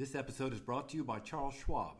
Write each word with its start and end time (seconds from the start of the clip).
This 0.00 0.14
episode 0.14 0.54
is 0.54 0.60
brought 0.60 0.88
to 0.88 0.96
you 0.96 1.04
by 1.04 1.18
Charles 1.18 1.52
Schwab. 1.52 1.96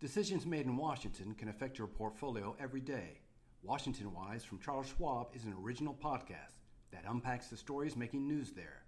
Decisions 0.00 0.46
made 0.46 0.64
in 0.64 0.74
Washington 0.74 1.34
can 1.34 1.50
affect 1.50 1.76
your 1.76 1.86
portfolio 1.86 2.56
every 2.58 2.80
day. 2.80 3.20
Washington 3.62 4.14
Wise 4.14 4.42
from 4.42 4.58
Charles 4.58 4.86
Schwab 4.86 5.26
is 5.34 5.44
an 5.44 5.54
original 5.62 5.94
podcast 6.02 6.62
that 6.92 7.04
unpacks 7.06 7.48
the 7.48 7.58
stories 7.58 7.94
making 7.94 8.26
news 8.26 8.52
there. 8.52 8.84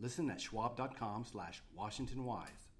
Listen 0.00 0.30
at 0.30 0.40
schwab.com 0.40 1.26
slash 1.30 1.62
Washington 1.76 2.24
Wise. 2.24 2.70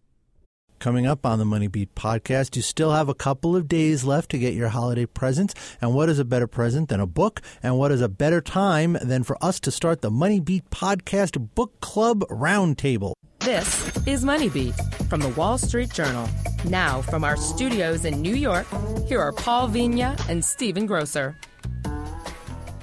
Coming 0.79 1.07
up 1.07 1.27
on 1.27 1.39
the 1.39 1.45
Money 1.45 1.69
Beat 1.69 1.95
podcast, 1.95 2.57
you 2.57 2.63
still 2.63 2.93
have 2.93 3.11
a 3.11 3.15
couple 3.15 3.55
of 3.55 3.69
days 3.69 4.05
left 4.05 4.31
to 4.31 4.39
get 4.39 4.55
your 4.55 4.69
holiday 4.69 5.05
presents. 5.05 5.55
And 5.83 5.93
what 5.93 6.09
is 6.09 6.19
a 6.19 6.25
better 6.25 6.47
present 6.47 6.89
than 6.89 7.01
a 7.01 7.07
book? 7.07 7.43
And 7.63 7.77
what 7.77 7.93
is 7.93 8.01
a 8.01 8.09
better 8.09 8.41
time 8.41 8.97
than 9.03 9.23
for 9.23 9.37
us 9.45 9.61
to 9.61 9.71
start 9.71 10.01
the 10.01 10.11
Money 10.11 10.41
Beat 10.41 10.71
podcast 10.71 11.55
book 11.55 11.79
club 11.81 12.21
roundtable? 12.31 13.13
This 13.47 13.97
is 14.09 14.25
Money 14.25 14.49
Beat 14.49 14.75
from 15.09 15.21
the 15.21 15.29
Wall 15.29 15.57
Street 15.57 15.93
Journal. 15.93 16.29
Now, 16.65 17.01
from 17.03 17.23
our 17.23 17.37
studios 17.37 18.05
in 18.05 18.21
New 18.21 18.35
York, 18.35 18.67
here 19.07 19.21
are 19.21 19.31
Paul 19.31 19.69
Vigna 19.69 20.19
and 20.29 20.45
Stephen 20.45 20.85
Grocer. 20.85 21.39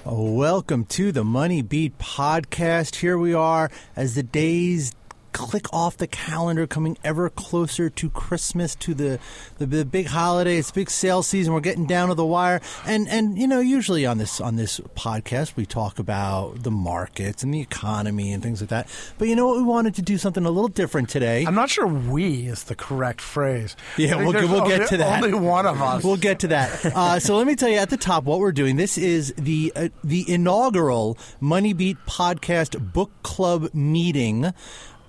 Welcome 0.05 0.85
to 0.85 1.11
the 1.11 1.25
Money 1.25 1.63
Beat 1.63 1.97
podcast. 1.97 2.95
Here 2.95 3.17
we 3.17 3.33
are 3.33 3.69
as 3.97 4.15
the 4.15 4.23
days 4.23 4.93
click 5.33 5.71
off 5.73 5.97
the 5.97 6.07
calendar, 6.07 6.65
coming 6.65 6.97
ever 7.03 7.29
closer 7.29 7.89
to 7.89 8.09
Christmas, 8.09 8.75
to 8.75 8.93
the, 8.93 9.19
the, 9.57 9.65
the 9.65 9.85
big 9.85 10.07
holiday. 10.07 10.57
It's 10.57 10.71
big 10.71 10.89
sales 10.89 11.27
season. 11.27 11.53
We're 11.53 11.59
getting 11.59 11.85
down 11.87 12.09
to 12.09 12.15
the 12.15 12.25
wire, 12.25 12.61
and 12.85 13.09
and 13.09 13.37
you 13.37 13.47
know, 13.47 13.59
usually 13.59 14.05
on 14.05 14.17
this 14.17 14.39
on 14.39 14.55
this 14.55 14.79
podcast, 14.95 15.55
we 15.55 15.65
talk 15.65 15.99
about 15.99 16.63
the 16.63 16.71
markets 16.71 17.43
and 17.43 17.53
the 17.53 17.59
economy 17.59 18.31
and 18.31 18.41
things 18.41 18.61
like 18.61 18.69
that. 18.69 18.87
But 19.17 19.27
you 19.27 19.35
know 19.35 19.47
what? 19.47 19.57
We 19.57 19.63
wanted 19.63 19.95
to 19.95 20.01
do 20.01 20.17
something 20.17 20.45
a 20.45 20.51
little 20.51 20.69
different 20.69 21.09
today. 21.09 21.45
I'm 21.45 21.55
not 21.55 21.69
sure 21.69 21.87
"we" 21.87 22.47
is 22.47 22.63
the 22.65 22.75
correct 22.75 23.19
phrase. 23.19 23.75
Yeah, 23.97 24.15
we'll, 24.15 24.33
we'll 24.33 24.61
only, 24.61 24.77
get 24.77 24.89
to 24.89 24.97
that. 24.97 25.23
Only 25.23 25.37
one 25.37 25.65
of 25.65 25.81
us. 25.81 26.03
We'll 26.03 26.17
get 26.17 26.39
to 26.39 26.47
that. 26.49 26.85
Uh, 26.85 27.19
so 27.19 27.37
let 27.37 27.47
me 27.47 27.55
tell 27.55 27.69
you 27.69 27.77
at 27.77 27.89
the 27.89 27.97
top 27.97 28.23
what 28.23 28.39
we're 28.39 28.51
doing. 28.51 28.75
This 28.75 28.97
is 28.97 29.33
the 29.37 29.73
uh, 29.75 29.89
the 30.03 30.31
inaugural 30.31 31.17
Money 31.39 31.73
Beat 31.73 31.97
podcast 32.05 32.93
book 32.93 33.11
club 33.23 33.73
meeting. 33.73 34.53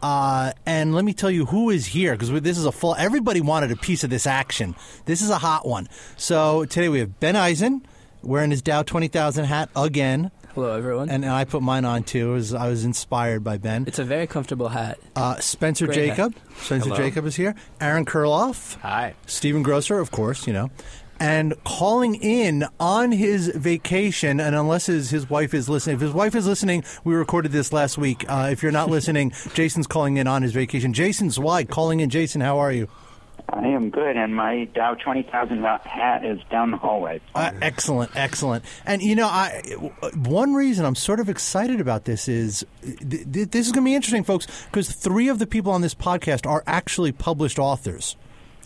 Uh, 0.05 0.53
and 0.67 0.95
let 0.95 1.03
me 1.03 1.15
tell 1.15 1.31
you 1.31 1.47
who 1.47 1.71
is 1.71 1.87
here 1.87 2.13
because 2.13 2.31
this 2.43 2.59
is 2.59 2.67
a 2.67 2.73
full. 2.73 2.95
Everybody 2.97 3.41
wanted 3.41 3.71
a 3.71 3.77
piece 3.77 4.05
of 4.05 4.11
this 4.11 4.27
action. 4.27 4.75
This 5.07 5.23
is 5.23 5.31
a 5.31 5.39
hot 5.39 5.67
one. 5.67 5.89
So 6.19 6.67
today 6.67 6.91
we 6.91 6.99
have 6.99 7.19
Ben 7.21 7.37
Eisen 7.37 7.87
wearing 8.23 8.51
his 8.51 8.61
Dow 8.61 8.83
twenty 8.83 9.09
thousand 9.09 9.47
hat 9.47 9.71
again, 9.75 10.31
Hello, 10.55 10.77
everyone. 10.77 11.09
and, 11.09 11.25
and 11.25 11.33
I 11.33 11.45
put 11.45 11.63
mine 11.63 11.87
on 11.87 12.03
too. 12.03 12.33
Was, 12.33 12.53
I 12.53 12.69
was 12.69 12.85
inspired 12.85 13.43
by 13.43 13.57
Ben. 13.57 13.85
it's 13.87 13.99
a 13.99 14.05
very 14.05 14.27
comfortable 14.27 14.69
hat. 14.69 14.99
Uh, 15.17 15.37
Spencer 15.41 15.87
Great 15.87 16.13
Jakab. 16.13 16.35
Spencer 16.59 16.91
Hello. 16.91 17.01
Jakab 17.01 17.25
is 17.25 17.37
here. 17.37 17.55
Aaron 17.81 18.05
Kuriloff. 18.05 18.79
Hi. 18.81 19.15
Stephen 19.25 19.63
Grocer, 19.63 20.01
of 20.01 20.11
course, 20.11 20.47
you 20.47 20.53
know. 20.53 20.71
And 21.20 21.55
calling 21.65 22.17
in 22.17 22.67
on 22.81 23.12
his 23.12 23.48
vacation, 23.48 24.41
and 24.41 24.55
unless 24.55 24.87
his, 24.87 25.11
his 25.11 25.31
wife 25.31 25.55
is 25.55 25.69
listening, 25.69 25.97
if 25.97 26.03
his 26.03 26.12
wife 26.12 26.34
is 26.34 26.47
listening, 26.47 26.84
we 27.05 27.15
recorded 27.15 27.53
this 27.53 27.73
last 27.73 27.97
week. 27.97 28.25
Uh, 28.29 28.48
if 28.51 28.62
you're 28.62 28.73
not 28.73 28.91
listening, 28.97 29.33
Jason's 29.55 29.87
calling 29.87 30.17
in 30.17 30.27
on 30.27 30.42
his 30.42 30.53
vacation. 30.53 30.92
Jason 30.92 31.31
Zweig 31.31 31.69
calling 31.69 32.01
in. 32.01 32.11
Jason, 32.11 32.41
how 32.41 32.59
are 32.59 32.73
you? 32.73 32.89
I 33.48 33.67
am 33.69 33.91
good, 33.91 34.17
and 34.17 34.35
my 34.35 34.65
Dow 34.75 34.95
20,000 34.95 35.62
hat 35.62 36.25
is 36.25 36.41
down 36.51 36.70
the 36.70 36.77
hallway. 36.77 37.20
Uh, 37.35 37.53
excellent, 37.61 38.11
excellent. 38.17 38.65
And 38.87 39.03
you 39.03 39.15
know, 39.15 39.27
I 39.27 39.61
one 40.15 40.55
reason 40.55 40.87
I'm 40.87 40.95
sort 40.95 41.20
of 41.20 41.29
excited 41.29 41.81
about 41.81 42.05
this 42.05 42.27
is 42.27 42.65
th- 42.83 43.31
th- 43.33 43.51
this 43.51 43.67
is 43.67 43.73
going 43.73 43.85
to 43.85 43.89
be 43.91 43.95
interesting, 43.95 44.25
folks, 44.25 44.47
because 44.67 44.91
three 44.91 45.29
of 45.29 45.39
the 45.39 45.47
people 45.47 45.73
on 45.73 45.83
this 45.83 45.95
podcast 45.95 46.47
are 46.48 46.65
actually 46.67 47.12
published 47.12 47.59
authors. 47.59 48.17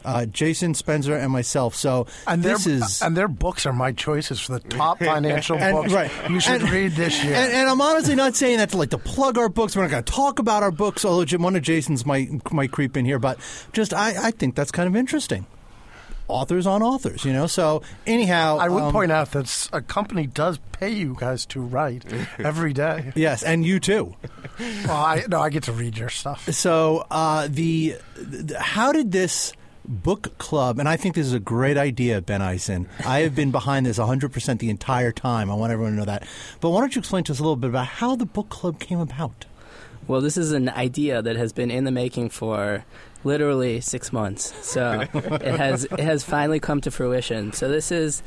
Uh, 0.05 0.27
Jason 0.27 0.75
Spencer 0.75 1.15
and 1.17 1.33
myself. 1.33 1.75
So 1.75 2.07
and 2.27 2.43
this 2.43 2.65
their, 2.65 2.75
is 2.77 3.03
and 3.03 3.17
their 3.17 3.29
books 3.29 3.67
are 3.67 3.73
my 3.73 3.93
choices 3.93 4.41
for 4.41 4.53
the 4.59 4.61
top 4.69 4.99
financial 5.01 5.59
And- 5.59 5.77
books 5.77 5.93
right. 5.93 6.11
you 6.31 6.41
should 6.41 6.63
And- 6.63 6.71
read 6.71 6.93
this 6.93 7.23
year. 7.25 7.35
And, 7.35 7.53
and 7.53 7.69
I'm 7.69 7.81
honestly 7.81 8.15
not 8.15 8.37
saying 8.37 8.59
that 8.59 8.71
to 8.71 8.77
like 8.77 8.91
to 8.91 8.99
plug 8.99 9.39
our 9.39 9.49
books. 9.49 9.75
We're 9.77 9.83
not 9.83 9.91
going 9.91 10.05
to 10.05 10.13
talk 10.13 10.39
about 10.39 10.63
our 10.63 10.71
books. 10.71 11.05
Although 11.05 11.25
Jim- 11.25 11.43
one 11.43 11.57
of 11.57 11.63
Jason's 11.63 12.07
might 12.07 12.53
might 12.53 12.71
creep 12.71 12.97
in 12.97 13.05
here, 13.05 13.19
but 13.19 13.39
just 13.73 13.93
I, 13.93 14.29
I 14.29 14.31
think 14.31 14.55
that's 14.55 14.71
kind 14.71 14.87
of 14.89 14.95
interesting. 14.97 15.47
Authors 16.31 16.67
on 16.67 16.83
authors, 16.83 17.25
you 17.25 17.33
know. 17.33 17.47
So 17.47 17.81
anyhow, 18.07 18.59
I 18.61 18.69
would 18.69 18.83
um, 18.83 18.93
point 18.93 19.11
out 19.11 19.31
that 19.33 19.69
a 19.73 19.81
company 19.81 20.27
does 20.27 20.59
pay 20.73 20.91
you 20.91 21.17
guys 21.19 21.47
to 21.47 21.61
write 21.61 22.05
every 22.39 22.75
day. 22.75 23.13
Yes, 23.15 23.43
and 23.43 23.65
you 23.65 23.81
too. 23.81 24.15
Well, 24.61 24.91
I 24.91 25.25
no, 25.27 25.41
I 25.41 25.49
get 25.49 25.63
to 25.65 25.73
read 25.73 25.97
your 25.97 26.11
stuff. 26.11 26.47
So 26.53 27.07
uh, 27.11 27.49
the, 27.51 27.97
the 28.17 28.61
how 28.61 28.93
did 28.93 29.11
this 29.11 29.55
book 29.89 30.37
club? 30.39 30.79
And 30.79 30.89
I 30.89 30.97
think 30.97 31.15
this 31.15 31.27
is 31.27 31.33
a 31.33 31.41
great 31.41 31.77
idea, 31.77 32.21
Ben 32.21 32.43
Eisen. 32.43 32.89
I 33.05 33.21
have 33.21 33.35
been 33.35 33.51
behind 33.51 33.87
this 33.87 33.99
100 33.99 34.33
percent 34.33 34.61
the 34.61 34.71
entire 34.71 35.11
time. 35.13 35.51
I 35.51 35.55
want 35.55 35.73
everyone 35.73 35.93
to 35.93 35.99
know 35.99 36.05
that. 36.05 36.27
But 36.61 36.71
why 36.71 36.81
don't 36.81 36.95
you 36.95 37.01
explain 37.01 37.25
to 37.25 37.33
us 37.33 37.39
a 37.39 37.43
little 37.43 37.57
bit 37.57 37.71
about 37.71 37.87
how 37.87 38.15
the 38.15 38.27
book 38.27 38.49
club 38.49 38.79
came 38.79 39.01
about? 39.01 39.47
Well, 40.07 40.21
this 40.21 40.37
is 40.37 40.53
an 40.53 40.69
idea 40.71 41.21
that 41.21 41.37
has 41.37 41.53
been 41.53 41.71
in 41.71 41.85
the 41.85 41.91
making 41.91 42.31
for 42.31 42.85
literally 43.25 43.81
six 43.81 44.13
months. 44.13 44.55
So 44.67 45.05
it 45.15 45.57
has 45.57 45.85
it 45.85 46.01
has 46.01 46.25
finally 46.25 46.61
come 46.61 46.81
to 46.83 46.91
fruition. 46.91 47.53
So 47.53 47.69
this 47.69 47.91
is 47.91 48.23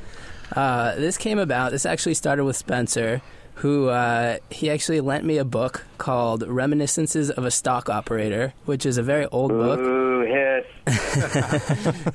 uh, 0.55 0.95
this 0.95 1.17
came 1.17 1.39
about. 1.39 1.71
This 1.71 1.85
actually 1.85 2.13
started 2.13 2.43
with 2.43 2.55
Spencer, 2.57 3.21
who 3.61 3.89
uh, 3.89 4.37
he 4.49 4.71
actually 4.71 5.01
lent 5.01 5.23
me 5.23 5.37
a 5.37 5.45
book 5.45 5.85
called 5.99 6.43
Reminiscences 6.47 7.29
of 7.29 7.45
a 7.45 7.51
Stock 7.51 7.89
Operator, 7.89 8.53
which 8.65 8.87
is 8.87 8.97
a 8.97 9.03
very 9.03 9.27
old 9.27 9.51
book. 9.51 9.79
Ooh, 9.79 10.21
hiss. 10.21 10.65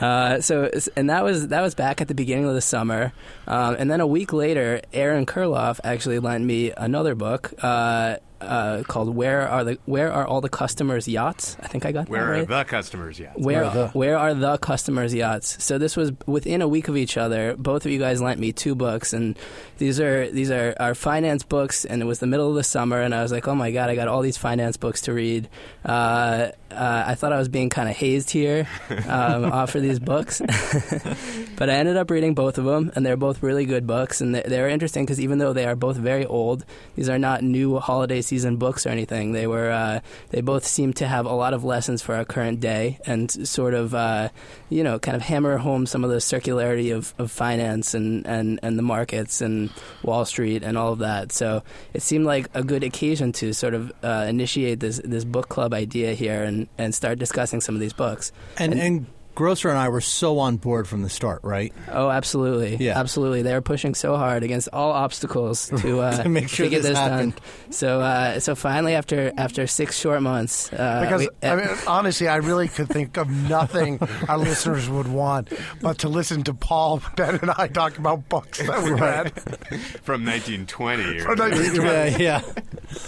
Uh, 0.00 0.40
so 0.40 0.70
and 0.96 1.10
that 1.10 1.22
was 1.22 1.48
that 1.48 1.60
was 1.60 1.74
back 1.74 2.00
at 2.00 2.08
the 2.08 2.14
beginning 2.14 2.46
of 2.46 2.54
the 2.54 2.62
summer, 2.62 3.12
um, 3.46 3.76
and 3.78 3.90
then 3.90 4.00
a 4.00 4.06
week 4.06 4.32
later, 4.32 4.80
Aaron 4.94 5.26
Kuriloff 5.26 5.78
actually 5.84 6.18
lent 6.18 6.42
me 6.42 6.72
another 6.74 7.14
book 7.14 7.52
uh, 7.62 8.16
uh, 8.40 8.82
called 8.86 9.14
"Where 9.14 9.48
Are 9.48 9.64
the 9.64 9.78
Where 9.86 10.12
Are 10.12 10.26
All 10.26 10.40
the 10.40 10.48
Customers' 10.48 11.06
Yachts?" 11.08 11.56
I 11.60 11.68
think 11.68 11.84
I 11.86 11.92
got 11.92 12.08
Where 12.08 12.26
that 12.26 12.40
are 12.42 12.44
the 12.44 12.64
customers 12.64 13.18
yachts? 13.18 13.38
Where 13.38 13.62
Where 13.62 13.64
are 13.64 13.74
the- 13.74 13.88
where 13.88 14.18
are 14.18 14.34
the 14.34 14.56
customers' 14.58 15.14
yachts? 15.14 15.62
So 15.62 15.78
this 15.78 15.96
was 15.96 16.12
within 16.26 16.62
a 16.62 16.68
week 16.68 16.88
of 16.88 16.96
each 16.96 17.16
other. 17.16 17.54
Both 17.56 17.84
of 17.86 17.92
you 17.92 17.98
guys 17.98 18.20
lent 18.22 18.40
me 18.40 18.52
two 18.52 18.74
books, 18.74 19.12
and 19.12 19.38
these 19.78 20.00
are 20.00 20.30
these 20.30 20.50
are 20.50 20.74
our 20.80 20.94
finance 20.94 21.42
books. 21.42 21.84
And 21.84 22.02
it 22.02 22.04
was 22.06 22.18
the 22.20 22.26
middle 22.26 22.48
of 22.48 22.54
the 22.54 22.64
summer, 22.64 23.00
and 23.00 23.14
I 23.14 23.22
was 23.22 23.32
like, 23.32 23.46
oh 23.48 23.54
my 23.54 23.70
god, 23.70 23.90
I 23.90 23.94
got 23.94 24.08
all 24.08 24.22
these 24.22 24.36
finance 24.38 24.76
books 24.76 25.02
to 25.02 25.12
read. 25.12 25.48
Uh, 25.84 26.50
uh, 26.70 27.02
I 27.06 27.14
thought 27.16 27.32
I 27.32 27.38
was 27.38 27.48
being 27.48 27.68
kind 27.68 27.88
of 27.88 27.96
hazed 27.96 28.30
here 28.30 28.68
um, 29.08 29.44
off 29.46 29.70
for 29.70 29.80
these 29.80 29.98
books, 29.98 30.40
but 31.56 31.68
I 31.68 31.74
ended 31.74 31.96
up 31.96 32.10
reading 32.10 32.34
both 32.34 32.58
of 32.58 32.64
them, 32.64 32.92
and 32.94 33.04
they're 33.04 33.16
both 33.16 33.42
really 33.42 33.64
good 33.64 33.86
books, 33.86 34.20
and 34.20 34.34
they- 34.34 34.42
they're 34.46 34.68
interesting 34.68 35.04
because 35.04 35.20
even 35.20 35.38
though 35.38 35.52
they 35.52 35.66
are 35.66 35.74
both 35.76 35.96
very 35.96 36.24
old, 36.24 36.64
these 36.94 37.08
are 37.08 37.18
not 37.18 37.42
new 37.42 37.78
holiday 37.78 38.20
season 38.30 38.56
books 38.56 38.86
or 38.86 38.90
anything. 38.90 39.32
They 39.32 39.46
were 39.46 39.70
uh, 39.70 40.00
they 40.30 40.40
both 40.40 40.64
seem 40.64 40.92
to 40.94 41.06
have 41.06 41.26
a 41.26 41.34
lot 41.34 41.52
of 41.52 41.64
lessons 41.64 42.00
for 42.00 42.14
our 42.14 42.24
current 42.24 42.60
day, 42.60 42.98
and 43.04 43.30
sort 43.46 43.74
of 43.74 43.94
uh, 43.94 44.30
you 44.68 44.82
know 44.84 44.98
kind 44.98 45.16
of 45.16 45.22
hammer 45.22 45.58
home 45.58 45.84
some 45.86 46.04
of 46.04 46.10
the 46.10 46.16
circularity 46.16 46.94
of, 46.94 47.12
of 47.18 47.30
finance 47.30 47.92
and, 47.94 48.26
and, 48.26 48.60
and 48.62 48.78
the 48.78 48.82
markets 48.82 49.40
and 49.40 49.70
Wall 50.02 50.24
Street 50.24 50.62
and 50.62 50.78
all 50.78 50.92
of 50.92 51.00
that. 51.00 51.32
So 51.32 51.62
it 51.92 52.02
seemed 52.02 52.24
like 52.24 52.48
a 52.54 52.62
good 52.62 52.84
occasion 52.84 53.32
to 53.32 53.52
sort 53.52 53.74
of 53.74 53.92
uh, 54.02 54.26
initiate 54.28 54.80
this 54.80 55.00
this 55.04 55.24
book 55.24 55.48
club 55.48 55.74
idea 55.74 56.14
here 56.14 56.42
and, 56.42 56.68
and 56.78 56.94
start 56.94 57.18
discussing 57.18 57.60
some 57.60 57.74
of 57.74 57.80
these 57.80 57.92
books. 57.92 58.32
And 58.56 58.74
and 58.74 59.06
Grocer 59.40 59.70
and 59.70 59.78
I 59.78 59.88
were 59.88 60.02
so 60.02 60.38
on 60.38 60.58
board 60.58 60.86
from 60.86 61.00
the 61.00 61.08
start, 61.08 61.40
right? 61.42 61.72
Oh, 61.90 62.10
absolutely, 62.10 62.76
Yeah. 62.76 62.98
absolutely. 63.00 63.40
They 63.40 63.54
were 63.54 63.62
pushing 63.62 63.94
so 63.94 64.14
hard 64.18 64.42
against 64.42 64.68
all 64.70 64.92
obstacles 64.92 65.70
to 65.80 66.00
uh, 66.02 66.22
To 66.24 66.28
make 66.28 66.50
sure 66.50 66.68
get 66.68 66.82
this 66.82 66.90
this 66.90 66.98
happened. 66.98 67.36
done. 67.36 67.72
So, 67.72 68.00
uh, 68.02 68.38
so 68.40 68.54
finally, 68.54 68.94
after 68.94 69.32
after 69.38 69.66
six 69.66 69.98
short 69.98 70.20
months, 70.20 70.70
uh, 70.74 71.00
Because 71.00 71.20
we- 71.40 71.48
I 71.48 71.56
mean, 71.56 71.68
honestly, 71.86 72.28
I 72.28 72.36
really 72.36 72.68
could 72.68 72.88
think 72.90 73.16
of 73.16 73.30
nothing 73.30 73.98
our 74.28 74.36
listeners 74.36 74.90
would 74.90 75.08
want 75.08 75.48
but 75.80 75.96
to 76.00 76.10
listen 76.10 76.42
to 76.44 76.52
Paul, 76.52 77.00
Ben, 77.16 77.38
and 77.40 77.50
I 77.56 77.66
talk 77.68 77.96
about 77.96 78.28
books 78.28 78.58
that 78.58 78.82
we 78.82 78.92
read. 78.92 79.32
From 80.02 80.24
1920. 80.26 81.20
Or 81.20 81.22
From 81.22 81.38
1920. 81.38 82.22
yeah, 82.22 82.42
yeah. 82.44 82.62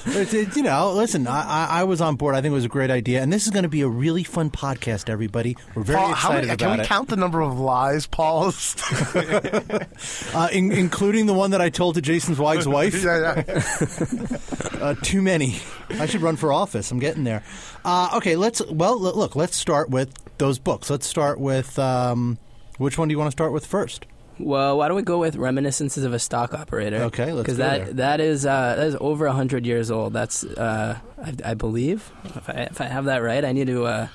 It's, 0.06 0.32
it- 0.32 0.56
you 0.56 0.62
know, 0.62 0.92
listen, 0.94 1.26
I, 1.26 1.42
I, 1.42 1.80
I 1.80 1.84
was 1.84 2.00
on 2.00 2.16
board. 2.16 2.34
I 2.34 2.40
think 2.40 2.52
it 2.52 2.54
was 2.54 2.64
a 2.64 2.68
great 2.68 2.90
idea, 2.90 3.20
and 3.20 3.30
this 3.30 3.44
is 3.44 3.50
going 3.50 3.64
to 3.64 3.68
be 3.68 3.82
a 3.82 3.88
really 3.88 4.24
fun 4.24 4.50
podcast. 4.50 5.10
Everybody, 5.10 5.56
we're 5.74 5.82
very 5.82 5.98
Paul, 5.98 6.14
how 6.14 6.21
excited 6.22 6.46
many, 6.48 6.54
about 6.54 6.58
can 6.58 6.78
we 6.78 6.84
it, 6.84 6.86
count 6.86 7.08
the 7.08 7.16
number 7.16 7.40
of 7.40 7.58
lies 7.58 8.06
Paul's? 8.06 8.76
uh, 10.34 10.48
in, 10.52 10.72
including 10.72 11.26
the 11.26 11.34
one 11.34 11.50
that 11.52 11.60
I 11.60 11.70
told 11.70 11.96
to 11.96 12.00
Jason 12.00 12.34
Zweig's 12.34 12.66
wife. 12.68 13.02
yeah, 13.02 13.42
yeah. 13.46 14.38
Uh, 14.82 14.96
too 15.00 15.22
many. 15.22 15.60
I 15.90 16.06
should 16.06 16.22
run 16.22 16.34
for 16.34 16.52
office. 16.52 16.90
I'm 16.90 16.98
getting 16.98 17.22
there. 17.22 17.44
Uh, 17.84 18.14
okay, 18.16 18.34
let's. 18.34 18.60
Well, 18.66 18.94
l- 18.94 19.16
look. 19.16 19.36
Let's 19.36 19.56
start 19.56 19.90
with 19.90 20.12
those 20.38 20.58
books. 20.58 20.90
Let's 20.90 21.06
start 21.06 21.38
with 21.38 21.78
um, 21.78 22.36
which 22.78 22.98
one 22.98 23.06
do 23.06 23.12
you 23.12 23.18
want 23.18 23.28
to 23.28 23.32
start 23.32 23.52
with 23.52 23.64
first? 23.64 24.06
Well, 24.40 24.78
why 24.78 24.88
don't 24.88 24.96
we 24.96 25.02
go 25.04 25.18
with 25.18 25.36
reminiscences 25.36 26.02
of 26.02 26.12
a 26.12 26.18
stock 26.18 26.52
operator? 26.52 26.96
Okay, 27.02 27.32
let's 27.32 27.44
because 27.44 27.58
that 27.58 27.84
there. 27.84 27.94
that 27.94 28.20
is 28.20 28.44
uh, 28.44 28.74
that 28.76 28.86
is 28.88 28.96
over 29.00 29.28
hundred 29.28 29.66
years 29.66 29.88
old. 29.90 30.14
That's 30.14 30.42
uh, 30.42 30.98
I, 31.22 31.34
I 31.44 31.54
believe 31.54 32.10
if 32.24 32.48
I, 32.48 32.52
if 32.70 32.80
I 32.80 32.86
have 32.86 33.04
that 33.04 33.18
right, 33.18 33.44
I 33.44 33.52
need 33.52 33.68
to 33.68 33.84
uh, 33.84 34.08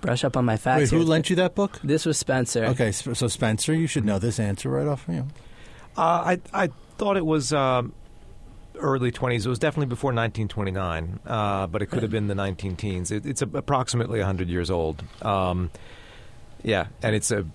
brush 0.00 0.24
up 0.24 0.36
on 0.36 0.44
my 0.44 0.56
facts. 0.56 0.80
Wait, 0.80 0.90
who 0.90 0.98
here. 0.98 1.06
lent 1.06 1.30
you 1.30 1.36
that 1.36 1.54
book? 1.54 1.78
This 1.82 2.06
was 2.06 2.18
Spencer. 2.18 2.64
Okay, 2.66 2.92
so 2.92 3.28
Spencer, 3.28 3.74
you 3.74 3.86
should 3.86 4.04
know 4.04 4.18
this 4.18 4.38
answer 4.38 4.70
right 4.70 4.86
off. 4.86 5.04
You. 5.08 5.26
Uh, 5.96 6.00
I 6.02 6.40
I 6.52 6.68
thought 6.98 7.16
it 7.16 7.26
was 7.26 7.52
um, 7.52 7.92
early 8.78 9.12
20s. 9.12 9.46
It 9.46 9.48
was 9.48 9.58
definitely 9.58 9.86
before 9.86 10.08
1929, 10.08 11.20
uh, 11.26 11.66
but 11.66 11.82
it 11.82 11.86
could 11.86 12.02
have 12.02 12.10
been 12.10 12.28
the 12.28 12.34
19 12.34 12.76
teens. 12.76 13.10
It, 13.10 13.26
it's 13.26 13.42
a, 13.42 13.48
approximately 13.54 14.18
100 14.18 14.48
years 14.48 14.70
old. 14.70 15.02
Um, 15.22 15.70
yeah, 16.62 16.86
and 17.02 17.14
it's 17.14 17.30
a 17.30 17.46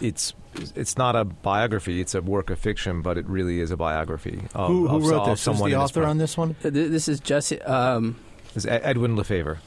it's 0.00 0.34
it's 0.74 0.96
not 0.96 1.16
a 1.16 1.24
biography. 1.24 2.00
It's 2.00 2.14
a 2.14 2.22
work 2.22 2.50
of 2.50 2.58
fiction, 2.58 3.02
but 3.02 3.18
it 3.18 3.26
really 3.26 3.60
is 3.60 3.70
a 3.70 3.76
biography. 3.76 4.42
Of, 4.54 4.68
who 4.68 4.88
who 4.88 4.96
of, 4.96 5.04
wrote 5.04 5.20
of 5.20 5.26
this? 5.26 5.30
Who's 5.30 5.40
Someone 5.40 5.70
the 5.70 5.76
in 5.76 5.82
author 5.82 6.00
prime. 6.00 6.10
on 6.10 6.18
this 6.18 6.36
one? 6.36 6.56
This 6.62 7.08
is 7.08 7.20
Jesse, 7.20 7.60
um, 7.62 8.16
It's 8.54 8.66
Ed- 8.66 8.82
Edwin 8.84 9.16
Lefevre. 9.16 9.58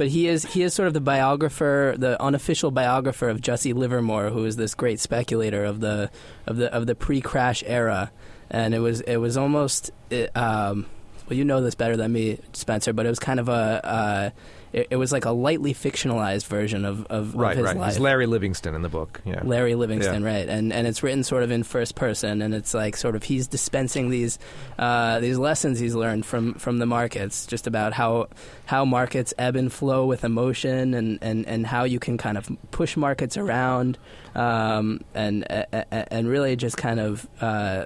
But 0.00 0.08
he 0.08 0.28
is 0.28 0.46
he 0.54 0.62
is 0.62 0.72
sort 0.72 0.86
of 0.86 0.94
the 0.94 1.00
biographer, 1.02 1.94
the 1.98 2.20
unofficial 2.22 2.70
biographer 2.70 3.28
of 3.28 3.42
Jesse 3.42 3.74
Livermore, 3.74 4.30
who 4.30 4.46
is 4.46 4.56
this 4.56 4.74
great 4.74 4.98
speculator 4.98 5.62
of 5.62 5.80
the 5.80 6.10
of 6.46 6.56
the 6.56 6.74
of 6.74 6.86
the 6.86 6.94
pre-crash 6.94 7.62
era, 7.66 8.10
and 8.50 8.74
it 8.74 8.78
was 8.78 9.02
it 9.02 9.18
was 9.18 9.36
almost 9.36 9.90
it, 10.08 10.34
um, 10.34 10.86
well, 11.30 11.38
you 11.38 11.44
know 11.44 11.60
this 11.62 11.74
better 11.76 11.96
than 11.96 12.12
me, 12.12 12.38
Spencer, 12.52 12.92
but 12.92 13.06
it 13.06 13.08
was 13.08 13.18
kind 13.20 13.38
of 13.40 13.48
a 13.48 13.52
uh, 13.52 14.30
it, 14.72 14.88
it 14.90 14.96
was 14.96 15.10
like 15.12 15.24
a 15.24 15.30
lightly 15.30 15.72
fictionalized 15.74 16.46
version 16.46 16.84
of 16.84 17.06
of, 17.06 17.34
Right, 17.34 17.52
of 17.52 17.58
his 17.58 17.64
right. 17.66 17.76
life. 17.76 17.90
It's 17.90 17.98
Larry 18.00 18.26
Livingston 18.26 18.74
in 18.74 18.82
the 18.82 18.88
book. 18.88 19.20
Yeah. 19.24 19.40
Larry 19.44 19.74
Livingston, 19.76 20.22
Yeah. 20.22 20.28
right? 20.28 20.48
And 20.48 20.72
and 20.72 20.86
it's 20.86 21.02
written 21.02 21.22
sort 21.24 21.42
of 21.44 21.50
in 21.50 21.62
first 21.62 21.94
person, 21.94 22.42
and 22.42 22.52
it's 22.54 22.74
like 22.74 22.96
sort 22.96 23.14
of 23.16 23.22
he's 23.22 23.46
dispensing 23.46 24.10
these 24.10 24.38
uh, 24.78 25.20
these 25.20 25.38
lessons 25.38 25.78
he's 25.78 25.94
learned 25.94 26.26
from 26.26 26.54
from 26.54 26.78
the 26.78 26.86
markets, 26.86 27.46
just 27.46 27.66
about 27.66 27.92
how 27.92 28.28
how 28.66 28.84
markets 28.84 29.32
ebb 29.38 29.54
and 29.56 29.72
flow 29.72 30.06
with 30.06 30.24
emotion, 30.24 30.94
and 30.94 31.18
and 31.22 31.46
and 31.46 31.66
how 31.66 31.84
you 31.84 31.98
can 32.00 32.18
kind 32.18 32.36
of 32.36 32.48
push 32.72 32.96
markets 32.96 33.36
around, 33.36 33.98
um, 34.34 35.00
and 35.14 35.44
and 35.90 36.28
really 36.28 36.56
just 36.56 36.76
kind 36.76 36.98
of. 37.00 37.28
Uh, 37.40 37.84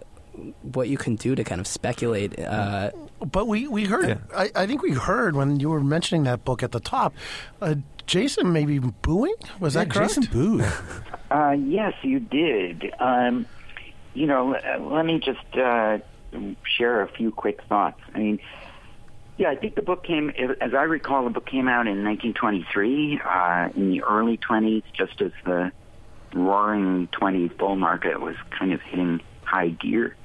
what 0.62 0.88
you 0.88 0.96
can 0.98 1.14
do 1.14 1.36
to 1.36 1.44
kind 1.44 1.60
of 1.60 1.66
speculate, 1.68 2.36
uh, 2.40 2.90
But 3.30 3.46
we, 3.46 3.66
we 3.66 3.84
heard, 3.84 4.08
Yeah. 4.08 4.18
I, 4.36 4.50
I 4.54 4.66
think 4.66 4.82
we 4.82 4.92
heard 4.92 5.36
when 5.36 5.60
you 5.60 5.70
were 5.70 5.82
mentioning 5.82 6.24
that 6.24 6.44
book 6.44 6.62
at 6.62 6.72
the 6.72 6.80
top, 6.80 7.14
uh, 7.60 7.76
Jason 8.06 8.52
maybe 8.52 8.78
booing? 8.78 9.34
Was 9.60 9.74
that 9.74 9.90
correct? 9.90 10.14
Jason 10.14 10.24
Booth. 10.30 11.02
Uh, 11.30 11.56
yes, 11.58 11.94
you 12.02 12.20
did. 12.20 12.92
Um, 13.00 13.46
you 14.12 14.26
know, 14.26 14.54
uh, 14.54 14.78
let 14.78 15.06
me 15.06 15.18
just 15.18 15.56
uh, 15.56 15.98
share 16.76 17.02
a 17.02 17.08
few 17.08 17.30
quick 17.30 17.62
thoughts. 17.68 18.00
I 18.14 18.18
mean, 18.18 18.40
yeah, 19.36 19.50
I 19.50 19.56
think 19.56 19.74
the 19.74 19.82
book 19.82 20.04
came, 20.04 20.30
as 20.60 20.74
I 20.74 20.82
recall, 20.82 21.24
the 21.24 21.30
book 21.30 21.46
came 21.46 21.66
out 21.66 21.86
in 21.88 22.04
1923, 22.04 23.20
uh, 23.24 23.68
in 23.74 23.90
the 23.90 24.02
early 24.02 24.38
20s, 24.38 24.84
just 24.92 25.20
as 25.20 25.32
the 25.44 25.72
roaring 26.34 27.08
20s 27.08 27.56
bull 27.56 27.76
market 27.76 28.20
was 28.20 28.36
kind 28.56 28.72
of 28.72 28.80
hitting 28.82 29.20
high 29.42 29.68
gear. 29.68 30.16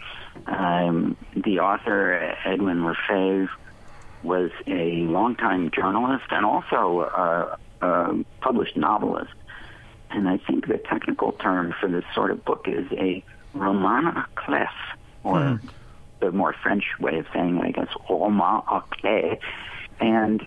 Um, 0.47 1.15
the 1.35 1.59
author, 1.59 2.35
Edwin 2.45 2.85
Lefevre, 2.85 3.49
was 4.23 4.51
a 4.67 5.03
longtime 5.03 5.71
journalist 5.71 6.25
and 6.31 6.45
also 6.45 6.99
uh, 7.01 7.55
a 7.81 8.25
published 8.41 8.75
novelist. 8.75 9.33
And 10.09 10.27
I 10.27 10.37
think 10.37 10.67
the 10.67 10.77
technical 10.77 11.33
term 11.33 11.73
for 11.79 11.87
this 11.87 12.03
sort 12.15 12.31
of 12.31 12.43
book 12.43 12.65
is 12.67 12.91
a 12.91 13.23
roman 13.53 14.05
à 14.05 14.25
clef, 14.35 14.73
or 15.23 15.61
the 16.19 16.31
more 16.31 16.53
French 16.53 16.83
way 16.99 17.19
of 17.19 17.27
saying 17.33 17.57
it, 17.57 17.63
I 17.63 17.71
guess, 17.71 17.89
roman 18.09 18.61
à 18.61 18.83
clef. 18.89 19.39
And 19.99 20.45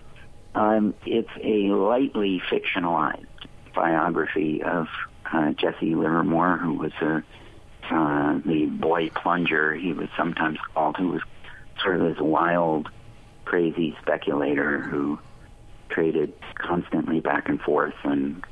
um, 0.55 0.93
it's 1.05 1.29
a 1.41 1.71
lightly 1.73 2.41
fictionalized 2.51 3.25
biography 3.73 4.61
of 4.61 4.87
uh, 5.31 5.51
Jesse 5.51 5.95
Livermore, 5.95 6.57
who 6.57 6.73
was 6.73 6.91
a 7.01 7.23
uh, 7.93 8.39
the 8.45 8.65
boy 8.65 9.09
plunger, 9.09 9.73
he 9.73 9.93
was 9.93 10.09
sometimes 10.17 10.57
called, 10.73 10.97
who 10.97 11.09
was 11.09 11.21
sort 11.81 12.01
of 12.01 12.13
this 12.13 12.21
wild, 12.21 12.89
crazy 13.45 13.95
speculator 14.01 14.79
who 14.79 15.19
traded 15.89 16.33
constantly 16.55 17.19
back 17.19 17.49
and 17.49 17.61
forth 17.61 17.93
and 18.03 18.43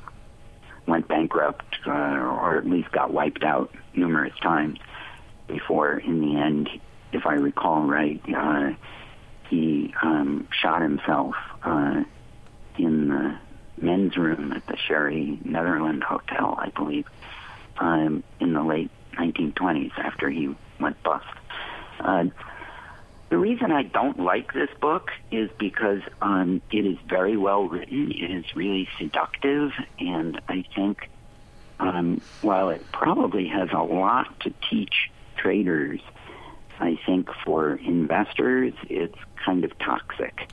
went 0.86 1.08
bankrupt 1.08 1.78
uh, 1.88 1.92
or 1.92 2.58
at 2.58 2.66
least 2.66 2.92
got 2.92 3.12
wiped 3.12 3.44
out 3.44 3.74
numerous 3.96 4.38
times 4.42 4.78
before, 5.48 5.98
in 5.98 6.22
the 6.22 6.40
end, 6.40 6.70
if 7.12 7.26
I 7.26 7.34
recall 7.34 7.82
right, 7.82 8.22
uh, 8.36 8.72
he 9.50 9.94
um, 10.02 10.48
shot 10.62 10.82
himself 10.82 11.36
uh, 11.64 12.04
in 12.78 13.10
the 13.10 13.38
men's 13.78 14.16
room 14.16 14.54
at 14.54 14.66
the 14.68 14.78
Sherry 14.78 15.40
Netherland 15.44 16.04
Hotel, 16.04 16.58
I 16.58 16.70
believe, 16.70 17.06
um, 17.78 18.24
in 18.40 18.54
the 18.54 18.64
late 18.64 18.92
1920s 19.14 19.98
after 19.98 20.30
he 20.30 20.56
went 20.80 21.02
bust. 21.04 21.26
Uh, 22.00 22.26
the 23.30 23.38
reason 23.38 23.72
I 23.72 23.84
don't 23.84 24.20
like 24.20 24.54
this 24.54 24.70
book 24.82 25.10
is 25.32 25.50
because 25.58 26.02
um, 26.22 26.62
it 26.70 26.86
is 26.86 26.98
very 27.08 27.38
well 27.38 27.64
written. 27.64 28.12
It 28.12 28.30
is 28.30 28.56
really 28.56 28.90
seductive, 29.00 29.72
and 30.00 30.42
I 30.50 30.66
think 30.76 31.10
um, 31.80 32.22
while 32.42 32.70
it 32.70 32.86
probably 32.92 33.48
has 33.48 33.70
a 33.72 33.82
lot 33.82 34.40
to 34.42 34.54
teach 34.70 35.10
traders, 35.38 36.02
I 36.80 37.00
think 37.06 37.30
for 37.46 37.76
investors 37.76 38.74
it's 38.90 39.18
kind 39.46 39.64
of 39.64 39.78
toxic. 39.80 40.52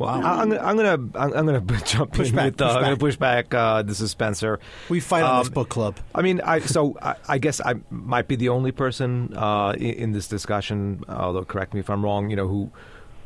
Well, 0.00 0.08
I, 0.08 0.40
I'm 0.40 0.50
I'm 0.52 0.76
gonna 0.78 0.92
I'm, 1.14 1.32
I'm 1.34 1.44
gonna 1.46 1.60
jump 1.84 2.12
Push 2.14 2.30
in 2.30 2.34
back, 2.36 2.44
with 2.52 2.62
uh, 2.62 2.68
push 2.68 2.76
I'm 2.76 2.82
gonna 2.84 2.96
push 2.96 3.16
back. 3.16 3.52
Uh, 3.52 3.82
this 3.82 4.00
is 4.00 4.10
Spencer. 4.10 4.58
We 4.88 4.98
fight 4.98 5.22
on 5.24 5.40
this 5.40 5.48
Um, 5.48 5.52
book 5.52 5.68
club. 5.68 5.98
I 6.14 6.22
mean, 6.22 6.40
I 6.40 6.60
so 6.60 6.96
I, 7.02 7.16
I 7.28 7.36
guess 7.36 7.60
I 7.60 7.74
might 7.90 8.26
be 8.26 8.36
the 8.36 8.48
only 8.48 8.72
person 8.72 9.34
uh, 9.36 9.74
in, 9.76 9.90
in 9.94 10.12
this 10.12 10.26
discussion, 10.26 11.04
although 11.06 11.44
correct 11.44 11.74
me 11.74 11.80
if 11.80 11.90
I'm 11.90 12.02
wrong. 12.02 12.30
You 12.30 12.36
know, 12.36 12.48
who 12.48 12.70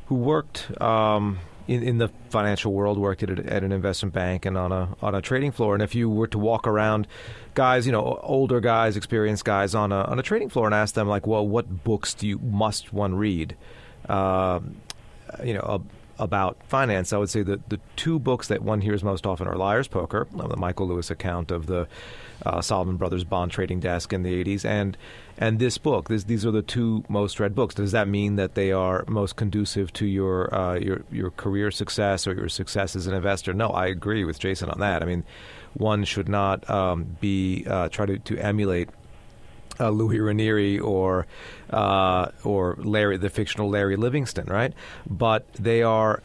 who 0.07 0.17
worked 0.17 0.67
um, 0.83 1.39
in 1.69 1.85
in 1.85 1.99
the 1.99 2.09
financial 2.31 2.73
world, 2.73 2.99
worked 2.99 3.23
at, 3.23 3.31
a, 3.39 3.53
at 3.55 3.63
an 3.63 3.71
investment 3.71 4.13
bank 4.13 4.45
and 4.45 4.59
on 4.59 4.73
a 4.73 4.97
on 5.01 5.15
a 5.15 5.23
trading 5.23 5.53
floor. 5.53 5.75
And 5.75 5.83
if 5.83 5.95
you 5.95 6.11
were 6.11 6.27
to 6.27 6.39
walk 6.41 6.67
around, 6.67 7.07
guys, 7.55 7.87
you 7.87 7.93
know, 7.93 8.19
older 8.25 8.59
guys, 8.61 8.97
experienced 8.97 9.45
guys 9.45 9.77
on 9.77 9.93
a 9.93 10.03
on 10.07 10.19
a 10.19 10.23
trading 10.25 10.49
floor, 10.49 10.67
and 10.67 10.75
ask 10.75 10.97
them 10.97 11.07
like, 11.07 11.25
well, 11.25 11.47
what 11.47 11.85
books 11.85 12.15
do 12.15 12.27
you 12.27 12.41
must 12.41 12.93
one 12.93 13.15
read? 13.15 13.55
Um, 14.09 14.75
you 15.45 15.55
know. 15.55 15.67
ab- 15.75 15.89
about 16.19 16.57
finance, 16.69 17.13
I 17.13 17.19
would 17.19 17.31
say 17.31 17.43
that 17.43 17.69
the 17.69 17.81
two 17.97 18.19
books 18.19 18.49
that 18.49 18.63
one 18.63 18.81
hears 18.81 19.03
most 19.03 19.27
often 19.27 19.47
are 19.49 19.57
Liar's 19.57 19.89
Poker, 19.89 20.27
uh, 20.39 20.47
the 20.47 20.57
Michael 20.57 20.89
Lewis 20.89 21.11
account 21.11 21.51
of 21.51 21.67
the 21.67 21.89
uh, 22.45 22.61
Salomon 22.61 22.97
Brothers 22.97 23.25
bond 23.25 23.53
trading 23.53 23.81
desk 23.81 24.13
in 24.13 24.23
the 24.23 24.45
80s, 24.45 24.65
and 24.65 24.97
and 25.37 25.59
this 25.59 25.79
book. 25.79 26.09
This, 26.09 26.25
these 26.25 26.47
are 26.47 26.51
the 26.51 26.63
two 26.63 27.05
most 27.09 27.41
read 27.41 27.55
books. 27.55 27.75
Does 27.75 27.93
that 27.93 28.07
mean 28.07 28.37
that 28.37 28.55
they 28.55 28.71
are 28.71 29.05
most 29.09 29.37
conducive 29.37 29.93
to 29.95 30.07
your 30.07 30.55
uh, 30.55 30.75
your 30.75 31.03
your 31.11 31.31
career 31.31 31.71
success 31.71 32.27
or 32.27 32.35
your 32.35 32.49
success 32.49 32.95
as 32.95 33.07
an 33.07 33.15
investor? 33.15 33.53
No, 33.53 33.69
I 33.69 33.87
agree 33.87 34.25
with 34.25 34.39
Jason 34.39 34.71
on 34.71 34.81
that. 34.81 35.03
I 35.03 35.07
mean, 35.07 35.25
one 35.75 36.05
should 36.05 36.29
not 36.29 36.69
um, 36.71 37.17
be 37.21 37.65
uh, 37.67 37.89
try 37.89 38.07
to, 38.07 38.19
to 38.19 38.39
emulate 38.39 38.89
uh, 39.81 39.91
Lewis 39.91 40.21
Ranieri 40.21 40.79
or 40.79 41.27
uh, 41.71 42.29
or 42.45 42.77
Larry, 42.79 43.17
the 43.17 43.31
fictional 43.31 43.69
Larry 43.69 43.97
Livingston, 43.97 44.47
right? 44.47 44.73
But 45.07 45.53
they 45.55 45.83
are 45.83 46.23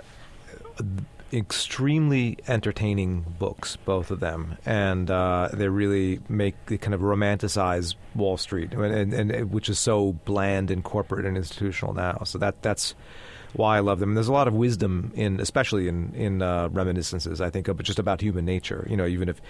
extremely 1.32 2.38
entertaining 2.48 3.22
books, 3.38 3.76
both 3.76 4.12
of 4.12 4.20
them, 4.20 4.58
and 4.66 5.10
uh, 5.12 5.50
they 5.54 5.68
really 5.68 6.20
make 6.28 6.56
they 6.68 6.78
kind 6.78 6.94
of 6.94 7.02
romanticize 7.02 7.96
Wall 8.16 8.38
Street, 8.38 8.74
and, 8.74 9.14
and, 9.14 9.32
and 9.32 9.52
which 9.52 9.70
is 9.70 9.80
so 9.80 10.14
bland 10.26 10.72
and 10.72 10.84
corporate 10.84 11.26
and 11.26 11.38
institutional 11.38 11.94
now. 11.94 12.22
So 12.26 12.38
that 12.40 12.62
that's 12.62 12.96
why 13.54 13.78
I 13.78 13.80
love 13.80 14.00
them. 14.00 14.10
And 14.12 14.18
there's 14.18 14.28
a 14.28 14.34
lot 14.34 14.48
of 14.48 14.54
wisdom 14.54 15.12
in, 15.16 15.40
especially 15.40 15.88
in 15.88 16.14
in 16.16 16.42
uh, 16.42 16.70
reminiscences. 16.70 17.42
I 17.42 17.50
think 17.50 17.68
of 17.68 17.82
just 17.84 18.00
about 18.00 18.22
human 18.22 18.46
nature. 18.46 18.86
You 18.90 18.98
know, 18.98 19.06
even 19.08 19.30
if 19.30 19.42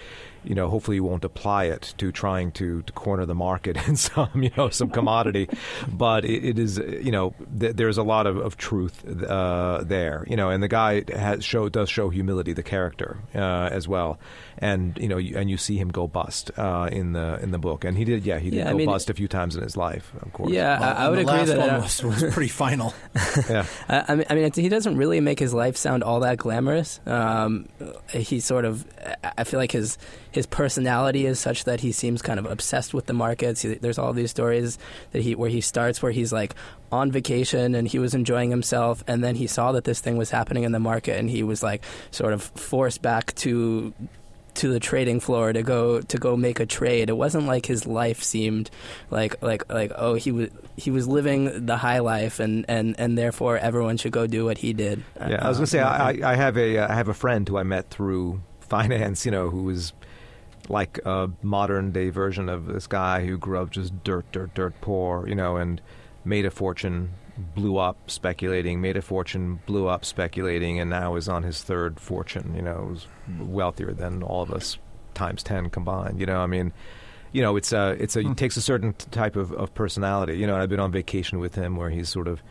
you 0.44 0.54
know, 0.54 0.68
hopefully 0.70 0.96
you 0.96 1.04
won't 1.04 1.24
apply 1.24 1.64
it 1.64 1.92
to 1.98 2.10
trying 2.10 2.50
to, 2.52 2.80
to 2.82 2.92
corner 2.94 3.26
the 3.26 3.34
market 3.34 3.76
in 3.88 3.96
some 3.96 4.30
you 4.34 4.50
know 4.56 4.68
some 4.70 4.90
commodity, 4.90 5.48
but 5.92 6.24
it, 6.24 6.44
it 6.44 6.58
is 6.58 6.78
you 6.78 7.12
know 7.12 7.34
th- 7.58 7.76
there's 7.76 7.98
a 7.98 8.02
lot 8.02 8.26
of, 8.26 8.36
of 8.38 8.56
truth 8.56 9.04
uh, 9.24 9.82
there. 9.84 10.24
You 10.28 10.36
know, 10.36 10.50
and 10.50 10.62
the 10.62 10.68
guy 10.68 11.04
has 11.14 11.44
show 11.44 11.68
does 11.68 11.88
show 11.90 12.08
humility, 12.10 12.52
the 12.52 12.62
character 12.62 13.18
uh, 13.34 13.68
as 13.70 13.86
well, 13.86 14.18
and 14.58 14.96
you 14.98 15.08
know, 15.08 15.18
you, 15.18 15.36
and 15.36 15.50
you 15.50 15.56
see 15.56 15.76
him 15.76 15.88
go 15.90 16.06
bust 16.06 16.50
uh, 16.56 16.88
in 16.90 17.12
the 17.12 17.38
in 17.42 17.50
the 17.50 17.58
book, 17.58 17.84
and 17.84 17.96
he 17.98 18.04
did. 18.04 18.24
Yeah, 18.24 18.38
he 18.38 18.50
did 18.50 18.56
Yeah, 18.58 18.68
I 18.68 18.72
go 18.72 18.78
mean- 18.78 18.86
bust 18.86 19.10
a 19.10 19.14
few 19.14 19.28
times 19.28 19.56
in 19.56 19.62
his 19.62 19.76
life, 19.76 20.12
of 20.22 20.32
course. 20.32 20.50
yeah, 20.52 20.78
Well, 20.80 20.88
I, 20.88 20.92
I 21.04 21.08
would 21.08 21.18
the 21.18 21.22
agree 21.22 21.32
last 21.32 21.48
that. 21.48 21.58
one 21.58 21.70
uh, 21.70 21.80
was, 21.80 22.02
was 22.02 22.32
pretty 22.34 22.48
final. 22.48 22.94
yeah. 23.48 23.66
I, 23.90 24.14
mean, 24.14 24.26
I 24.30 24.34
mean, 24.36 24.52
he 24.54 24.68
doesn't 24.68 24.96
really 24.96 25.20
make 25.20 25.40
his 25.40 25.52
life 25.52 25.76
sound 25.76 26.04
all 26.04 26.20
that 26.20 26.38
glamorous. 26.38 27.00
Um, 27.06 27.68
he 28.10 28.38
sort 28.38 28.64
of, 28.64 28.86
I 29.36 29.42
feel 29.42 29.58
like 29.58 29.72
his 29.72 29.98
his 30.30 30.46
personality 30.46 31.26
is 31.26 31.40
such 31.40 31.64
that 31.64 31.80
he 31.80 31.90
seems 31.90 32.22
kind 32.22 32.38
of 32.38 32.46
obsessed 32.46 32.94
with 32.94 33.06
the 33.06 33.12
markets. 33.12 33.62
He, 33.62 33.74
there's 33.74 33.98
all 33.98 34.12
these 34.12 34.30
stories 34.30 34.78
that 35.10 35.22
he 35.22 35.34
where 35.34 35.50
he 35.50 35.60
starts 35.60 36.00
where 36.02 36.12
he's 36.12 36.32
like 36.32 36.54
on 36.92 37.10
vacation 37.10 37.74
and 37.74 37.88
he 37.88 37.98
was 37.98 38.14
enjoying 38.14 38.50
himself, 38.50 39.02
and 39.08 39.24
then 39.24 39.34
he 39.34 39.48
saw 39.48 39.72
that 39.72 39.82
this 39.82 40.00
thing 40.00 40.16
was 40.16 40.30
happening 40.30 40.62
in 40.62 40.70
the 40.70 40.78
market, 40.78 41.18
and 41.18 41.28
he 41.28 41.42
was 41.42 41.60
like 41.62 41.82
sort 42.12 42.32
of 42.32 42.42
forced 42.42 43.02
back 43.02 43.34
to 43.36 43.92
to 44.60 44.68
the 44.72 44.80
trading 44.80 45.20
floor 45.20 45.52
to 45.52 45.62
go 45.62 46.00
to 46.00 46.16
go 46.18 46.36
make 46.36 46.60
a 46.60 46.66
trade. 46.66 47.08
It 47.10 47.16
wasn't 47.16 47.46
like 47.46 47.66
his 47.66 47.86
life 47.86 48.22
seemed 48.22 48.70
like 49.10 49.42
like 49.42 49.70
like 49.72 49.92
oh 49.96 50.14
he 50.14 50.32
was 50.32 50.48
he 50.76 50.90
was 50.90 51.06
living 51.06 51.66
the 51.66 51.76
high 51.76 51.98
life 52.00 52.40
and 52.40 52.64
and 52.68 52.94
and 52.98 53.18
therefore 53.18 53.58
everyone 53.58 53.96
should 53.96 54.12
go 54.12 54.26
do 54.26 54.44
what 54.44 54.58
he 54.58 54.72
did. 54.72 55.02
Yeah, 55.18 55.44
I 55.44 55.48
was 55.48 55.58
gonna 55.58 55.66
say 55.66 55.80
I, 55.80 56.10
I- 56.10 56.32
I 56.32 56.34
have 56.36 56.56
a 56.56 56.78
uh, 56.78 56.90
I 56.92 56.94
have 56.94 57.08
a 57.08 57.14
friend 57.14 57.46
who 57.48 57.58
I 57.58 57.62
met 57.64 57.90
through 57.90 58.40
finance, 58.60 59.24
you 59.26 59.32
know, 59.32 59.50
who 59.50 59.64
was 59.64 59.92
like 60.68 61.00
a 61.04 61.28
modern 61.42 61.90
day 61.90 62.10
version 62.10 62.48
of 62.48 62.66
this 62.66 62.86
guy 62.86 63.26
who 63.26 63.36
grew 63.36 63.58
up 63.58 63.70
just 63.70 64.04
dirt, 64.04 64.24
dirt, 64.30 64.54
dirt 64.54 64.74
poor, 64.80 65.26
you 65.26 65.34
know, 65.34 65.56
and 65.56 65.80
made 66.24 66.46
a 66.46 66.50
fortune, 66.50 67.10
blew 67.54 67.78
up 67.78 68.10
speculating, 68.10 68.80
made 68.80 68.96
a 68.96 69.02
fortune, 69.02 69.60
blew 69.66 69.88
up 69.88 70.04
speculating, 70.04 70.80
and 70.80 70.90
now 70.90 71.16
is 71.16 71.28
on 71.28 71.42
his 71.42 71.62
third 71.62 72.00
fortune. 72.00 72.54
You 72.54 72.62
know, 72.62 72.92
is 72.94 73.06
hmm. 73.26 73.52
wealthier 73.52 73.92
than 73.92 74.22
all 74.22 74.42
of 74.42 74.50
us 74.50 74.78
times 75.14 75.42
ten 75.42 75.70
combined. 75.70 76.20
You 76.20 76.26
know, 76.26 76.40
I 76.40 76.46
mean. 76.46 76.72
You 77.32 77.42
know, 77.42 77.54
it's 77.54 77.72
a, 77.72 77.90
it's 77.90 78.16
a, 78.16 78.20
it 78.22 78.26
hmm. 78.26 78.32
takes 78.32 78.56
a 78.56 78.60
certain 78.60 78.92
type 78.92 79.36
of, 79.36 79.52
of 79.52 79.72
personality. 79.72 80.36
You 80.36 80.48
know, 80.48 80.54
and 80.54 80.62
I've 80.64 80.68
been 80.68 80.80
on 80.80 80.90
vacation 80.90 81.38
with 81.38 81.54
him 81.54 81.76
where 81.76 81.88
he's 81.88 82.08
sort 82.08 82.26
of 82.26 82.42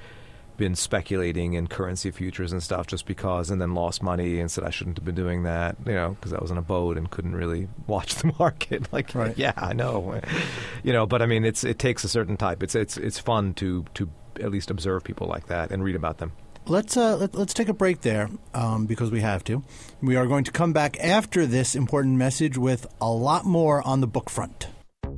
been 0.59 0.75
speculating 0.75 1.53
in 1.53 1.65
currency 1.65 2.11
futures 2.11 2.51
and 2.51 2.61
stuff 2.61 2.85
just 2.85 3.07
because, 3.07 3.49
and 3.49 3.59
then 3.59 3.73
lost 3.73 4.03
money 4.03 4.39
and 4.39 4.51
said 4.51 4.63
I 4.63 4.69
shouldn't 4.69 4.97
have 4.97 5.05
been 5.05 5.15
doing 5.15 5.43
that, 5.43 5.77
you 5.85 5.93
know, 5.93 6.09
because 6.11 6.33
I 6.33 6.39
was 6.39 6.51
on 6.51 6.57
a 6.57 6.61
boat 6.61 6.97
and 6.97 7.09
couldn't 7.09 7.35
really 7.35 7.67
watch 7.87 8.15
the 8.15 8.31
market. 8.37 8.87
Like, 8.91 9.15
Right. 9.15 9.37
yeah, 9.37 9.53
I 9.55 9.73
know, 9.73 10.19
you 10.83 10.91
know, 10.91 11.05
but 11.05 11.21
I 11.21 11.25
mean, 11.25 11.45
it's 11.45 11.63
it 11.63 11.79
takes 11.79 12.03
a 12.03 12.09
certain 12.09 12.35
type. 12.37 12.61
It's 12.61 12.75
it's 12.75 12.97
it's 12.97 13.17
fun 13.17 13.53
to 13.55 13.85
to 13.93 14.09
at 14.39 14.51
least 14.51 14.71
observe 14.71 15.03
people 15.03 15.27
like 15.27 15.47
that 15.47 15.71
and 15.71 15.83
read 15.83 15.95
about 15.95 16.17
them. 16.17 16.31
Let's 16.65 16.97
uh, 16.97 17.17
let, 17.17 17.35
let's 17.35 17.53
take 17.53 17.69
a 17.69 17.73
break 17.73 18.01
there 18.01 18.29
um, 18.53 18.85
because 18.85 19.09
we 19.09 19.21
have 19.21 19.43
to. 19.45 19.63
We 20.01 20.15
are 20.15 20.27
going 20.27 20.43
to 20.43 20.51
come 20.51 20.73
back 20.73 20.99
after 20.99 21.45
this 21.45 21.75
important 21.75 22.17
message 22.17 22.57
with 22.57 22.85
a 23.01 23.11
lot 23.11 23.45
more 23.45 23.85
on 23.87 24.01
the 24.01 24.07
book 24.07 24.29
front. 24.29 24.67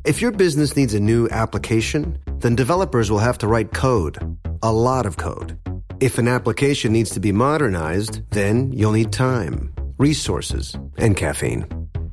If 0.06 0.22
your 0.22 0.32
business 0.32 0.76
needs 0.76 0.94
a 0.94 1.00
new 1.00 1.28
application, 1.30 2.18
then 2.40 2.56
developers 2.56 3.12
will 3.12 3.20
have 3.20 3.38
to 3.40 3.48
write 3.48 3.74
code, 3.74 4.38
a 4.64 4.72
lot 4.72 5.06
of 5.06 5.18
code. 5.18 5.58
If 6.00 6.18
an 6.18 6.28
application 6.28 6.94
needs 6.94 7.12
to 7.12 7.20
be 7.20 7.32
modernized, 7.32 8.22
then 8.32 8.72
you'll 8.72 8.94
need 8.94 9.12
time, 9.12 9.74
resources, 9.98 10.76
and 10.98 11.16
caffeine. 11.16 11.81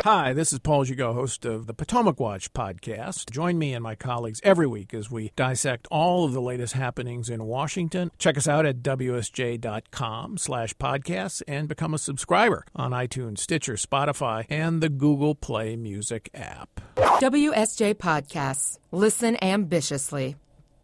Hi, 0.00 0.32
this 0.32 0.52
is 0.52 0.58
Paul 0.58 0.84
Gigot, 0.84 1.14
host 1.14 1.44
of 1.44 1.66
the 1.66 1.74
Potomac 1.74 2.18
Watch 2.18 2.52
podcast. 2.52 3.30
Join 3.30 3.56
me 3.56 3.72
and 3.72 3.84
my 3.84 3.94
colleagues 3.94 4.40
every 4.42 4.66
week 4.66 4.92
as 4.92 5.12
we 5.12 5.30
dissect 5.36 5.86
all 5.92 6.24
of 6.24 6.32
the 6.32 6.40
latest 6.40 6.72
happenings 6.72 7.30
in 7.30 7.44
Washington. 7.44 8.10
Check 8.18 8.36
us 8.36 8.48
out 8.48 8.66
at 8.66 8.78
wsj.com 8.82 10.38
slash 10.38 10.74
podcasts 10.74 11.42
and 11.46 11.68
become 11.68 11.94
a 11.94 11.98
subscriber 11.98 12.64
on 12.74 12.90
iTunes, 12.90 13.38
Stitcher, 13.38 13.74
Spotify, 13.74 14.44
and 14.48 14.82
the 14.82 14.88
Google 14.88 15.36
Play 15.36 15.76
Music 15.76 16.28
app. 16.34 16.80
WSJ 16.96 17.94
Podcasts. 17.94 18.78
Listen 18.90 19.36
ambitiously. 19.42 20.34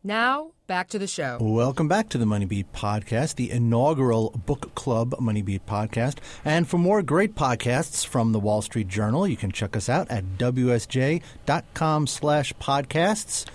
Now, 0.05 0.53
back 0.69 0.89
to 0.91 0.99
the 0.99 1.07
show. 1.07 1.39
Welcome 1.41 1.89
back 1.89 2.11
to 2.11 2.19
the 2.19 2.27
Money 2.27 2.45
Beat 2.45 2.73
Podcast, 2.75 3.37
the 3.37 3.51
inaugural 3.51 4.31
book 4.47 4.75
club 4.75 5.19
Money 5.19 5.41
Beat 5.43 5.65
Podcast. 5.67 6.19
And 6.45 6.69
for 6.69 6.77
more 6.77 7.03
great 7.03 7.35
podcasts 7.35 8.07
from 8.07 8.33
the 8.33 8.39
Wall 8.39 8.61
Street 8.63 8.87
Journal, 8.87 9.27
you 9.27 9.37
can 9.37 9.51
check 9.51 9.75
us 9.77 9.89
out 9.89 10.11
at 10.11 10.37
wsj.com 10.39 12.07
slash 12.07 12.53
podcasts. 12.61 13.47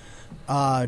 Uh, 0.50 0.88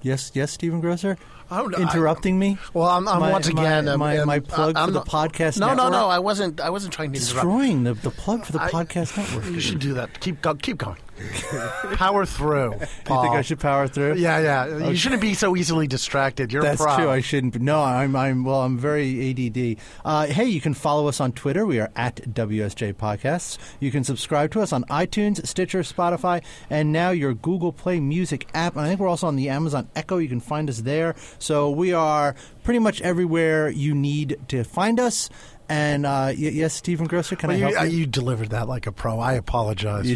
yes, 0.00 0.32
yes, 0.34 0.52
Stephen 0.52 0.80
Grocer? 0.80 1.18
I 1.50 1.58
don't 1.58 1.70
know. 1.70 1.78
Interrupting 1.78 2.38
me? 2.38 2.56
Well, 2.72 2.86
I'm, 2.88 3.06
I'm 3.06 3.20
My- 3.20 3.30
once 3.30 3.46
again 3.46 3.86
um, 3.88 4.00
my- 4.00 4.16
um, 4.18 4.26
my 4.26 4.40
plug 4.40 4.74
I'm 4.74 4.86
for 4.88 4.92
the 4.92 4.98
not- 5.00 5.06
podcast 5.08 5.58
No, 5.60 5.74
no, 5.74 5.90
no. 5.90 6.08
I 6.08 6.18
wasn't. 6.18 6.62
I 6.62 6.70
wasn't 6.70 6.94
trying 6.94 7.12
to 7.12 7.18
interrupt. 7.18 7.34
Destroying 7.34 7.84
the, 7.84 7.92
the 7.92 8.10
plug 8.10 8.46
for 8.46 8.52
the 8.52 8.62
I- 8.62 8.70
podcast 8.70 9.18
network. 9.18 9.44
You 9.52 9.60
should 9.60 9.78
do 9.78 9.92
that. 9.94 10.18
Keep 10.20 10.40
go, 10.40 10.54
keep 10.54 10.78
going. 10.78 10.96
Power 11.94 12.24
through. 12.26 12.70
Do 12.70 13.14
you 13.14 13.22
think 13.22 13.34
I 13.34 13.42
should 13.42 13.60
power 13.60 13.86
through? 13.88 14.14
Yeah, 14.16 14.38
yeah. 14.38 14.88
You 14.88 14.96
shouldn't 14.96 15.20
be 15.20 15.34
so 15.34 15.56
easily 15.56 15.86
distracted. 15.86 16.52
You're 16.52 16.62
That's 16.62 16.80
a 16.80 16.84
pro. 16.84 16.96
true. 16.96 17.10
I 17.10 17.20
shouldn't. 17.20 17.60
No, 17.60 17.82
I'm. 17.82 18.14
I'm. 18.16 18.44
Well, 18.44 18.60
I'm 18.62 18.78
very 18.78 19.30
ADD. 19.30 19.76
Uh, 20.04 20.26
hey, 20.26 20.44
you 20.46 20.60
can 20.60 20.74
follow 20.74 21.08
us 21.08 21.20
on 21.20 21.32
Twitter. 21.32 21.66
We 21.66 21.80
are 21.80 21.90
at 21.96 22.16
WSJ 22.16 22.94
Podcasts. 22.94 23.58
You 23.80 23.90
can 23.90 24.04
subscribe 24.04 24.50
to 24.52 24.60
us 24.60 24.72
on 24.72 24.84
iTunes, 24.84 25.46
Stitcher, 25.46 25.80
Spotify, 25.80 26.42
and 26.70 26.92
now 26.92 27.10
your 27.10 27.34
Google 27.34 27.72
Play 27.72 28.00
Music 28.00 28.48
app. 28.54 28.76
And 28.76 28.84
I 28.84 28.88
think 28.88 29.00
we're 29.00 29.08
also 29.08 29.26
on 29.26 29.36
the 29.36 29.48
Amazon 29.48 29.88
Echo. 29.94 30.18
You 30.18 30.28
can 30.28 30.40
find 30.40 30.68
us 30.68 30.78
there. 30.80 31.14
So 31.38 31.70
we 31.70 31.92
are 31.92 32.34
pretty 32.64 32.78
much 32.78 33.00
everywhere 33.02 33.68
you 33.68 33.94
need 33.94 34.38
to 34.48 34.64
find 34.64 34.98
us. 35.00 35.28
And 35.68 36.04
uh, 36.04 36.26
y- 36.28 36.34
yes, 36.34 36.74
Stephen 36.74 37.06
Grocer, 37.06 37.34
can 37.36 37.48
Well, 37.48 37.56
I 37.56 37.58
you, 37.60 37.64
help 37.74 37.80
uh, 37.80 37.84
you? 37.88 37.98
you 38.00 38.06
delivered 38.06 38.50
that 38.50 38.68
like 38.68 38.86
a 38.86 38.92
pro. 38.92 39.18
I 39.18 39.34
apologize 39.34 40.06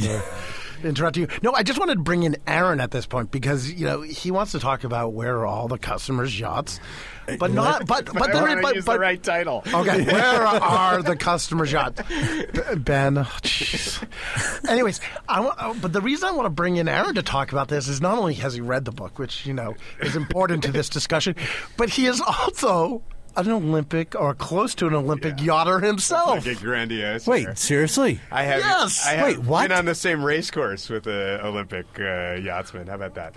Interrupting 0.86 1.22
you. 1.22 1.28
No, 1.42 1.52
I 1.52 1.62
just 1.62 1.78
wanted 1.78 1.94
to 1.94 2.00
bring 2.00 2.22
in 2.22 2.36
Aaron 2.46 2.80
at 2.80 2.90
this 2.90 3.06
point 3.06 3.30
because 3.30 3.72
you 3.72 3.86
know 3.86 4.02
he 4.02 4.30
wants 4.30 4.52
to 4.52 4.60
talk 4.60 4.84
about 4.84 5.12
where 5.12 5.38
are 5.38 5.46
all 5.46 5.68
the 5.68 5.78
customers' 5.78 6.38
yachts, 6.38 6.78
but 7.38 7.50
not. 7.50 7.86
But 7.86 8.06
but 8.12 8.32
but, 8.32 8.74
use 8.76 8.84
but 8.84 8.94
the 8.94 8.98
right 8.98 9.22
title. 9.22 9.62
Okay, 9.66 10.04
where 10.12 10.46
are 10.46 11.02
the 11.02 11.16
customers' 11.16 11.72
yachts? 11.72 12.02
Ben, 12.76 13.18
oh, 13.18 13.22
jeez. 13.42 14.06
Anyways, 14.68 15.00
I 15.28 15.40
want, 15.40 15.60
uh, 15.60 15.74
but 15.80 15.92
the 15.92 16.00
reason 16.00 16.28
I 16.28 16.32
want 16.32 16.46
to 16.46 16.50
bring 16.50 16.76
in 16.76 16.88
Aaron 16.88 17.14
to 17.16 17.22
talk 17.22 17.52
about 17.52 17.68
this 17.68 17.88
is 17.88 18.00
not 18.00 18.18
only 18.18 18.34
has 18.34 18.54
he 18.54 18.60
read 18.60 18.84
the 18.84 18.92
book, 18.92 19.18
which 19.18 19.44
you 19.44 19.54
know 19.54 19.74
is 20.00 20.14
important 20.14 20.62
to 20.64 20.72
this 20.72 20.88
discussion, 20.88 21.34
but 21.76 21.88
he 21.88 22.06
is 22.06 22.20
also 22.20 23.02
an 23.36 23.50
Olympic 23.50 24.14
or 24.14 24.34
close 24.34 24.74
to 24.76 24.86
an 24.86 24.94
Olympic 24.94 25.36
yachter 25.36 25.82
himself. 25.82 26.44
Get 26.44 26.60
grandiose. 26.60 27.26
Wait, 27.26 27.40
here. 27.40 27.54
seriously? 27.56 28.20
I 28.30 28.44
have. 28.44 28.60
Yes! 28.60 29.06
I 29.06 29.10
have 29.12 29.26
Wait, 29.26 29.38
what? 29.40 29.68
Been 29.68 29.78
on 29.78 29.84
the 29.84 29.94
same 29.94 30.24
race 30.24 30.50
course 30.50 30.88
with 30.88 31.06
an 31.06 31.40
Olympic 31.40 31.86
uh, 31.98 32.34
yachtsman. 32.34 32.86
How 32.86 32.94
about 32.94 33.14
that? 33.14 33.36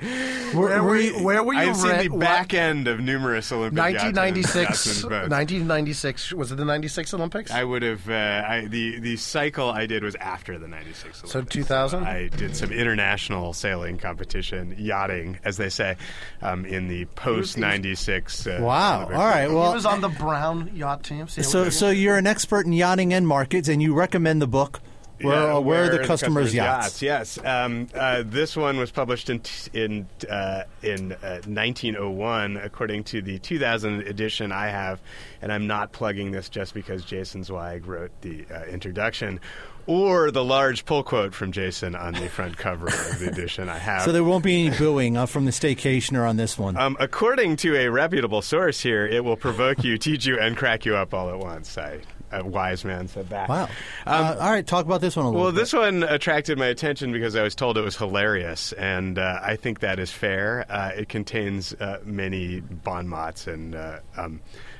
Where, 0.53 0.81
were 0.83 0.97
you, 0.97 1.23
where 1.23 1.43
were 1.43 1.53
you? 1.53 1.59
I've 1.59 1.75
seen 1.77 1.97
the 2.11 2.17
back 2.17 2.53
end 2.53 2.87
of 2.87 2.99
numerous 2.99 3.51
Olympic 3.51 3.77
1996. 3.79 4.55
yachtsmen- 4.55 4.63
yachtsmen's 4.63 5.01
boats. 5.03 5.29
1996 5.31 6.33
was 6.33 6.51
it 6.51 6.55
the 6.55 6.65
96 6.65 7.13
Olympics? 7.13 7.51
I 7.51 7.63
would 7.63 7.81
have. 7.81 8.09
Uh, 8.09 8.13
I, 8.47 8.65
the 8.67 8.99
the 8.99 9.17
cycle 9.17 9.69
I 9.69 9.85
did 9.85 10.03
was 10.03 10.15
after 10.15 10.57
the 10.57 10.67
'96 10.67 11.03
Olympics. 11.23 11.31
So 11.31 11.41
2000? 11.41 12.03
I 12.03 12.27
did 12.29 12.55
some 12.55 12.71
international 12.71 13.53
sailing 13.53 13.97
competition, 13.97 14.75
yachting, 14.77 15.39
as 15.43 15.57
they 15.57 15.69
say, 15.69 15.95
um, 16.41 16.65
in 16.65 16.87
the 16.87 17.05
post 17.05 17.57
'96. 17.57 18.47
Uh, 18.47 18.57
Wow. 18.61 18.97
Olympics. 18.97 19.19
All 19.19 19.25
right. 19.27 19.49
he 19.49 19.55
Well, 19.55 19.73
was 19.73 19.85
on 19.89 20.01
the 20.01 20.09
Brown 20.09 20.71
yacht 20.73 21.03
team. 21.03 21.27
See 21.27 21.43
so 21.43 21.69
so 21.69 21.89
you're 21.89 22.17
an 22.17 22.27
expert 22.27 22.65
in 22.65 22.73
yachting 22.73 23.13
and 23.13 23.27
markets, 23.27 23.67
and 23.67 23.81
you 23.81 23.93
recommend 23.93 24.41
the 24.41 24.47
book. 24.47 24.79
Where, 25.21 25.35
Yeah, 25.35 25.55
uh, 25.55 25.59
where, 25.59 25.83
are 25.83 25.89
the 25.89 26.05
customers' 26.05 26.53
yachts? 26.53 27.01
Yes, 27.01 27.37
um, 27.43 27.89
uh, 27.93 28.23
this 28.25 28.55
one 28.55 28.77
was 28.77 28.89
published 28.89 29.29
in 29.29 29.41
t- 29.41 29.69
in 29.73 30.07
uh, 30.29 30.63
in 30.81 31.11
uh, 31.11 31.41
1901, 31.45 32.55
according 32.55 33.03
to 33.05 33.21
the 33.21 33.37
2000 33.39 34.03
edition 34.03 34.53
I 34.53 34.67
have, 34.67 35.01
and 35.41 35.51
I'm 35.51 35.67
not 35.67 35.91
plugging 35.91 36.31
this 36.31 36.47
just 36.47 36.73
because 36.73 37.03
Jason 37.03 37.43
Zweig 37.43 37.85
wrote 37.85 38.11
the 38.21 38.45
uh, 38.49 38.63
introduction. 38.65 39.41
Or 39.89 40.29
the 40.29 40.43
large 40.43 40.85
pull 40.85 41.01
quote 41.01 41.33
from 41.33 41.51
Jason 41.51 41.95
on 41.95 42.13
the 42.13 42.29
front 42.29 42.57
cover 42.57 42.85
of 42.85 43.19
the 43.19 43.27
edition 43.27 43.69
I 43.69 43.79
have. 43.79 44.03
So 44.03 44.11
there 44.11 44.23
won't 44.23 44.43
be 44.43 44.67
any 44.67 44.77
booing 44.77 45.17
uh, 45.17 45.25
from 45.25 45.45
the 45.45 45.51
staycationer 45.51 46.29
on 46.29 46.37
this 46.37 46.59
one. 46.59 46.77
Um, 46.77 46.95
according 46.99 47.55
to 47.57 47.75
a 47.75 47.89
reputable 47.89 48.43
source 48.43 48.79
here, 48.81 49.07
it 49.07 49.23
will 49.25 49.35
provoke 49.35 49.83
you, 49.83 49.97
teach 49.97 50.27
you, 50.27 50.39
and 50.39 50.55
crack 50.55 50.85
you 50.85 50.95
up 50.95 51.15
all 51.15 51.31
at 51.31 51.39
once. 51.39 51.75
I, 51.75 52.01
a 52.31 52.45
wise 52.45 52.85
man 52.85 53.07
said 53.07 53.29
that. 53.29 53.49
wow. 53.49 53.67
uh, 54.05 54.37
all 54.39 54.51
right, 54.51 54.67
talk 54.67 54.85
about 54.85 55.01
this 55.01 55.15
one 55.15 55.25
a 55.25 55.29
little 55.29 55.41
Well, 55.41 55.51
bit. 55.51 55.57
this 55.61 55.73
one 55.73 56.03
attracted 56.03 56.59
my 56.59 56.67
attention 56.67 57.11
because 57.11 57.35
I 57.35 57.41
was 57.41 57.55
told 57.55 57.75
it 57.75 57.81
was 57.81 57.97
hilarious, 57.97 58.71
and 58.73 59.17
uh, 59.17 59.39
I 59.41 59.55
think 59.55 59.79
that 59.79 59.97
is 59.97 60.11
fair. 60.11 60.67
Uh, 60.69 60.91
it 60.95 61.09
contains 61.09 61.73
uh, 61.73 61.99
many 62.03 62.59
bon 62.59 63.07
mots 63.07 63.47
and 63.47 63.73
uh, 63.73 64.01
um, 64.15 64.39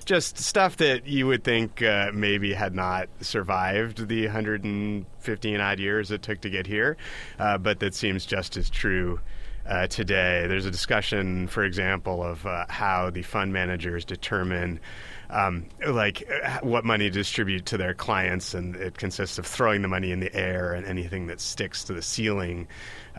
just 0.09 0.39
stuff 0.39 0.77
that 0.77 1.05
you 1.05 1.27
would 1.27 1.43
think 1.43 1.83
uh, 1.83 2.09
maybe 2.11 2.51
had 2.51 2.73
not 2.73 3.07
survived 3.21 4.07
the 4.07 4.25
115 4.25 5.61
odd 5.61 5.79
years 5.79 6.09
it 6.09 6.23
took 6.23 6.41
to 6.41 6.49
get 6.49 6.65
here, 6.65 6.97
uh, 7.37 7.59
but 7.59 7.79
that 7.79 7.93
seems 7.93 8.25
just 8.25 8.57
as 8.57 8.71
true. 8.71 9.19
Uh, 9.69 9.85
today, 9.85 10.45
there's 10.47 10.65
a 10.65 10.71
discussion, 10.71 11.47
for 11.47 11.63
example, 11.63 12.23
of 12.23 12.43
uh, 12.47 12.65
how 12.69 13.11
the 13.11 13.21
fund 13.21 13.53
managers 13.53 14.03
determine 14.03 14.79
um, 15.29 15.65
like 15.88 16.27
what 16.63 16.83
money 16.83 17.03
to 17.05 17.11
distribute 17.11 17.67
to 17.67 17.77
their 17.77 17.93
clients, 17.93 18.55
and 18.55 18.75
it 18.75 18.97
consists 18.97 19.38
of 19.38 19.45
throwing 19.45 19.83
the 19.83 19.88
money 19.88 20.11
in 20.11 20.21
the 20.21 20.35
air 20.35 20.73
and 20.73 20.88
anything 20.88 21.27
that 21.27 21.39
sticks 21.39 21.83
to 21.83 21.93
the 21.93 22.01
ceiling. 22.01 22.67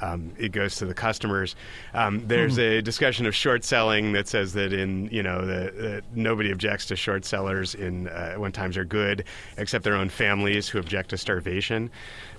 Um, 0.03 0.33
it 0.39 0.51
goes 0.51 0.77
to 0.77 0.87
the 0.87 0.95
customers. 0.95 1.55
Um, 1.93 2.27
there's 2.27 2.55
Hmm. 2.57 2.63
a 2.63 2.83
discussion 2.83 3.27
of 3.27 3.35
short 3.35 3.65
selling 3.65 4.13
that 4.15 4.27
says 4.29 4.55
that 4.55 4.73
in 4.73 5.09
you 5.13 5.23
know 5.23 5.45
the, 5.45 5.71
the, 5.71 6.03
nobody 6.15 6.51
objects 6.51 6.87
to 6.87 6.97
short 6.97 7.25
sellers 7.25 7.75
in 7.75 8.09
uh, 8.09 8.35
when 8.35 8.51
times 8.51 8.77
are 8.77 8.85
good, 8.85 9.25
except 9.57 9.85
their 9.85 9.95
own 9.95 10.09
families 10.09 10.69
who 10.69 10.79
object 10.79 11.11
to 11.11 11.19
starvation. 11.19 11.91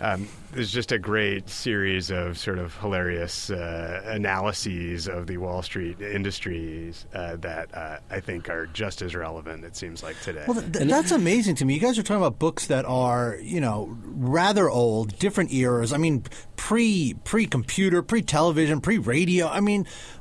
Um, 0.01 0.27
there's 0.51 0.71
just 0.71 0.91
a 0.91 0.99
great 0.99 1.49
series 1.49 2.09
of 2.09 2.37
sort 2.37 2.57
of 2.57 2.75
hilarious 2.77 3.49
uh, 3.51 4.00
analyses 4.05 5.07
of 5.07 5.27
the 5.27 5.37
Wall 5.37 5.61
Street 5.61 5.99
industries 6.01 7.05
uh, 7.13 7.35
that 7.37 7.75
uh, 7.75 7.97
I 8.09 8.19
think 8.19 8.49
are 8.49 8.67
just 8.67 9.01
as 9.01 9.15
relevant. 9.15 9.63
It 9.63 9.75
seems 9.75 10.03
like 10.03 10.19
today. 10.21 10.43
Well, 10.47 10.61
th- 10.61 10.87
that's 10.87 11.11
amazing 11.11 11.55
to 11.55 11.65
me. 11.65 11.73
You 11.75 11.79
guys 11.79 11.97
are 11.97 12.03
talking 12.03 12.21
about 12.21 12.39
books 12.39 12.67
that 12.67 12.85
are, 12.85 13.37
you 13.41 13.61
know, 13.61 13.97
rather 14.03 14.69
old, 14.69 15.17
different 15.19 15.51
eras. 15.53 15.93
I 15.93 15.97
mean, 15.97 16.23
pre 16.55 17.15
pre 17.23 17.45
computer, 17.45 18.01
pre 18.01 18.21
television, 18.21 18.81
pre 18.81 18.97
radio. 18.97 19.47
I 19.47 19.59
mean, 19.59 19.83
w- 19.83 19.89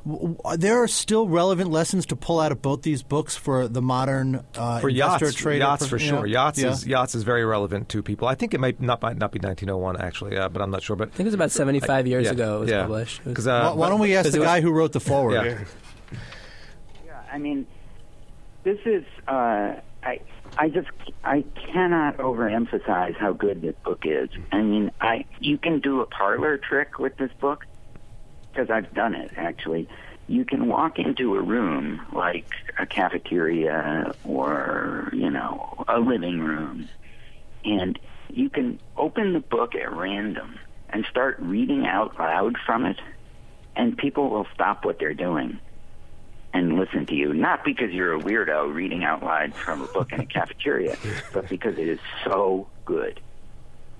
there 0.57 0.81
are 0.81 0.87
still 0.87 1.27
relevant 1.27 1.69
lessons 1.69 2.05
to 2.07 2.15
pull 2.15 2.39
out 2.39 2.51
of 2.51 2.61
both 2.61 2.81
these 2.81 3.03
books 3.03 3.35
for 3.35 3.67
the 3.67 3.81
modern 3.81 4.43
uh, 4.55 4.79
for 4.79 4.89
investor 4.89 5.25
yachts, 5.25 5.37
trader. 5.37 5.59
yachts 5.59 5.87
for 5.87 5.97
you 5.97 6.11
know? 6.11 6.17
sure. 6.19 6.25
Yachts 6.27 6.59
Yeah. 6.59 6.69
is 6.71 6.87
yachts 6.87 7.13
is 7.15 7.23
very 7.23 7.45
relevant 7.45 7.89
to 7.89 8.01
people. 8.01 8.27
I 8.27 8.35
think 8.35 8.53
it 8.53 8.59
might 8.59 8.81
not 8.81 9.01
might 9.01 9.17
not 9.17 9.31
be 9.31 9.39
1901 9.39 10.01
actually, 10.01 10.37
uh, 10.37 10.49
but 10.49 10.61
I'm 10.61 10.71
not 10.71 10.81
sure. 10.81 10.95
But 10.95 11.09
I 11.09 11.11
think 11.11 11.21
it 11.21 11.25
was 11.25 11.33
about 11.35 11.51
75 11.51 12.07
years 12.07 12.25
yeah, 12.25 12.31
ago 12.31 12.57
it 12.57 12.59
was 12.61 12.69
yeah. 12.69 12.81
published. 12.81 13.21
It 13.25 13.35
was- 13.37 13.47
uh, 13.47 13.61
why, 13.61 13.73
why 13.73 13.89
don't 13.89 13.99
we 13.99 14.15
ask 14.15 14.31
the 14.31 14.39
was- 14.39 14.45
guy 14.47 14.61
who 14.61 14.71
wrote 14.71 14.91
the 14.93 14.99
forward? 14.99 15.33
Yeah. 15.45 15.59
Yeah, 17.05 17.21
I 17.31 17.37
mean, 17.37 17.67
this 18.63 18.79
is. 18.85 19.03
Uh, 19.27 19.75
I 20.03 20.19
I 20.57 20.69
just 20.69 20.89
I 21.23 21.43
cannot 21.71 22.17
overemphasize 22.17 23.15
how 23.17 23.33
good 23.33 23.61
this 23.61 23.75
book 23.85 24.01
is. 24.05 24.29
I 24.51 24.61
mean, 24.61 24.91
I 24.99 25.25
you 25.39 25.57
can 25.57 25.79
do 25.79 26.01
a 26.01 26.05
parlor 26.07 26.57
trick 26.57 26.97
with 26.99 27.15
this 27.17 27.31
book 27.39 27.65
because 28.51 28.69
I've 28.69 28.93
done 28.93 29.15
it 29.15 29.31
actually. 29.37 29.87
You 30.27 30.45
can 30.45 30.67
walk 30.67 30.97
into 30.97 31.35
a 31.35 31.41
room 31.41 32.01
like 32.13 32.45
a 32.79 32.85
cafeteria 32.85 34.13
or 34.23 35.09
you 35.13 35.29
know 35.29 35.83
a 35.87 35.99
living 35.99 36.39
room, 36.39 36.89
and 37.65 37.99
you 38.29 38.49
can 38.49 38.79
open 38.97 39.33
the 39.33 39.39
book 39.39 39.75
at 39.75 39.91
random 39.91 40.59
and 40.89 41.05
start 41.09 41.37
reading 41.39 41.85
out 41.85 42.17
loud 42.19 42.55
from 42.65 42.85
it, 42.85 42.99
and 43.75 43.97
people 43.97 44.29
will 44.29 44.47
stop 44.53 44.85
what 44.85 44.99
they're 44.99 45.13
doing 45.13 45.59
and 46.53 46.77
listen 46.77 47.05
to 47.05 47.15
you, 47.15 47.33
not 47.33 47.63
because 47.63 47.91
you're 47.91 48.13
a 48.13 48.19
weirdo 48.19 48.73
reading 48.73 49.03
out 49.03 49.23
loud 49.23 49.53
from 49.55 49.81
a 49.81 49.87
book 49.87 50.11
in 50.11 50.19
a 50.19 50.25
cafeteria, 50.25 50.97
but 51.33 51.47
because 51.47 51.77
it 51.77 51.87
is 51.87 51.99
so 52.25 52.67
good. 52.85 53.19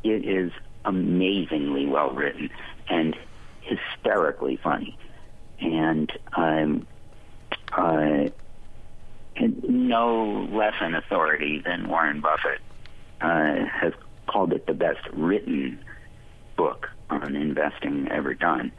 It 0.03 0.25
is 0.25 0.51
amazingly 0.83 1.85
well 1.85 2.11
written 2.11 2.49
and 2.89 3.15
hysterically 3.61 4.57
funny, 4.57 4.97
and 5.59 6.11
um, 6.33 6.87
uh, 7.71 8.29
no 9.39 10.47
less 10.51 10.73
an 10.81 10.95
authority 10.95 11.61
than 11.63 11.87
Warren 11.87 12.21
Buffett 12.21 12.59
uh, 13.21 13.65
has 13.65 13.93
called 14.27 14.53
it 14.53 14.65
the 14.67 14.73
best 14.73 15.05
written 15.13 15.79
book 16.55 16.89
on 17.09 17.35
investing 17.35 18.07
ever 18.11 18.33
done. 18.33 18.71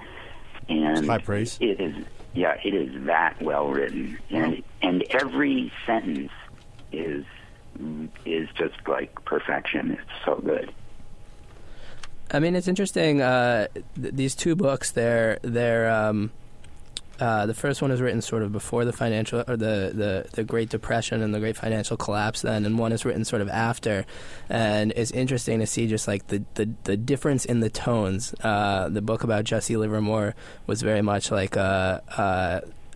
And 0.69 1.07
high 1.07 1.19
praise. 1.19 1.59
it 1.61 1.81
is 1.81 2.05
yeah, 2.35 2.57
it 2.65 2.75
is 2.75 3.05
that 3.07 3.41
well 3.43 3.69
written, 3.69 4.19
and 4.31 4.63
and 4.81 5.03
every 5.11 5.73
sentence 5.87 6.33
is 6.93 7.25
is 8.25 8.49
just 8.55 8.77
like 8.87 9.25
perfection. 9.25 9.93
It's 9.93 10.25
so 10.25 10.37
good. 10.37 10.73
I 12.33 12.41
mean, 12.41 12.57
it's 12.57 12.69
interesting. 12.69 13.21
Uh, 13.21 13.69
th- 14.01 14.15
these 14.15 14.35
two 14.35 14.57
books, 14.57 14.91
they're 14.91 15.39
they're 15.43 15.91
um, 15.91 16.31
uh, 17.21 17.47
the 17.47 17.55
first 17.55 17.83
one 17.83 17.91
is 17.91 18.01
written 18.01 18.23
sort 18.23 18.43
of 18.43 18.51
before 18.51 18.85
the 18.85 18.93
financial 18.93 19.45
or 19.47 19.57
the, 19.57 19.93
the, 19.95 20.27
the 20.33 20.43
Great 20.43 20.71
Depression 20.71 21.23
and 21.23 21.33
the 21.33 21.39
Great 21.39 21.57
Financial 21.57 21.97
Collapse. 21.97 22.43
Then, 22.43 22.65
and 22.65 22.79
one 22.79 22.91
is 22.91 23.05
written 23.05 23.25
sort 23.25 23.43
of 23.43 23.49
after. 23.49 24.07
And 24.49 24.93
it's 24.97 25.11
interesting 25.11 25.61
to 25.61 25.67
see 25.67 25.87
just 25.87 26.09
like 26.09 26.27
the 26.29 26.43
the, 26.55 26.71
the 26.85 26.97
difference 26.97 27.45
in 27.45 27.61
the 27.61 27.71
tones. 27.71 28.35
Uh, 28.43 28.89
the 28.89 29.03
book 29.03 29.23
about 29.23 29.45
Jesse 29.45 29.77
Livermore 29.77 30.35
was 30.67 30.83
very 30.83 31.03
much 31.03 31.31
like 31.31 31.57
uh, 31.57 32.01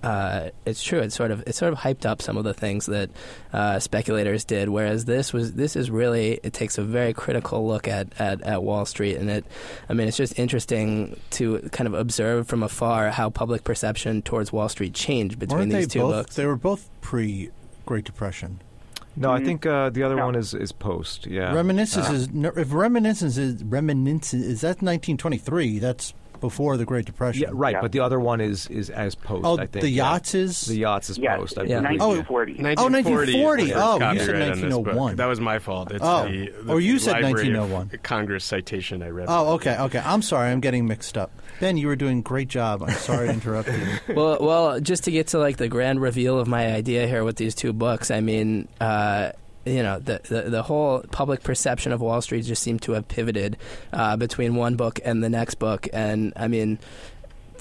uh, 0.03 0.51
it's 0.65 0.83
true. 0.83 1.01
It's 1.01 1.15
sort 1.15 1.31
of 1.31 1.43
it 1.47 1.55
sort 1.55 1.73
of 1.73 1.79
hyped 1.81 2.05
up 2.07 2.21
some 2.23 2.37
of 2.37 2.45
the 2.45 2.55
things 2.55 2.87
that 2.87 3.11
uh, 3.53 3.79
speculators 3.79 4.45
did, 4.45 4.69
whereas 4.69 5.05
this 5.07 5.33
was 5.33 5.55
this 5.55 5.75
is 5.77 5.91
really 5.91 6.39
it 6.43 6.53
takes 6.53 6.79
a 6.79 6.83
very 6.83 7.13
critical 7.13 7.67
look 7.67 7.89
at, 7.89 8.09
at, 8.21 8.43
at 8.43 8.63
Wall 8.63 8.85
Street, 8.85 9.17
and 9.17 9.29
it. 9.31 9.45
I 9.89 9.95
mean, 9.95 10.07
it's 10.09 10.17
just 10.17 10.39
interesting 10.39 11.19
to 11.31 11.59
kind 11.73 11.87
of 11.89 11.95
observe 11.95 12.47
from 12.47 12.63
afar 12.63 13.11
how 13.11 13.31
public 13.31 13.65
perception 13.65 14.23
towards 14.23 14.53
Wall 14.53 14.69
Street 14.69 14.95
changed 14.95 15.39
between 15.39 15.59
Weren't 15.61 15.73
these 15.73 15.89
they 15.89 15.93
two 15.95 16.01
both? 16.01 16.13
books. 16.15 16.37
They 16.37 16.47
were 16.47 16.57
both 16.57 16.89
pre 17.01 17.51
Great 17.87 18.05
Depression. 18.05 18.61
no, 19.17 19.31
I 19.33 19.41
Mhm. 19.41 19.45
think 19.47 19.67
uh, 19.67 19.89
the 19.91 20.03
other 20.03 20.17
No. 20.17 20.27
one 20.27 20.35
is 20.35 20.53
is 20.53 20.73
post. 20.73 21.27
Yeah, 21.27 21.55
Reminiscence 21.55 22.11
Uh, 22.11 22.13
is 22.13 22.29
if 22.57 22.73
reminiscence 22.73 23.39
is 23.39 23.65
reminiscence 23.65 24.35
is 24.45 24.61
that 24.61 24.83
1923. 24.83 25.79
That's 25.79 26.13
before 26.41 26.77
the 26.77 26.85
Great 26.85 27.05
Depression. 27.05 27.43
yeah, 27.43 27.49
right. 27.53 27.73
Yeah. 27.75 27.81
But 27.81 27.93
the 27.93 28.01
other 28.01 28.19
one 28.21 28.41
is 28.41 28.67
is 28.69 28.91
as 28.91 29.15
post. 29.15 29.45
Oh, 29.45 29.55
I 29.55 29.67
think 29.67 29.83
the 29.83 29.89
yeah. 29.91 30.13
yachts 30.13 30.35
is. 30.35 30.67
The 30.67 30.77
yachts 30.77 31.11
is 31.11 31.19
Yeah, 31.19 31.37
post. 31.37 31.59
I 31.59 31.63
Yeah. 31.63 31.81
believe. 31.81 32.01
1940. 32.01 32.53
1940 32.63 33.33
1940. 33.33 33.63
is 33.63 33.69
the 33.69 33.75
first 33.75 33.87
Oh, 33.87 33.95
you 33.95 33.99
copyright 34.01 34.27
said 34.27 34.35
on 34.35 34.49
1901. 34.49 35.17
That 35.17 35.27
was 35.27 35.41
my 35.41 35.59
fault. 35.59 35.91
It's 35.93 36.01
Oh. 36.05 36.29
the, 36.29 36.53
the 36.65 36.73
Or 36.73 36.81
you 36.81 36.99
said 36.99 37.13
Library 37.23 37.49
of 37.55 37.71
1901. 37.71 37.99
Congress 38.03 38.45
citation 38.45 39.03
I 39.03 39.09
read. 39.09 39.27
Oh, 39.29 39.55
okay, 39.55 39.77
okay. 39.79 40.03
I'm 40.05 40.23
sorry. 40.23 40.51
I'm 40.51 40.61
getting 40.61 40.87
mixed 40.87 41.17
up. 41.19 41.31
Ben, 41.61 41.77
you 41.77 41.87
were 41.87 41.97
doing 41.97 42.21
great 42.23 42.49
job. 42.49 42.83
I'm 42.83 42.91
sorry 42.91 43.29
to 43.29 43.33
interrupt 43.33 43.69
you. 43.69 43.99
well, 44.15 44.39
well, 44.41 44.81
just 44.81 45.05
to 45.05 45.11
get 45.11 45.29
to 45.29 45.39
like 45.39 45.57
the 45.57 45.69
grand 45.69 46.01
reveal 46.01 46.39
of 46.39 46.47
my 46.49 46.73
idea 46.73 47.07
here 47.07 47.25
with 47.25 47.37
these 47.37 47.55
two 47.55 47.73
books, 47.73 48.11
I 48.11 48.21
mean, 48.21 48.69
uh, 48.81 49.31
you 49.67 49.83
know, 49.83 49.99
the, 49.99 50.21
the 50.29 50.43
the 50.43 50.63
whole 50.63 51.03
public 51.11 51.43
perception 51.43 51.93
of 51.93 52.01
Wall 52.01 52.21
Street 52.23 52.43
just 52.45 52.63
seemed 52.63 52.83
to 52.83 52.93
have 52.93 53.09
pivoted 53.09 53.57
uh, 53.93 54.17
between 54.17 54.55
one 54.55 54.77
book 54.77 55.01
and 55.05 55.23
the 55.23 55.29
next 55.29 55.57
book, 55.57 55.89
and 55.93 56.33
I 56.37 56.49
mean. 56.49 56.79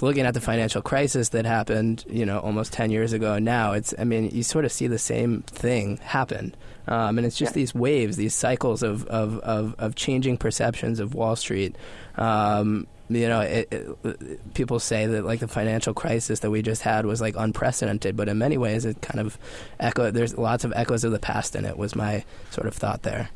Looking 0.02 0.26
at 0.26 0.34
the 0.34 0.42
financial 0.42 0.82
crisis 0.82 1.30
that 1.30 1.46
happened, 1.46 2.04
you 2.10 2.26
know, 2.26 2.40
almost 2.40 2.74
ten 2.74 2.92
years 2.92 3.14
ago 3.14 3.40
now, 3.40 3.72
it's. 3.72 3.94
I 3.98 4.04
mean, 4.04 4.30
you 4.30 4.44
sort 4.44 4.66
of 4.66 4.74
see 4.74 4.88
the 4.88 5.00
same 5.00 5.44
thing 5.44 5.96
happen, 6.04 6.54
um, 6.86 7.18
and 7.18 7.26
it's 7.26 7.38
just 7.38 7.52
Yeah. 7.54 7.62
these 7.62 7.74
waves, 7.74 8.18
these 8.18 8.34
cycles 8.36 8.84
of, 8.84 9.06
of, 9.06 9.40
of, 9.40 9.74
of 9.80 9.96
changing 9.96 10.36
perceptions 10.36 11.00
of 11.00 11.16
Wall 11.16 11.38
Street. 11.38 11.78
Um, 12.18 12.88
you 13.10 13.28
know, 13.28 13.42
it, 13.42 13.68
it, 13.72 14.54
people 14.54 14.80
say 14.80 15.06
that 15.06 15.26
like 15.26 15.40
the 15.40 15.48
financial 15.48 15.94
crisis 15.94 16.40
that 16.40 16.50
we 16.50 16.62
just 16.62 16.82
had 16.82 17.06
was 17.06 17.22
like 17.22 17.36
unprecedented, 17.38 18.18
but 18.18 18.28
in 18.28 18.38
many 18.38 18.58
ways 18.58 18.86
it 18.86 19.02
kind 19.02 19.20
of 19.20 19.38
echo. 19.80 20.12
There's 20.12 20.38
lots 20.38 20.64
of 20.64 20.74
echoes 20.76 21.04
of 21.04 21.12
the 21.12 21.20
past 21.20 21.56
in 21.56 21.66
it. 21.66 21.78
Was 21.78 21.96
my 21.96 22.24
sort 22.50 22.68
of 22.68 22.74
thought 22.74 23.04
there. 23.04 23.30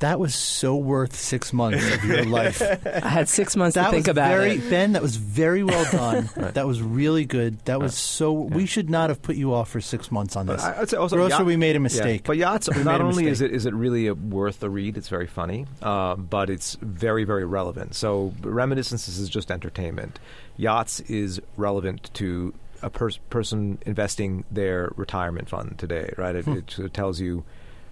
That 0.00 0.20
was 0.20 0.34
so 0.34 0.76
worth 0.76 1.16
six 1.16 1.52
months 1.52 1.84
of 1.94 2.04
your 2.04 2.24
life. 2.40 2.62
I 2.62 3.08
had 3.08 3.28
six 3.28 3.56
months 3.56 3.74
That 3.74 3.86
to 3.86 3.90
think 3.90 4.06
was 4.06 4.12
about 4.12 4.28
very 4.28 4.52
it. 4.52 4.70
Ben. 4.70 4.92
That 4.92 5.02
was 5.02 5.16
very 5.16 5.64
well 5.64 5.84
done. 5.90 6.28
That 6.54 6.66
was 6.68 6.80
really 6.80 7.24
good. 7.24 7.58
That 7.64 7.80
was 7.80 7.96
so. 7.96 8.32
We 8.32 8.64
should 8.66 8.88
not 8.90 9.10
have 9.10 9.20
put 9.22 9.34
you 9.34 9.52
off 9.52 9.70
for 9.70 9.80
six 9.80 10.12
months 10.12 10.36
on 10.36 10.46
this. 10.46 10.62
I- 10.62 10.82
I'd 10.82 10.88
say 10.90 10.96
also 10.96 11.16
Grocer, 11.16 11.38
yacht- 11.38 11.46
we 11.46 11.56
made 11.56 11.70
a 11.70 11.72
Yeah, 11.74 11.78
mistake. 11.80 12.22
But 12.24 12.36
yachts, 12.36 12.68
We 12.72 12.84
not 12.84 13.00
only 13.00 13.26
is 13.26 13.40
it 13.40 13.50
is 13.52 13.66
it 13.66 13.74
really 13.74 14.06
a, 14.06 14.14
worth 14.14 14.62
a 14.62 14.70
read, 14.70 14.96
it's 14.96 15.08
very 15.08 15.26
funny, 15.26 15.66
um, 15.82 16.26
but 16.30 16.48
it's 16.48 16.76
very 16.80 17.24
very 17.24 17.44
relevant. 17.44 17.96
So 17.96 18.32
reminiscences 18.42 19.18
is 19.18 19.28
just 19.28 19.50
entertainment. 19.50 20.20
Yachts 20.56 21.00
is 21.00 21.40
relevant 21.56 22.10
to 22.14 22.54
a 22.82 22.90
pers- 22.90 23.18
person 23.30 23.78
investing 23.84 24.44
their 24.50 24.92
retirement 24.94 25.48
fund 25.48 25.74
today, 25.78 26.12
right? 26.16 26.36
It, 26.36 26.46
it 26.78 26.94
tells 26.94 27.20
you. 27.20 27.42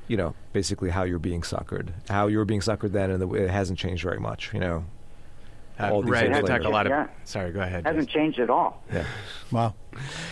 You 0.09 0.17
know, 0.17 0.35
basically 0.53 0.91
how 0.91 1.03
you're 1.03 1.19
being 1.19 1.43
suckered, 1.43 1.89
how 2.09 2.29
you 2.29 2.39
were 2.39 2.45
being 2.45 2.61
suckered 2.61 2.93
then, 2.93 3.11
and 3.11 3.21
the, 3.21 3.29
it 3.35 3.51
hasn't 3.51 3.79
changed 3.79 4.03
very 4.03 4.21
much. 4.21 4.53
You 4.55 4.61
know, 4.61 4.85
Uh, 5.79 5.91
all 5.93 6.03
these 6.03 6.11
right, 6.11 6.25
years 6.31 6.37
they 6.37 6.53
later. 6.53 6.65
a 6.65 6.71
lot 6.71 6.87
of. 6.87 6.91
Yeah. 6.91 7.07
Sorry, 7.25 7.53
go 7.53 7.61
ahead. 7.61 7.85
Hasn't 7.87 8.09
changed 8.09 8.39
at 8.39 8.49
all. 8.49 8.83
Yeah. 8.93 9.05
wow. 9.53 9.75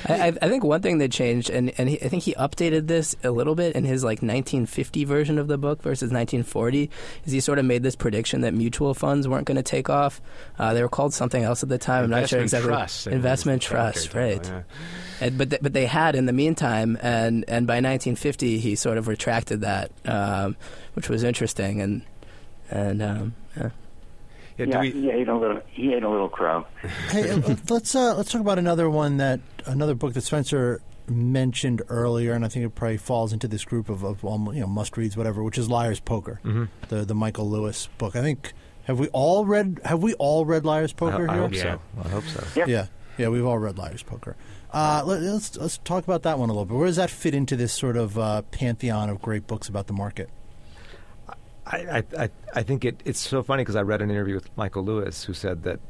I, 0.06 0.28
I 0.28 0.32
I 0.42 0.48
think 0.48 0.64
one 0.64 0.80
thing 0.82 0.98
that 0.98 1.10
changed, 1.10 1.50
and, 1.50 1.72
and 1.78 1.88
he, 1.88 2.00
I 2.02 2.08
think 2.08 2.22
he 2.22 2.34
updated 2.34 2.86
this 2.86 3.14
a 3.24 3.30
little 3.30 3.54
bit 3.54 3.76
in 3.76 3.84
his 3.84 4.02
like 4.04 4.18
1950 4.22 5.04
version 5.04 5.38
of 5.38 5.48
the 5.48 5.56
book 5.58 5.82
versus 5.82 6.10
1940, 6.12 6.90
is 7.26 7.32
he 7.32 7.40
sort 7.40 7.58
of 7.58 7.64
made 7.64 7.82
this 7.82 7.96
prediction 7.96 8.40
that 8.42 8.54
mutual 8.54 8.94
funds 8.94 9.26
weren't 9.28 9.46
going 9.46 9.56
to 9.56 9.62
take 9.62 9.88
off. 9.90 10.20
Uh, 10.58 10.72
they 10.74 10.82
were 10.82 10.88
called 10.88 11.12
something 11.14 11.42
else 11.42 11.62
at 11.62 11.68
the 11.68 11.78
time. 11.78 12.04
I'm 12.04 12.10
not 12.10 12.28
sure 12.28 12.40
Investment 12.40 12.64
exactly. 12.64 12.68
trust, 12.68 13.06
Investment 13.06 13.62
is 13.62 13.68
trust, 13.68 14.12
title, 14.12 14.20
right? 14.20 14.46
yeah. 14.46 14.62
And, 15.20 15.38
but 15.38 15.50
th- 15.50 15.62
but 15.62 15.72
they 15.72 15.86
had 15.86 16.14
in 16.16 16.26
the 16.26 16.32
meantime, 16.32 16.98
and 17.02 17.44
and 17.48 17.66
by 17.66 17.74
1950 17.74 18.58
he 18.58 18.74
sort 18.74 18.98
of 18.98 19.08
retracted 19.08 19.60
that, 19.62 19.90
um, 20.06 20.56
which 20.94 21.08
was 21.08 21.22
interesting, 21.22 21.80
and 21.80 22.02
and 22.70 23.02
um, 23.02 23.34
yeah. 23.56 23.70
Yeah, 24.56 24.64
do 24.66 24.70
Yeah, 24.72 24.80
we- 24.80 24.90
he 24.92 25.10
ate 25.10 25.28
a 25.28 25.36
little. 25.36 25.60
He 25.68 25.92
ate 25.94 26.02
a 26.02 26.08
little 26.08 26.28
crow. 26.28 26.66
Hey, 27.10 27.30
uh, 27.30 27.56
let's 27.68 27.94
uh, 27.94 28.14
let's 28.16 28.30
talk 28.30 28.40
about 28.40 28.58
another 28.58 28.88
one 28.90 29.16
that 29.18 29.40
another 29.66 29.94
book 29.94 30.14
that 30.14 30.20
Spencer 30.22 30.80
mentioned 31.08 31.82
earlier, 31.88 32.32
and 32.32 32.44
I 32.44 32.48
think 32.48 32.64
it 32.64 32.70
probably 32.74 32.96
falls 32.96 33.32
into 33.32 33.46
this 33.48 33.64
group 33.64 33.88
of, 33.88 34.02
of 34.04 34.24
um, 34.24 34.50
you 34.54 34.60
know 34.60 34.66
must 34.66 34.96
reads, 34.96 35.16
whatever, 35.16 35.42
which 35.42 35.58
is 35.58 35.68
Liar's 35.68 36.00
Poker, 36.00 36.40
Mm-hmm. 36.44 36.64
the 36.88 37.04
the 37.04 37.14
Michael 37.14 37.48
Lewis 37.50 37.88
book. 37.98 38.16
I 38.16 38.22
think 38.22 38.52
have 38.84 38.98
we 38.98 39.08
all 39.08 39.44
read 39.44 39.80
have 39.84 40.02
we 40.02 40.14
all 40.14 40.44
read 40.44 40.64
Liar's 40.64 40.92
Poker 40.92 41.28
I 41.28 41.34
here? 41.34 41.42
hope 41.42 41.52
Yeah. 41.54 41.62
so. 41.62 41.80
I 42.04 42.08
hope 42.08 42.24
so. 42.24 42.44
Yeah. 42.56 42.64
Yeah, 42.66 42.86
yeah, 43.18 43.28
we've 43.28 43.44
all 43.44 43.58
read 43.58 43.76
Liar's 43.78 44.02
Poker. 44.02 44.36
Uh, 44.72 45.02
let, 45.06 45.22
us 45.22 45.56
let's 45.56 45.78
talk 45.78 46.02
about 46.04 46.22
that 46.24 46.38
one 46.38 46.48
a 46.48 46.52
little 46.52 46.64
bit. 46.64 46.76
Where 46.76 46.86
does 46.86 46.96
that 46.96 47.10
fit 47.10 47.34
into 47.34 47.54
this 47.56 47.72
sort 47.72 47.96
of 47.96 48.18
uh, 48.18 48.42
pantheon 48.50 49.08
of 49.10 49.20
great 49.22 49.46
books 49.46 49.68
about 49.68 49.86
the 49.86 49.92
market? 49.92 50.30
I, 51.66 51.76
I, 51.76 52.04
I, 52.24 52.30
I 52.54 52.62
think 52.62 52.84
it, 52.84 53.02
it's 53.04 53.20
so 53.20 53.42
funny 53.42 53.62
because 53.62 53.76
I 53.76 53.82
read 53.82 54.02
an 54.02 54.10
interview 54.10 54.34
with 54.34 54.54
Michael 54.56 54.84
Lewis 54.84 55.24
who 55.24 55.32
said 55.32 55.62
that 55.62 55.80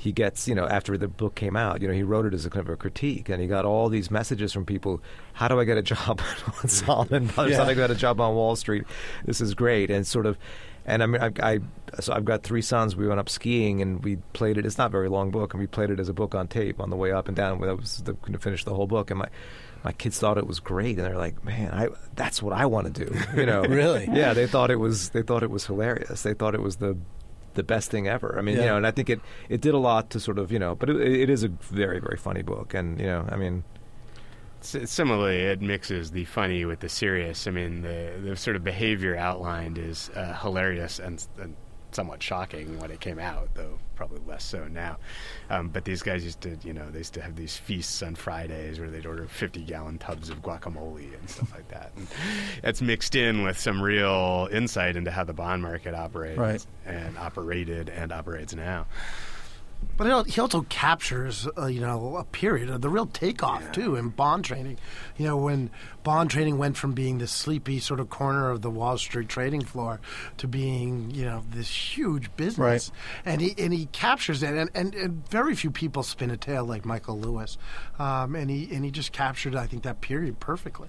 he 0.00 0.12
gets, 0.12 0.48
you 0.48 0.54
know, 0.54 0.66
after 0.66 0.96
the 0.96 1.08
book 1.08 1.34
came 1.34 1.56
out, 1.56 1.82
you 1.82 1.88
know, 1.88 1.92
he 1.92 2.02
wrote 2.02 2.24
it 2.24 2.32
as 2.32 2.46
a 2.46 2.50
kind 2.50 2.66
of 2.66 2.72
a 2.72 2.76
critique, 2.76 3.28
and 3.28 3.40
he 3.40 3.46
got 3.46 3.66
all 3.66 3.90
these 3.90 4.10
messages 4.10 4.50
from 4.50 4.64
people. 4.64 5.02
How 5.34 5.46
do 5.46 5.60
I 5.60 5.64
get 5.64 5.76
a 5.76 5.82
job 5.82 6.22
on 6.62 6.68
Salomon 6.68 7.26
Brothers? 7.26 7.56
How 7.56 7.64
do 7.64 7.70
I 7.70 7.74
get 7.74 7.90
a 7.90 7.94
job 7.94 8.18
on 8.18 8.34
Wall 8.34 8.56
Street? 8.56 8.84
This 9.26 9.42
is 9.42 9.54
great, 9.54 9.90
and 9.90 10.06
sort 10.06 10.24
of, 10.24 10.38
and 10.86 11.02
I 11.02 11.06
mean, 11.06 11.22
I, 11.22 11.32
I 11.42 11.60
so 12.00 12.12
I've 12.12 12.24
got 12.24 12.42
three 12.42 12.62
sons. 12.62 12.96
We 12.96 13.06
went 13.06 13.20
up 13.20 13.28
skiing, 13.28 13.82
and 13.82 14.02
we 14.02 14.16
played 14.32 14.58
it. 14.58 14.66
It's 14.66 14.78
not 14.78 14.86
a 14.86 14.90
very 14.90 15.08
long 15.08 15.30
book, 15.30 15.52
and 15.52 15.60
we 15.60 15.66
played 15.66 15.90
it 15.90 16.00
as 16.00 16.08
a 16.08 16.12
book 16.12 16.34
on 16.34 16.48
tape 16.48 16.80
on 16.80 16.90
the 16.90 16.96
way 16.96 17.12
up 17.12 17.28
and 17.28 17.36
down. 17.36 17.60
That 17.60 17.76
was 17.76 17.98
the, 17.98 18.14
going 18.14 18.32
to 18.32 18.38
finish 18.38 18.64
the 18.64 18.74
whole 18.74 18.86
book, 18.86 19.10
and 19.10 19.18
my 19.18 19.28
my 19.84 19.92
kids 19.92 20.18
thought 20.18 20.38
it 20.38 20.46
was 20.46 20.60
great, 20.60 20.98
and 20.98 21.06
they're 21.06 21.16
like, 21.16 21.44
"Man, 21.44 21.72
I 21.72 21.88
that's 22.14 22.42
what 22.42 22.54
I 22.54 22.66
want 22.66 22.94
to 22.94 23.04
do." 23.04 23.18
You 23.36 23.46
know, 23.46 23.62
Really? 23.68 24.08
Yeah, 24.12 24.34
they 24.34 24.46
thought 24.46 24.70
it 24.70 24.76
was 24.76 25.10
they 25.10 25.22
thought 25.22 25.42
it 25.42 25.50
was 25.50 25.66
hilarious. 25.66 26.22
They 26.22 26.34
thought 26.34 26.54
it 26.54 26.62
was 26.62 26.76
the 26.76 26.96
the 27.54 27.62
best 27.62 27.90
thing 27.90 28.06
ever. 28.06 28.36
I 28.38 28.42
mean, 28.42 28.56
you 28.56 28.62
know, 28.62 28.76
and 28.76 28.86
I 28.86 28.90
think 28.90 29.10
it 29.10 29.20
it 29.48 29.60
did 29.60 29.74
a 29.74 29.78
lot 29.78 30.10
to 30.10 30.20
sort 30.20 30.38
of 30.38 30.52
you 30.52 30.58
know, 30.58 30.74
but 30.74 30.90
it, 30.90 31.00
it 31.00 31.30
is 31.30 31.42
a 31.42 31.48
very 31.48 32.00
very 32.00 32.16
funny 32.16 32.42
book, 32.42 32.74
and 32.74 33.00
you 33.00 33.06
know, 33.06 33.26
I 33.28 33.36
mean, 33.36 33.64
Similarly, 34.62 35.38
it 35.38 35.60
mixes 35.60 36.10
the 36.10 36.24
funny 36.26 36.64
with 36.64 36.80
the 36.80 36.88
serious. 36.88 37.46
I 37.46 37.50
mean, 37.50 37.82
the 37.82 38.12
the 38.22 38.36
sort 38.36 38.56
of 38.56 38.64
behavior 38.64 39.16
outlined 39.16 39.78
is 39.78 40.10
uh, 40.14 40.34
hilarious 40.34 40.98
and, 40.98 41.24
and 41.40 41.56
somewhat 41.92 42.22
shocking 42.22 42.78
when 42.78 42.90
it 42.90 43.00
came 43.00 43.18
out, 43.18 43.48
though 43.54 43.78
probably 43.96 44.20
less 44.26 44.44
so 44.44 44.68
now. 44.68 44.96
Um, 45.50 45.68
but 45.70 45.84
these 45.84 46.02
guys 46.02 46.24
used 46.24 46.40
to, 46.42 46.56
you 46.62 46.72
know, 46.72 46.88
they 46.90 46.98
used 46.98 47.14
to 47.14 47.20
have 47.22 47.34
these 47.36 47.56
feasts 47.56 48.00
on 48.02 48.14
Fridays 48.14 48.78
where 48.78 48.88
they'd 48.90 49.06
order 49.06 49.26
50 49.26 49.64
gallon 49.64 49.98
tubs 49.98 50.30
of 50.30 50.40
guacamole 50.40 51.12
and 51.18 51.28
stuff 51.28 51.52
like 51.52 51.66
that. 51.68 51.90
And 51.96 52.06
that's 52.62 52.80
mixed 52.80 53.16
in 53.16 53.42
with 53.42 53.58
some 53.58 53.82
real 53.82 54.48
insight 54.52 54.96
into 54.96 55.10
how 55.10 55.24
the 55.24 55.32
bond 55.34 55.62
market 55.62 55.94
operates 55.94 56.38
Right. 56.38 56.64
and 56.86 57.18
operated 57.18 57.88
and 57.90 58.12
operates 58.12 58.54
now. 58.54 58.86
But 59.96 60.28
he 60.28 60.40
also 60.40 60.62
captures, 60.70 61.46
uh, 61.58 61.66
you 61.66 61.80
know, 61.80 62.16
a 62.16 62.24
period 62.24 62.70
of 62.70 62.80
the 62.80 62.88
real 62.88 63.04
takeoff 63.04 63.70
too 63.72 63.96
in 63.96 64.08
bond 64.08 64.46
trading. 64.46 64.78
You 65.18 65.26
know, 65.26 65.36
when 65.36 65.70
bond 66.04 66.30
trading 66.30 66.56
went 66.56 66.78
from 66.78 66.92
being 66.92 67.18
this 67.18 67.30
sleepy 67.30 67.80
sort 67.80 68.00
of 68.00 68.08
corner 68.08 68.50
of 68.50 68.62
the 68.62 68.70
Wall 68.70 68.96
Street 68.96 69.28
trading 69.28 69.62
floor 69.62 70.00
to 70.38 70.48
being, 70.48 71.10
you 71.10 71.26
know, 71.26 71.44
this 71.50 71.68
huge 71.68 72.34
business. 72.36 72.58
Right. 72.58 72.90
And 73.26 73.42
he 73.42 73.54
and 73.58 73.74
he 73.74 73.86
captures 73.92 74.42
it, 74.42 74.54
and, 74.54 74.70
and, 74.74 74.94
and 74.94 75.28
very 75.28 75.54
few 75.54 75.70
people 75.70 76.02
spin 76.02 76.30
a 76.30 76.36
tale 76.38 76.64
like 76.64 76.86
Michael 76.86 77.20
Lewis, 77.20 77.58
um, 77.98 78.34
and 78.34 78.48
he 78.48 78.74
and 78.74 78.84
he 78.86 78.90
just 78.90 79.12
captured, 79.12 79.54
I 79.54 79.66
think, 79.66 79.82
that 79.82 80.00
period 80.00 80.40
perfectly. 80.40 80.88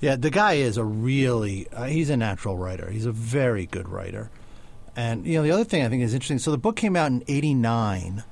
Yeah, 0.00 0.16
the 0.16 0.30
guy 0.30 0.54
is 0.54 0.76
a 0.76 0.84
really 0.84 1.68
uh, 1.72 1.84
he's 1.84 2.10
a 2.10 2.16
natural 2.16 2.56
writer. 2.56 2.90
He's 2.90 3.06
a 3.06 3.12
very 3.12 3.66
good 3.66 3.88
writer. 3.88 4.30
And 4.98 5.24
you 5.24 5.34
know, 5.34 5.44
the 5.44 5.52
other 5.52 5.62
thing 5.62 5.84
I 5.84 5.88
think 5.88 6.02
is 6.02 6.12
interesting. 6.12 6.40
So 6.40 6.50
the 6.50 6.58
book 6.58 6.74
came 6.74 6.96
out 6.96 7.06
in 7.06 7.22
'89, 7.28 8.24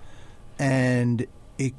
and 0.59 1.24
it, 1.59 1.74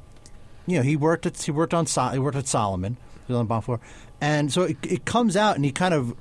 you 0.66 0.78
know, 0.78 0.82
he 0.82 0.96
worked 0.96 1.26
at 1.26 1.36
he 1.42 1.50
worked 1.50 1.74
on 1.74 1.84
he 1.84 2.18
worked 2.18 2.38
at 2.38 2.48
Salomon, 2.48 2.96
he 3.26 3.32
was 3.34 3.38
on 3.38 3.46
Bonfour, 3.46 3.80
and 4.18 4.50
so 4.50 4.62
it, 4.62 4.78
it 4.82 5.04
comes 5.04 5.36
out, 5.36 5.56
and 5.56 5.64
he 5.66 5.72
kind 5.72 5.92
of, 5.92 6.16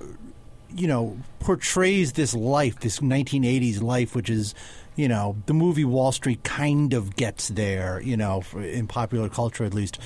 you 0.75 0.86
know, 0.86 1.17
portrays 1.39 2.12
this 2.12 2.34
life, 2.34 2.82
this 2.82 2.99
1980s 2.99 3.82
life, 3.82 4.13
which 4.13 4.30
is. 4.30 4.53
You 4.97 5.08
know, 5.08 5.38
the 5.45 5.53
movie 5.53 5.86
Wall 5.86 6.12
Street 6.12 6.43
kind 6.43 6.91
of 6.95 7.15
gets 7.15 7.49
there, 7.49 8.01
you 8.01 8.17
know, 8.17 8.41
in 8.56 8.88
popular 8.88 9.30
culture 9.30 9.63
at 9.63 9.71
least. 9.75 9.99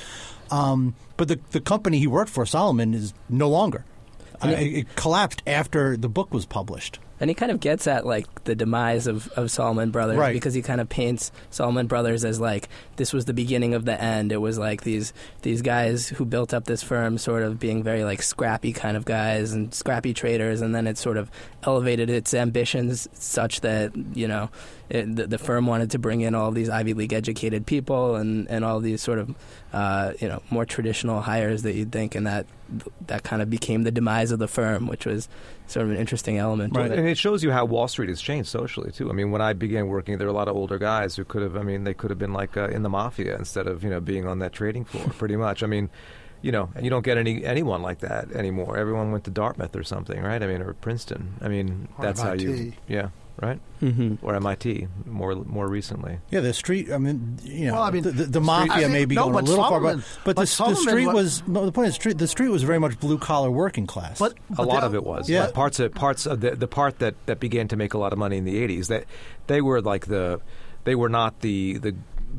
Um, 0.51 0.95
but 1.15 1.29
the 1.29 1.39
the 1.51 1.61
company 1.61 1.97
he 1.97 2.07
worked 2.07 2.29
for, 2.29 2.45
Salomon, 2.45 2.93
is 2.93 3.13
no 3.29 3.47
longer. 3.47 3.85
It, 4.43 4.49
it 4.49 4.95
collapsed 4.97 5.43
after 5.47 5.95
the 5.95 6.09
book 6.09 6.33
was 6.33 6.45
published. 6.45 6.99
And 7.21 7.29
he 7.29 7.35
kind 7.35 7.51
of 7.51 7.59
gets 7.61 7.85
at 7.87 8.05
like 8.05 8.43
the 8.45 8.55
demise 8.55 9.05
of, 9.07 9.27
of 9.37 9.51
Salomon 9.51 9.91
Brothers 9.91 10.17
Right. 10.17 10.33
because 10.33 10.53
he 10.55 10.61
kind 10.63 10.81
of 10.81 10.89
paints 10.89 11.31
Salomon 11.51 11.85
Brothers 11.87 12.25
as 12.25 12.39
like 12.41 12.67
this 12.97 13.13
was 13.13 13.25
the 13.25 13.33
beginning 13.33 13.73
of 13.75 13.85
the 13.85 14.01
end. 14.01 14.31
It 14.31 14.37
was 14.41 14.57
like 14.57 14.81
these 14.81 15.13
these 15.43 15.61
guys 15.61 16.09
who 16.09 16.25
built 16.25 16.51
up 16.53 16.65
this 16.65 16.81
firm 16.83 17.17
sort 17.19 17.43
of 17.43 17.59
being 17.59 17.83
very 17.83 18.03
like 18.03 18.21
scrappy 18.23 18.73
kind 18.73 18.97
of 18.97 19.05
guys 19.05 19.53
and 19.53 19.71
scrappy 19.73 20.13
traders, 20.13 20.61
and 20.61 20.73
then 20.75 20.87
it 20.87 20.97
sort 20.97 21.15
of 21.17 21.29
elevated 21.63 22.09
its 22.09 22.33
ambitions 22.33 23.07
such 23.13 23.61
that 23.61 23.91
you 24.15 24.27
know 24.27 24.49
it, 24.91 25.15
the, 25.15 25.25
the 25.25 25.37
firm 25.37 25.67
wanted 25.67 25.91
to 25.91 25.99
bring 25.99 26.19
in 26.19 26.35
all 26.35 26.51
these 26.51 26.69
Ivy 26.69 26.93
League 26.93 27.13
educated 27.13 27.65
people 27.65 28.15
and, 28.15 28.49
and 28.49 28.65
all 28.65 28.81
these 28.81 29.01
sort 29.01 29.19
of 29.19 29.33
uh, 29.71 30.11
you 30.19 30.27
know 30.27 30.43
more 30.49 30.65
traditional 30.65 31.21
hires 31.21 31.63
that 31.63 31.75
you'd 31.75 31.93
think, 31.93 32.13
and 32.13 32.27
that 32.27 32.45
that 33.07 33.23
kind 33.23 33.41
of 33.41 33.49
became 33.49 33.83
the 33.83 33.91
demise 33.91 34.31
of 34.31 34.39
the 34.39 34.49
firm, 34.49 34.87
which 34.87 35.05
was 35.05 35.29
sort 35.67 35.85
of 35.85 35.91
an 35.93 35.97
interesting 35.97 36.37
element. 36.37 36.75
Right. 36.75 36.91
it. 36.91 36.99
and 36.99 37.07
it 37.07 37.17
shows 37.17 37.41
you 37.41 37.51
how 37.51 37.63
Wall 37.63 37.87
Street 37.87 38.09
has 38.09 38.21
changed 38.21 38.49
socially 38.49 38.91
too. 38.91 39.09
I 39.09 39.13
mean, 39.13 39.31
when 39.31 39.41
I 39.41 39.53
began 39.53 39.87
working, 39.87 40.17
there 40.17 40.27
were 40.27 40.33
a 40.33 40.35
lot 40.35 40.49
of 40.49 40.57
older 40.57 40.77
guys 40.77 41.15
who 41.15 41.23
could 41.23 41.41
have. 41.41 41.55
I 41.55 41.63
mean, 41.63 41.85
they 41.85 41.93
could 41.93 42.09
have 42.09 42.19
been 42.19 42.33
like 42.33 42.57
uh, 42.57 42.67
in 42.67 42.83
the 42.83 42.89
mafia 42.89 43.37
instead 43.37 43.67
of 43.67 43.85
you 43.85 43.89
know 43.89 44.01
being 44.01 44.27
on 44.27 44.39
that 44.39 44.51
trading 44.51 44.83
floor. 44.83 45.05
Pretty 45.17 45.37
much. 45.37 45.63
I 45.63 45.67
mean. 45.67 45.89
You 46.43 46.51
know, 46.51 46.71
and 46.73 46.83
you 46.83 46.89
don't 46.89 47.05
get 47.05 47.19
any 47.19 47.45
anyone 47.45 47.83
like 47.83 47.99
that 47.99 48.31
anymore. 48.31 48.75
Everyone 48.75 49.11
went 49.11 49.25
to 49.25 49.29
Dartmouth 49.29 49.75
or 49.75 49.83
something, 49.83 50.19
right? 50.19 50.41
I 50.41 50.47
mean, 50.47 50.63
or 50.63 50.73
Princeton. 50.73 51.35
I 51.39 51.49
mean, 51.49 51.87
that's 51.99 52.19
how 52.19 52.33
you, 52.33 52.73
yeah, 52.87 53.09
right? 53.39 53.59
Mm-hmm. 53.81 54.25
Or 54.25 54.35
MIT 54.35 54.87
more 55.05 55.35
more 55.35 55.67
recently. 55.67 56.19
Yeah, 56.29 56.41
the 56.41 56.53
street. 56.53 56.91
I 56.91 56.97
mean, 56.97 57.37
you 57.43 57.67
know, 57.67 57.73
Well, 57.73 57.83
I 57.83 57.91
mean, 57.91 58.03
the, 58.03 58.11
the, 58.11 58.23
the 58.23 58.31
the 58.31 58.41
mafia 58.41 58.71
street- 58.73 58.85
I 58.85 58.87
may 58.89 59.05
be 59.05 59.15
no, 59.15 59.23
going 59.23 59.33
a 59.33 59.37
but 59.39 59.43
little 59.45 59.63
far, 59.67 59.79
but 59.79 59.95
but, 59.97 60.03
but 60.23 60.35
the, 60.35 60.41
the 60.41 60.75
street 60.75 61.07
wa- 61.07 61.13
was 61.13 61.47
no. 61.47 61.65
The 61.65 61.71
point 61.71 61.87
is, 61.89 61.95
street, 61.95 62.17
the 62.17 62.27
street 62.27 62.49
was 62.49 62.63
very 62.63 62.79
much 62.79 62.99
blue 62.99 63.17
collar 63.17 63.49
working 63.51 63.87
class. 63.87 64.19
But, 64.19 64.35
a 64.57 64.63
lot 64.63 64.81
the- 64.81 64.87
of 64.87 64.95
it 64.95 65.03
was. 65.03 65.29
Yeah. 65.29 65.45
But 65.45 65.53
parts 65.55 65.79
of 65.79 65.93
parts 65.93 66.25
of 66.25 66.41
the 66.41 66.55
the 66.55 66.67
part 66.67 66.99
that, 66.99 67.15
that 67.25 67.39
began 67.39 67.67
to 67.69 67.75
make 67.75 67.93
a 67.93 67.97
lot 67.97 68.13
of 68.13 68.19
money 68.19 68.37
in 68.37 68.45
the 68.45 68.57
eighties. 68.61 68.87
That 68.89 69.05
they 69.47 69.61
were 69.61 69.81
like 69.81 70.05
the 70.07 70.41
they 70.83 70.95
were 70.95 71.09
not 71.09 71.39
the 71.41 71.77
the 71.77 71.95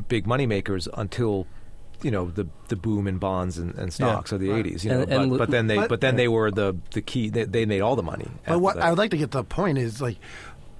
big 0.08 0.26
money 0.26 0.46
makers 0.46 0.88
until 0.94 1.46
you 2.02 2.10
know 2.10 2.30
the 2.30 2.48
the 2.68 2.74
boom 2.74 3.06
in 3.06 3.18
bonds 3.18 3.58
and, 3.58 3.74
and 3.76 3.92
stocks 3.92 4.32
of 4.32 4.40
the 4.40 4.50
eighties. 4.50 4.84
You 4.84 4.90
know, 4.90 5.00
And- 5.02 5.12
and 5.12 5.30
but, 5.30 5.38
but 5.38 5.50
then 5.50 5.66
they 5.68 5.76
but- 5.76 5.88
but, 5.88 6.00
then 6.00 6.16
they 6.16 6.26
were 6.28 6.50
the 6.50 6.76
the 6.92 7.00
key. 7.02 7.28
They, 7.30 7.44
they 7.44 7.64
made 7.66 7.80
all 7.80 7.94
the 7.96 8.02
money. 8.02 8.28
But 8.46 8.58
what 8.60 8.74
that. 8.76 8.84
I 8.84 8.90
would 8.90 8.98
like 8.98 9.10
to 9.12 9.16
get 9.16 9.30
to 9.32 9.38
the 9.38 9.44
point 9.44 9.78
is 9.78 10.00
like 10.02 10.18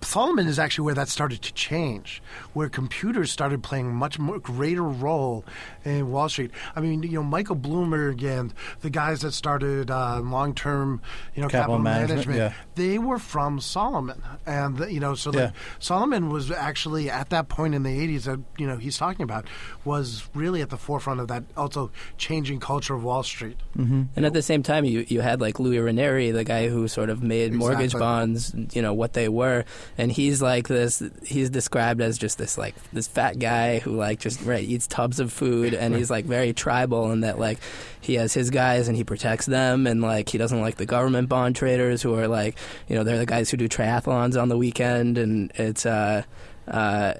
Salomon 0.04 0.46
is 0.46 0.58
actually 0.58 0.84
where 0.86 0.94
that 0.94 1.08
started 1.08 1.42
to 1.42 1.52
change, 1.54 2.22
where 2.52 2.68
computers 2.68 3.30
started 3.30 3.62
playing 3.62 3.94
much 3.94 4.18
more 4.18 4.38
greater 4.38 4.82
role 4.82 5.44
in 5.84 6.10
Wall 6.10 6.28
Street. 6.28 6.50
I 6.76 6.80
mean, 6.80 7.02
you 7.02 7.12
know, 7.12 7.22
Michael 7.22 7.56
Bloomberg 7.56 8.22
and 8.22 8.52
the 8.80 8.90
guys 8.90 9.20
that 9.22 9.32
started 9.32 9.90
uh, 9.90 10.20
long-term, 10.20 11.00
you 11.34 11.42
know, 11.42 11.48
Capital 11.48 11.76
capital, 11.76 11.78
management, 11.78 12.28
management, 12.28 12.38
yeah. 12.38 12.52
they 12.74 12.98
were 12.98 13.18
from 13.18 13.60
Salomon, 13.60 14.22
and 14.46 14.78
you 14.92 15.00
know, 15.00 15.14
so 15.14 15.32
Yeah. 15.32 15.52
Salomon 15.78 16.28
was 16.28 16.50
actually 16.50 17.08
at 17.10 17.30
that 17.30 17.48
point 17.48 17.74
in 17.74 17.82
the 17.82 17.90
'80s 17.90 18.24
that 18.24 18.40
you 18.58 18.66
know 18.66 18.76
he's 18.76 18.98
talking 18.98 19.22
about 19.22 19.46
was 19.84 20.28
really 20.34 20.62
at 20.62 20.70
the 20.70 20.76
forefront 20.76 21.20
of 21.20 21.28
that 21.28 21.44
also 21.56 21.90
changing 22.18 22.60
culture 22.60 22.94
of 22.94 23.04
Wall 23.04 23.22
Street. 23.22 23.56
And 23.76 24.26
at 24.26 24.32
the 24.32 24.42
same 24.42 24.62
time, 24.62 24.84
you 24.84 25.04
you 25.08 25.20
had 25.20 25.40
like 25.40 25.58
Lewis 25.58 25.80
Ranieri, 25.80 26.30
the 26.30 26.44
guy 26.44 26.68
who 26.68 26.88
sort 26.88 27.10
of 27.10 27.22
made 27.22 27.52
mortgage 27.52 27.92
bonds, 27.92 28.54
you 28.72 28.82
know 28.82 28.92
what 28.92 29.12
they 29.12 29.28
were, 29.28 29.64
and 29.98 30.11
he's 30.11 30.40
like 30.40 30.68
this. 30.68 31.02
He's 31.24 31.50
described 31.50 32.00
as 32.00 32.18
just 32.18 32.38
this 32.38 32.57
like 32.57 32.74
this 32.92 33.07
fat 33.07 33.38
guy 33.38 33.78
who 33.78 33.92
like 33.92 34.20
just 34.20 34.42
right 34.42 34.62
eats 34.62 34.87
tubs 34.87 35.20
of 35.20 35.33
food, 35.33 35.74
and 35.74 35.94
he's 35.94 36.11
like 36.11 36.24
very 36.24 36.52
tribal 36.52 37.12
in 37.12 37.20
that 37.20 37.38
like 37.38 37.59
he 38.00 38.14
has 38.14 38.33
his 38.33 38.50
guys 38.50 38.88
and 38.88 38.96
he 38.96 39.05
protects 39.05 39.46
them, 39.46 39.87
and 39.87 40.00
like 40.00 40.28
he 40.28 40.38
doesn't 40.38 40.61
like 40.61 40.76
the 40.76 40.87
government 40.87 41.28
bond 41.28 41.57
traders 41.57 42.02
who 42.02 42.14
are 42.14 42.28
like 42.28 42.57
you 42.88 42.96
know 42.96 43.05
they're 43.05 43.18
the 43.18 43.26
guys 43.26 43.50
who 43.50 43.57
do 43.57 43.68
triathlons 43.68 44.40
on 44.40 44.48
the 44.48 44.57
weekend, 44.57 45.18
and 45.18 45.52
it's 45.57 45.85
uh 45.85 46.22
uh 46.68 47.14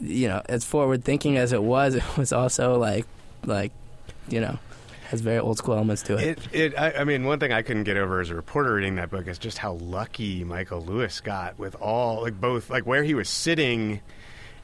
you 0.00 0.28
know 0.28 0.42
as 0.48 0.64
forward 0.64 1.04
thinking 1.04 1.36
as 1.36 1.52
it 1.52 1.62
was, 1.62 1.94
it 1.94 2.16
was 2.16 2.32
also 2.32 2.78
like 2.78 3.06
like 3.44 3.72
you 4.28 4.40
know 4.40 4.58
has 5.04 5.20
very 5.20 5.38
old 5.38 5.58
school 5.58 5.74
elements 5.74 6.02
to 6.02 6.16
it. 6.16 6.38
It, 6.52 6.54
it 6.54 6.78
I, 6.78 6.92
I 6.92 7.04
mean, 7.04 7.24
one 7.24 7.38
thing 7.38 7.52
I 7.52 7.62
couldn't 7.62 7.84
get 7.84 7.96
over 7.96 8.20
as 8.20 8.30
a 8.30 8.34
reporter 8.34 8.74
reading 8.74 8.96
that 8.96 9.10
book 9.10 9.26
is 9.26 9.38
just 9.38 9.58
how 9.58 9.74
lucky 9.74 10.44
Michael 10.44 10.80
Lewis 10.80 11.20
got 11.20 11.58
with 11.58 11.74
all, 11.76 12.22
like 12.22 12.40
both, 12.40 12.70
like 12.70 12.86
where 12.86 13.02
he 13.02 13.14
was 13.14 13.28
sitting 13.28 14.00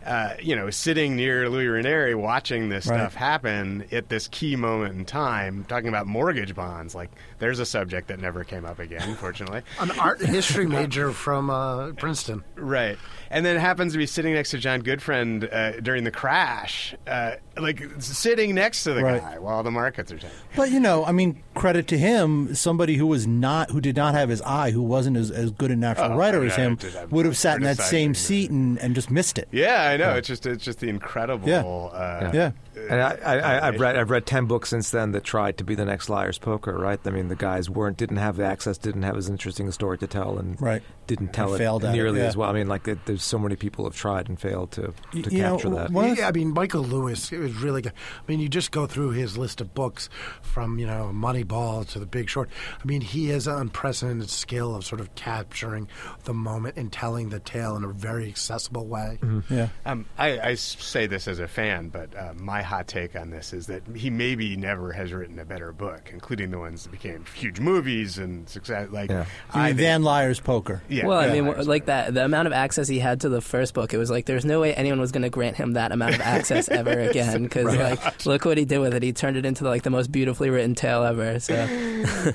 uh, 0.05 0.35
you 0.41 0.57
know, 0.57 0.71
sitting 0.71 1.17
near 1.17 1.49
Lewis 1.49 1.69
Ranieri 1.69 2.15
watching 2.15 2.69
this 2.69 2.87
Right. 2.87 2.97
stuff 2.97 3.15
happen 3.15 3.85
at 3.93 4.09
this 4.09 4.29
key 4.29 4.57
moment 4.57 4.95
in 4.97 5.05
time, 5.05 5.65
talking 5.69 5.89
about 5.89 6.07
mortgage 6.07 6.55
bonds. 6.55 6.95
Like, 6.95 7.11
there's 7.39 7.59
a 7.59 7.67
subject 7.67 8.09
that 8.09 8.19
never 8.21 8.45
came 8.45 8.65
up 8.65 8.79
again, 8.79 9.03
unfortunately. 9.09 9.63
An 9.79 9.91
art 9.93 10.21
history 10.21 10.67
major 10.69 11.13
from 11.13 11.51
uh, 11.51 11.93
Princeton. 11.93 12.43
Right. 12.57 12.99
And 13.31 13.45
then 13.47 13.57
happens 13.59 13.93
to 13.93 13.99
be 13.99 14.07
sitting 14.07 14.35
next 14.35 14.51
to 14.51 14.59
John 14.59 14.83
Gutfreund 14.83 15.53
uh, 15.53 15.81
during 15.81 16.05
the 16.05 16.11
crash, 16.11 16.95
uh, 17.07 17.33
like 17.57 17.83
sitting 18.01 18.55
next 18.55 18.85
to 18.85 18.93
the 18.95 19.03
Right. 19.05 19.21
guy 19.21 19.39
while 19.39 19.63
the 19.63 19.71
markets 19.71 20.11
are 20.11 20.19
tanking. 20.19 20.37
But 20.57 20.71
you 20.73 20.81
know, 20.81 21.05
I 21.05 21.13
mean, 21.13 21.43
credit 21.55 21.87
to 21.89 21.99
him. 21.99 22.55
Somebody 22.55 22.97
who 22.97 23.07
was 23.07 23.27
not, 23.27 23.71
who 23.71 23.81
did 23.81 23.97
not 23.97 24.15
have 24.15 24.29
his 24.31 24.43
eye, 24.43 24.71
who 24.73 24.83
wasn't 24.83 25.17
as, 25.17 25.31
as 25.31 25.51
good 25.53 25.71
a 25.71 25.77
natural 25.77 26.13
Oh, 26.13 26.17
writer 26.17 26.45
as 26.45 26.57
him, 26.57 26.79
would 27.11 27.25
have 27.27 27.37
sat 27.37 27.57
in 27.59 27.63
that 27.65 27.77
same 27.79 28.15
seat 28.15 28.51
and, 28.51 28.79
and 28.79 28.95
just 28.95 29.11
missed 29.11 29.39
it. 29.39 29.47
Yeah, 29.53 29.90
I 29.91 29.97
know. 29.97 30.15
It's 30.15 30.29
just 30.29 30.47
it's 30.47 30.65
just 30.65 30.81
the 30.81 30.89
incredible. 30.89 31.49
Yeah. 31.49 31.63
Uh, 31.63 32.31
Yeah. 32.33 32.51
And 32.77 33.01
I, 33.01 33.19
I, 33.25 33.39
I, 33.39 33.69
I've 33.69 33.81
read 33.81 33.97
I've 33.97 34.11
read 34.11 34.27
ten 34.27 34.47
books 34.47 34.69
since 34.71 34.91
then 34.91 35.13
that 35.13 35.25
tried 35.25 35.59
to 35.59 35.65
be 35.65 35.75
the 35.75 35.85
next 35.85 36.09
Liar's 36.09 36.39
Poker. 36.39 36.77
Right? 36.77 37.01
I 37.05 37.11
mean, 37.11 37.29
the 37.29 37.37
guys 37.37 37.69
weren't 37.69 37.97
didn't 37.97 38.19
have 38.19 38.39
access, 38.41 38.79
didn't 38.79 39.03
have 39.03 39.17
as 39.17 39.29
interesting 39.29 39.69
a 39.69 39.73
story 39.73 39.99
to 39.99 40.07
tell, 40.07 40.39
and 40.39 40.61
Right. 40.61 40.83
didn't 41.07 41.33
tell 41.33 41.47
And 41.53 41.57
it 41.57 41.59
failed 41.59 41.85
it, 41.85 41.93
nearly 41.93 42.21
yeah. 42.21 42.27
as 42.27 42.37
well. 42.37 42.49
I 42.49 42.53
mean, 42.53 42.69
like 42.69 42.87
it, 42.89 42.99
there's 43.07 43.25
so 43.25 43.39
many 43.39 43.57
people 43.57 43.85
have 43.85 43.97
tried 43.97 44.29
and 44.29 44.39
failed 44.41 44.71
to 44.73 44.93
to 45.13 45.19
you 45.31 45.43
know, 45.43 45.53
capture 45.57 45.71
that. 45.71 45.91
one 45.91 46.15
Yeah, 46.17 46.29
I 46.29 46.33
mean, 46.33 46.53
Michael 46.55 46.83
Lewis, 46.83 47.33
it 47.33 47.39
was 47.39 47.55
really 47.57 47.83
good. 47.83 47.93
I 47.93 48.31
mean, 48.31 48.41
you 48.41 48.49
just 48.49 48.71
go 48.71 48.87
through 48.87 49.11
his 49.11 49.37
list 49.37 49.61
of 49.61 49.75
books 49.75 50.09
from, 50.43 50.79
you 50.79 50.87
know, 50.87 51.11
Moneyball 51.13 51.87
to 51.89 51.99
The 51.99 52.07
Big 52.07 52.29
Short. 52.31 52.49
I 52.81 52.87
mean, 52.87 53.01
he 53.01 53.29
has 53.31 53.47
an 53.47 53.57
unprecedented 53.57 54.31
skill 54.31 54.75
of 54.77 54.85
sort 54.85 55.01
of 55.01 55.15
capturing 55.17 55.89
the 56.25 56.35
moment 56.35 56.77
and 56.77 56.93
telling 56.93 57.31
the 57.31 57.41
tale 57.41 57.75
in 57.77 57.85
a 57.85 57.89
very 57.89 58.29
accessible 58.29 58.87
way. 58.87 59.19
Yeah. 59.49 59.69
Um, 59.85 60.07
I, 60.19 60.39
I 60.39 60.51
s- 60.53 60.77
say 60.81 61.07
this 61.07 61.27
as 61.27 61.39
a 61.41 61.49
fan, 61.49 61.89
but 61.89 62.17
uh, 62.17 62.35
my 62.37 62.60
hot 62.63 62.87
take 62.89 63.17
on 63.17 63.31
this 63.31 63.53
is 63.53 63.67
that 63.69 63.83
he 63.95 64.11
maybe 64.11 64.57
never 64.57 64.93
has 64.93 65.13
written 65.13 65.39
a 65.39 65.45
better 65.45 65.73
book, 65.73 66.11
including 66.13 66.51
the 66.51 66.59
ones 66.59 66.85
that 66.85 66.91
became 66.93 67.25
huge 67.35 67.61
movies 67.61 68.19
and 68.19 68.49
success. 68.49 68.89
Like, 68.91 69.11
Yeah. 69.11 69.25
I 69.53 69.59
mean 69.59 69.67
think- 69.69 69.79
Van 69.79 70.03
Liar's 70.03 70.41
poker. 70.41 70.83
yeah, 70.89 71.07
well, 71.07 71.19
I 71.19 71.33
mean, 71.33 71.47
Liar's 71.47 71.69
like 71.69 71.83
Poker. 71.83 71.87
that, 71.87 72.15
the 72.15 72.25
amount 72.25 72.47
of 72.47 72.53
access 72.53 72.89
he 72.89 72.99
had 72.99 73.21
to 73.23 73.29
the 73.29 73.41
first 73.41 73.75
book, 73.75 73.93
it 73.95 73.99
was 73.99 74.11
like 74.11 74.27
there's 74.27 74.45
no 74.45 74.61
way 74.61 74.75
anyone 74.75 75.01
was 75.01 75.13
going 75.13 75.23
to 75.23 75.31
grant 75.31 75.57
him 75.57 75.73
that 75.73 75.93
amount 75.93 76.15
of 76.15 76.21
access 76.21 76.69
ever 76.69 76.99
again. 77.11 77.43
Because 77.45 77.75
like, 77.77 78.27
look 78.27 78.45
what 78.45 78.59
he 78.59 78.65
did 78.65 78.79
with 78.79 78.95
it. 78.95 79.03
He 79.03 79.13
turned 79.13 79.37
it 79.37 79.45
into 79.47 79.65
like 79.65 79.83
the 79.83 79.91
most 79.91 80.11
beautifully 80.13 80.51
written 80.51 80.75
tale 80.75 81.03
ever. 81.05 81.39
So 81.41 82.33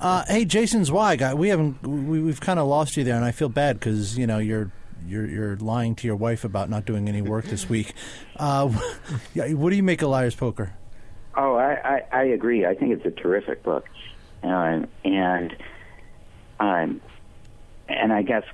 Uh, 0.00 0.24
hey, 0.26 0.44
Jason 0.44 0.84
Zweig, 0.84 1.22
I- 1.22 1.34
we 1.34 1.48
haven't 1.48 1.80
we, 1.86 2.20
we've 2.20 2.40
kind 2.40 2.58
of 2.58 2.66
lost 2.66 2.96
you 2.96 3.04
there, 3.04 3.14
and 3.14 3.24
I 3.24 3.30
feel 3.30 3.48
bad 3.48 3.78
because 3.78 4.18
you 4.18 4.26
know 4.26 4.38
you're. 4.38 4.70
You're, 5.06 5.26
you're 5.26 5.56
lying 5.56 5.94
to 5.96 6.06
your 6.06 6.16
wife 6.16 6.44
about 6.44 6.70
not 6.70 6.84
doing 6.84 7.08
any 7.08 7.22
work 7.22 7.46
this 7.46 7.68
week. 7.68 7.92
Uh, 8.36 8.68
what 9.34 9.70
do 9.70 9.76
you 9.76 9.82
make 9.82 10.02
of 10.02 10.10
Liar's 10.10 10.34
Poker? 10.34 10.74
Oh, 11.34 11.56
I, 11.56 11.72
I, 11.72 12.02
I 12.12 12.22
agree. 12.24 12.66
I 12.66 12.74
think 12.74 12.92
it's 12.92 13.06
a 13.06 13.10
terrific 13.10 13.62
book, 13.62 13.86
um, 14.42 14.86
and 15.04 15.56
um, 16.60 17.00
and 17.88 18.12
I 18.12 18.22
guess 18.22 18.44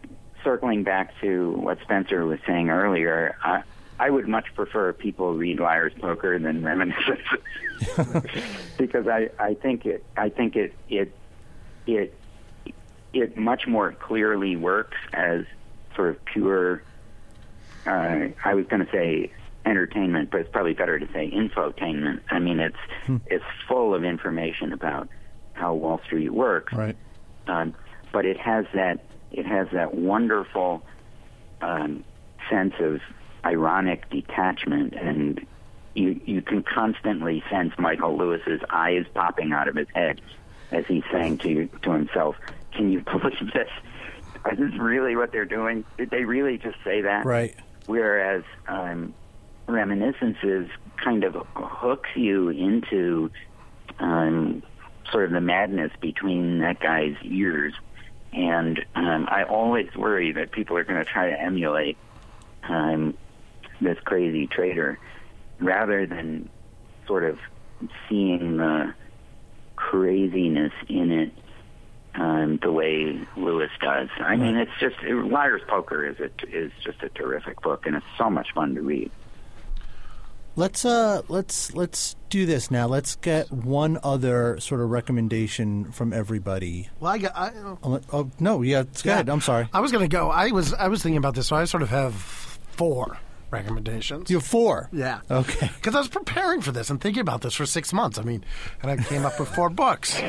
circling 0.44 0.84
back 0.84 1.12
to 1.20 1.52
what 1.52 1.78
Spencer 1.82 2.24
was 2.24 2.38
saying 2.46 2.70
earlier, 2.70 3.36
I, 3.42 3.62
I 3.98 4.10
would 4.10 4.28
much 4.28 4.46
prefer 4.54 4.92
people 4.92 5.34
read 5.34 5.58
Liar's 5.58 5.92
Poker 5.94 6.38
than 6.38 6.64
Reminiscence, 6.64 7.20
because 8.78 9.08
I, 9.08 9.30
I 9.38 9.54
think 9.54 9.84
it 9.84 10.04
I 10.16 10.28
think 10.28 10.54
it 10.54 10.72
it 10.88 11.12
it 11.86 12.14
it 13.12 13.36
much 13.36 13.66
more 13.66 13.92
clearly 13.92 14.56
works 14.56 14.96
as 15.12 15.44
sort 15.98 16.10
of 16.10 16.24
pure 16.26 16.82
uh, 17.86 18.28
I 18.44 18.54
was 18.54 18.66
going 18.66 18.84
to 18.84 18.92
say 18.92 19.32
entertainment, 19.66 20.30
but 20.30 20.40
it's 20.42 20.50
probably 20.50 20.74
better 20.74 20.98
to 20.98 21.06
say 21.12 21.30
infotainment. 21.30 22.20
I 22.30 22.38
mean, 22.38 22.60
it's 22.60 22.76
it's 23.26 23.44
full 23.66 23.94
of 23.94 24.04
information 24.04 24.72
about 24.72 25.08
how 25.54 25.74
Wall 25.74 26.00
Street 26.06 26.30
works, 26.32 26.72
Right. 26.72 26.96
um, 27.48 27.74
but 28.12 28.24
it 28.24 28.38
has 28.38 28.66
that 28.74 29.00
it 29.32 29.44
has 29.46 29.68
that 29.72 29.94
wonderful 29.94 30.82
um, 31.60 32.04
sense 32.48 32.74
of 32.78 33.00
ironic 33.44 34.08
detachment, 34.10 34.94
and 34.94 35.44
you 35.94 36.20
you 36.24 36.42
can 36.42 36.62
constantly 36.62 37.42
sense 37.50 37.72
Michael 37.78 38.16
Lewis's 38.16 38.60
eyes 38.70 39.06
popping 39.14 39.52
out 39.52 39.66
of 39.66 39.74
his 39.76 39.88
head 39.94 40.20
as 40.72 40.84
he's 40.86 41.04
saying 41.10 41.38
to 41.38 41.66
to 41.82 41.90
himself, 41.92 42.36
"Can 42.72 42.92
you 42.92 43.00
believe 43.12 43.52
this? 43.54 43.70
Is 44.52 44.58
this 44.58 44.80
really 44.80 45.16
what 45.16 45.32
they're 45.32 45.44
doing? 45.44 45.84
Did 45.96 46.10
they 46.10 46.24
really 46.24 46.58
just 46.58 46.76
say 46.84 47.02
that?" 47.02 47.24
Right. 47.24 47.54
whereas 47.86 48.44
um, 48.66 49.14
reminiscences 49.66 50.68
kind 51.02 51.24
of 51.24 51.36
hooks 51.54 52.10
you 52.14 52.48
into 52.50 53.30
um, 53.98 54.62
sort 55.10 55.24
of 55.24 55.30
the 55.32 55.40
madness 55.40 55.92
between 56.00 56.60
that 56.60 56.80
guy's 56.80 57.16
ears. 57.22 57.74
And 58.32 58.84
um, 58.94 59.26
I 59.30 59.44
always 59.44 59.88
worry 59.96 60.32
that 60.32 60.52
people 60.52 60.76
are 60.76 60.84
going 60.84 61.02
to 61.02 61.10
try 61.10 61.30
to 61.30 61.40
emulate 61.40 61.96
um, 62.68 63.16
this 63.80 63.98
crazy 64.04 64.46
trader 64.46 64.98
rather 65.60 66.06
than 66.06 66.48
sort 67.06 67.24
of 67.24 67.38
seeing 68.08 68.58
the 68.58 68.94
craziness 69.76 70.72
in 70.88 71.10
it 71.10 71.32
um, 72.18 72.58
the 72.62 72.72
way 72.72 73.20
Lewis 73.36 73.70
does. 73.80 74.08
I 74.18 74.36
mean, 74.36 74.56
it's 74.56 74.72
just 74.80 74.96
Liar's 75.02 75.62
Poker 75.68 76.06
is 76.06 76.16
a, 76.18 76.30
is 76.48 76.72
just 76.82 77.02
a 77.02 77.08
terrific 77.10 77.60
book, 77.62 77.86
and 77.86 77.96
it's 77.96 78.06
so 78.16 78.28
much 78.28 78.48
fun 78.54 78.74
to 78.74 78.82
read. 78.82 79.10
Let's 80.56 80.84
uh 80.84 81.22
let's 81.28 81.72
let's 81.74 82.16
do 82.30 82.44
this 82.44 82.68
now. 82.68 82.88
Let's 82.88 83.14
get 83.14 83.52
one 83.52 84.00
other 84.02 84.58
sort 84.58 84.80
of 84.80 84.90
recommendation 84.90 85.92
from 85.92 86.12
everybody. 86.12 86.88
Well, 86.98 87.12
I 87.12 87.18
got. 87.18 87.36
I, 87.36 87.52
Oh, 87.84 88.00
oh, 88.12 88.30
no, 88.40 88.62
yeah, 88.62 88.80
it's 88.80 89.02
good. 89.02 89.28
I'm 89.28 89.40
sorry. 89.40 89.68
I 89.72 89.78
was 89.78 89.92
going 89.92 90.02
to 90.02 90.12
go. 90.12 90.30
I 90.30 90.50
was 90.50 90.74
I 90.74 90.88
was 90.88 91.00
thinking 91.00 91.18
about 91.18 91.36
this, 91.36 91.46
so 91.46 91.54
I 91.54 91.64
sort 91.64 91.84
of 91.84 91.90
have 91.90 92.14
four 92.14 93.18
recommendations. 93.50 94.30
You 94.30 94.36
have 94.38 94.46
four. 94.46 94.88
yeah. 94.92 95.20
Okay. 95.30 95.70
Because 95.78 95.94
I 95.94 95.98
was 95.98 96.08
preparing 96.08 96.60
for 96.60 96.72
this 96.72 96.90
and 96.90 97.00
thinking 97.00 97.20
about 97.20 97.40
this 97.40 97.54
for 97.54 97.64
six 97.64 97.92
months. 97.92 98.18
I 98.18 98.22
mean, 98.22 98.44
and 98.82 98.90
I 98.90 98.96
came 99.02 99.24
up 99.24 99.38
with 99.40 99.48
four 99.48 99.70
books. 99.70 100.20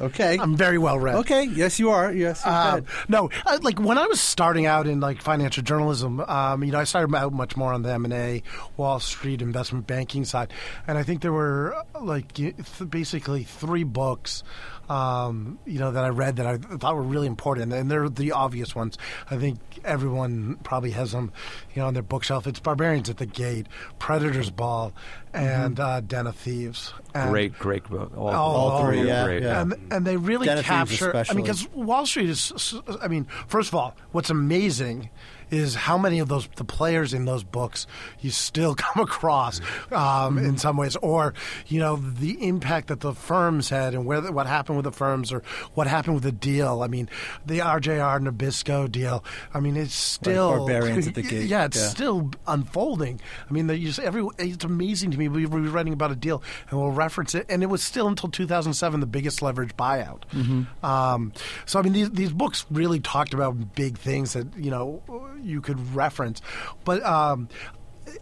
Okay. 0.00 0.38
I'm 0.38 0.56
very 0.56 0.78
well 0.78 0.98
read. 0.98 1.16
okay. 1.16 1.44
Yes, 1.44 1.78
you 1.78 1.90
are. 1.90 2.12
Yes. 2.12 2.42
you 2.44 2.50
Um, 2.50 2.86
no, 3.08 3.28
uh, 3.44 3.58
like 3.62 3.78
when 3.80 3.98
I 3.98 4.06
was 4.06 4.20
starting 4.20 4.66
out 4.66 4.86
in 4.86 5.00
like 5.00 5.20
financial 5.20 5.62
journalism, 5.62 6.20
um, 6.20 6.64
you 6.64 6.72
know, 6.72 6.78
I 6.78 6.84
started 6.84 7.14
out 7.14 7.32
much 7.32 7.56
more 7.56 7.72
on 7.72 7.82
the 7.82 7.90
M 7.92 8.04
and 8.04 8.14
A, 8.14 8.42
Wall 8.76 9.00
Street 9.00 9.42
investment 9.42 9.86
banking 9.86 10.24
side, 10.24 10.52
and 10.86 10.96
I 10.96 11.02
think 11.02 11.20
there 11.22 11.32
were 11.32 11.74
uh, 11.94 12.00
like 12.00 12.32
th- 12.34 12.54
basically 12.88 13.42
three 13.44 13.84
books, 13.84 14.42
um, 14.90 15.60
you 15.64 15.78
know, 15.78 15.92
that 15.92 16.02
I 16.02 16.08
read 16.08 16.36
that 16.36 16.46
I 16.46 16.56
thought 16.56 16.96
were 16.96 17.02
really 17.02 17.28
important, 17.28 17.72
and 17.72 17.88
they're 17.88 18.08
the 18.08 18.32
obvious 18.32 18.74
ones. 18.74 18.98
I 19.30 19.36
think 19.36 19.60
everyone 19.84 20.56
probably 20.64 20.90
has 20.90 21.12
them, 21.12 21.32
you 21.72 21.80
know, 21.80 21.86
on 21.86 21.94
their 21.94 22.02
bookshelf. 22.02 22.48
It's 22.48 22.58
Barbarians 22.58 23.08
at 23.08 23.18
the 23.18 23.26
Gate, 23.26 23.68
Predator's 24.00 24.50
Ball, 24.50 24.92
and 25.32 25.78
uh, 25.78 26.00
Den 26.00 26.26
of 26.26 26.36
Thieves. 26.36 26.92
And- 27.14 27.30
Great, 27.30 27.58
great 27.58 27.84
book. 27.88 28.12
All, 28.16 28.28
All 28.28 28.84
three, 28.84 29.02
yeah, 29.06 29.24
great. 29.24 29.42
yeah. 29.42 29.62
and, 29.62 29.74
and 29.90 30.06
they 30.06 30.16
really 30.16 30.46
Den 30.46 30.62
capture. 30.62 31.14
I 31.16 31.32
mean, 31.34 31.44
because 31.44 31.68
Wall 31.72 32.06
Street 32.06 32.28
is. 32.30 32.74
I 33.00 33.08
mean, 33.08 33.26
first 33.48 33.68
of 33.68 33.74
all, 33.74 33.96
what's 34.12 34.30
amazing 34.30 35.10
is 35.50 35.74
how 35.74 35.98
many 35.98 36.20
of 36.20 36.28
those 36.28 36.46
the 36.54 36.62
players 36.64 37.12
in 37.12 37.24
those 37.24 37.42
books 37.42 37.88
you 38.20 38.30
still 38.30 38.72
come 38.78 39.02
across 39.02 39.60
um, 39.90 40.38
in 40.38 40.56
some 40.56 40.76
ways, 40.76 40.94
or 40.96 41.34
you 41.66 41.80
know 41.80 41.96
the 41.96 42.46
impact 42.46 42.86
that 42.86 43.00
the 43.00 43.12
firms 43.12 43.68
had 43.68 43.92
and 43.94 44.06
where 44.06 44.20
what 44.30 44.46
happened 44.46 44.76
with 44.76 44.84
the 44.84 44.92
firms 44.92 45.32
or 45.32 45.42
what 45.74 45.88
happened 45.88 46.14
with 46.14 46.22
the 46.22 46.30
deal. 46.30 46.82
I 46.82 46.86
mean, 46.86 47.08
the 47.44 47.58
RJR 47.58 48.20
Nabisco 48.28 48.88
deal. 48.90 49.24
I 49.52 49.58
mean, 49.58 49.76
it's 49.76 49.94
still 49.94 50.58
Barbarians 50.58 51.08
at 51.08 51.14
the 51.16 51.22
Gate, 51.30 51.46
Yeah, 51.48 51.64
it's 51.64 51.76
yeah. 51.76 51.88
still 51.88 52.30
unfolding. 52.46 53.20
I 53.48 53.52
mean, 53.52 53.68
you 53.68 53.88
just, 53.88 53.98
every 53.98 54.24
it's 54.38 54.64
amazing 54.64 55.10
to 55.10 55.18
me. 55.20 55.28
We 55.28 55.46
were 55.46 55.60
writing 55.60 55.92
about 55.92 56.10
a 56.10 56.16
deal 56.16 56.42
and 56.70 56.80
we'll 56.80 56.90
reference 56.90 57.34
it, 57.34 57.46
and 57.48 57.62
it 57.62 57.66
was 57.66 57.82
still 57.82 58.08
until 58.08 58.30
2007 58.30 59.00
the 59.00 59.06
biggest 59.06 59.42
leverage 59.42 59.76
buyout. 59.76 60.22
Mm-hmm. 60.32 60.84
Um, 60.84 61.32
so 61.66 61.78
I 61.78 61.82
mean, 61.82 61.92
these 61.92 62.10
these 62.10 62.32
books 62.32 62.66
really 62.70 63.00
talked 63.00 63.34
about 63.34 63.74
big 63.74 63.98
things 63.98 64.32
that 64.32 64.56
you 64.56 64.70
know 64.70 65.02
you 65.42 65.60
could 65.60 65.94
reference, 65.94 66.40
but. 66.84 67.04
Um, 67.04 67.48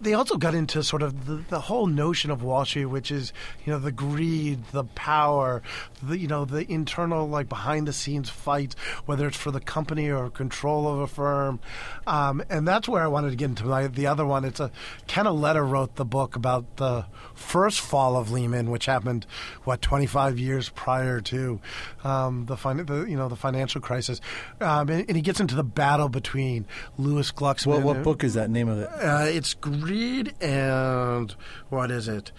they 0.01 0.15
also 0.15 0.37
got 0.37 0.55
into 0.55 0.83
sort 0.83 1.03
of 1.03 1.27
the, 1.27 1.45
the 1.49 1.61
whole 1.61 1.87
notion 1.87 2.31
of 2.31 2.43
Wall 2.43 2.65
Street, 2.65 2.87
which 2.87 3.11
is 3.11 3.33
you 3.65 3.73
know 3.73 3.79
the 3.79 3.93
greed, 3.93 4.65
the 4.73 4.85
power, 4.85 5.63
the 6.03 6.19
you 6.19 6.29
know 6.29 6.45
the 6.45 6.71
internal 6.71 7.29
like 7.29 7.49
behind 7.49 7.89
the 7.89 7.93
scenes 7.93 8.29
fights, 8.29 8.75
whether 9.07 9.27
it's 9.27 9.37
for 9.37 9.51
the 9.51 9.61
company 9.61 10.11
or 10.11 10.31
control 10.31 10.89
of 10.89 11.01
a 11.01 11.07
firm, 11.07 11.61
um, 12.07 12.43
and 12.49 12.67
that's 12.67 12.89
where 12.89 13.03
I 13.03 13.09
wanted 13.09 13.31
to 13.31 13.37
get 13.37 13.47
into 13.47 13.65
my, 13.65 13.87
the 13.87 14.07
other 14.07 14.25
one. 14.25 14.45
It's 14.45 14.61
a 14.61 14.71
Ken 15.07 15.27
Auletta 15.27 15.63
wrote 15.63 15.97
the 15.97 16.05
book 16.05 16.37
about 16.37 16.77
the 16.77 17.07
first 17.39 17.81
fall 17.81 18.17
of 18.17 18.31
Lehman, 18.31 18.71
which 18.71 18.87
happened 18.87 19.27
what 19.65 19.81
25 19.81 20.39
years 20.39 20.69
prior 20.71 21.21
to 21.23 21.61
um, 22.05 22.47
the, 22.47 22.57
fin- 22.57 22.85
the 22.85 23.05
you 23.05 23.17
know 23.17 23.29
the 23.29 23.37
financial 23.37 23.81
crisis, 23.81 24.21
um, 24.61 24.89
and, 24.89 25.05
and, 25.09 25.17
he 25.17 25.23
gets 25.23 25.41
into 25.41 25.55
the 25.55 25.65
battle 25.65 26.09
between 26.09 26.67
Lewis 26.99 27.33
Glucksman. 27.33 27.67
What, 27.67 27.83
what 27.83 28.03
book 28.03 28.25
is 28.25 28.35
that? 28.35 28.51
Name 28.51 28.69
of 28.69 28.79
it? 28.79 28.89
Uh, 28.89 29.27
it's 29.29 29.55
Greed 29.55 30.35
and 30.41 31.35
what 31.69 31.91
is 31.91 32.09
it? 32.09 32.33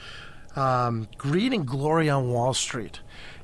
Um, 0.56 1.08
Greed 1.18 1.54
and 1.54 1.66
Glory 1.66 2.10
on 2.10 2.30
Wall 2.30 2.54
Street. 2.54 3.02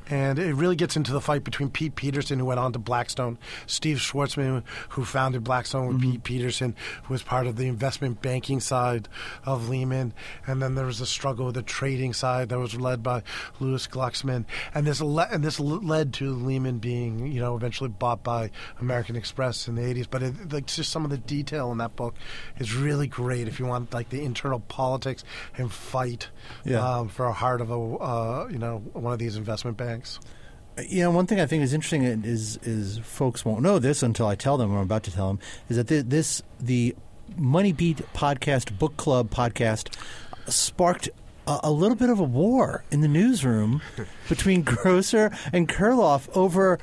And 0.10 0.38
it 0.38 0.54
really 0.54 0.76
gets 0.76 0.96
into 0.96 1.12
the 1.12 1.22
fight 1.22 1.44
between 1.44 1.70
Pete 1.70 1.96
Peterson, 1.96 2.39
who 2.39 2.46
went 2.46 2.60
on 2.60 2.74
to 2.74 2.80
Blackstone, 2.80 3.38
Steve 3.65 3.98
Schwarzman, 3.98 4.63
who 4.89 5.04
founded 5.04 5.44
Blackstone 5.44 5.88
with 5.88 5.98
mm-hmm. 5.98 6.12
Pete 6.12 6.24
Peterson, 6.24 6.76
who 7.04 7.13
was 7.13 7.24
part 7.24 7.48
of 7.48 7.56
the 7.56 7.68
investment 7.68 8.22
banking 8.22 8.60
side 8.60 9.08
of 9.46 9.68
Lehman. 9.70 10.13
And 10.46 10.62
then 10.62 10.76
there 10.76 10.86
was 10.86 11.02
a 11.02 11.06
struggle 11.06 11.48
with 11.48 11.56
the 11.56 11.63
trading 11.63 12.13
side 12.13 12.50
that 12.50 12.60
was 12.60 12.76
led 12.80 13.02
by 13.02 13.24
Lewis 13.60 13.88
Glucksman. 13.88 14.46
And 14.74 14.86
this, 14.86 15.02
le- 15.02 15.28
and 15.32 15.44
this 15.44 15.60
led 15.60 16.13
to 16.15 16.34
Lehman 16.34 16.78
being, 16.78 17.32
you 17.32 17.39
know, 17.39 17.56
eventually 17.56 17.89
bought 17.89 18.24
by 18.24 18.52
American 18.80 19.15
Express 19.15 19.68
in 19.68 19.76
the 19.76 19.82
80s. 19.82 20.08
But 20.10 20.24
it, 20.24 20.54
like, 20.54 20.68
just 20.68 20.91
some 20.91 21.04
of 21.04 21.12
the 21.12 21.18
detail 21.18 21.72
in 21.72 21.80
that 21.80 21.96
book 21.96 22.15
is 22.58 22.76
really 22.76 23.08
great 23.08 23.48
if 23.48 23.60
you 23.60 23.65
want, 23.65 23.94
like, 23.94 24.10
the 24.10 24.24
internal 24.24 24.60
politics 24.60 25.24
and 25.58 25.72
fight 25.72 26.30
yeah. 26.63 26.98
um, 26.98 27.08
for 27.08 27.26
a 27.26 27.34
heart 27.34 27.62
of 27.62 27.72
a, 27.72 27.76
uh, 27.76 28.48
you 28.52 28.60
know, 28.60 28.80
one 28.94 29.13
of 29.13 29.20
these 29.20 29.36
investment 29.36 29.78
banks. 29.78 29.95
Thanks. 29.96 30.20
Uh, 30.78 30.82
you 30.82 31.02
know, 31.02 31.12
one 31.12 31.26
thing 31.26 31.40
I 31.40 31.46
think 31.46 31.64
is 31.64 31.74
interesting 31.74 32.04
is 32.04 32.58
is 32.64 32.98
folks 32.98 33.46
won't 33.46 33.62
know 33.62 33.80
this 33.80 34.04
until 34.04 34.28
I 34.28 34.36
tell 34.36 34.58
them. 34.58 34.74
Or 34.74 34.78
I'm 34.78 34.84
about 34.84 35.04
to 35.04 35.12
tell 35.12 35.28
them 35.28 35.40
is 35.70 35.78
that 35.78 35.88
this 35.88 36.44
the 36.60 36.96
Money 37.38 37.72
Beat 37.72 38.00
podcast 38.14 38.78
book 38.78 38.98
club 38.98 39.30
podcast 39.30 39.96
sparked 40.48 41.08
a, 41.48 41.60
a 41.64 41.72
little 41.72 41.96
bit 41.96 42.10
of 42.10 42.20
a 42.20 42.24
war 42.24 42.84
in 42.92 43.00
the 43.00 43.08
newsroom 43.08 43.82
between 44.30 44.64
Grocer 44.66 45.32
and 45.54 45.70
Kuriloff 45.70 46.28
over 46.36 46.78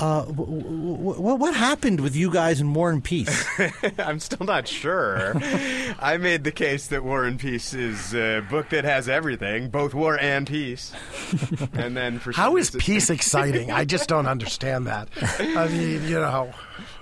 uh, 0.00 0.24
w- 0.24 0.96
w- 0.96 1.34
what 1.36 1.54
happened 1.54 2.00
with 2.00 2.16
you 2.16 2.30
guys 2.30 2.60
in 2.60 2.72
War 2.72 2.90
and 2.90 3.04
Peace? 3.04 3.46
I'm 3.98 4.18
still 4.18 4.46
not 4.46 4.66
sure. 4.66 5.34
I 5.98 6.16
made 6.16 6.44
the 6.44 6.52
case 6.52 6.86
that 6.88 7.04
War 7.04 7.24
and 7.24 7.38
Peace 7.38 7.74
is 7.74 8.14
a 8.14 8.40
book 8.40 8.70
that 8.70 8.84
has 8.84 9.08
everything, 9.08 9.68
both 9.68 9.94
war 9.94 10.18
and 10.18 10.46
peace. 10.46 10.92
and 11.74 11.96
then 11.96 12.18
for 12.18 12.32
how 12.32 12.56
is 12.56 12.70
peace 12.70 13.10
exciting? 13.10 13.70
I 13.70 13.84
just 13.84 14.08
don't 14.08 14.26
understand 14.26 14.86
that. 14.86 15.08
I 15.38 15.68
mean, 15.68 16.02
you 16.04 16.18
know. 16.18 16.52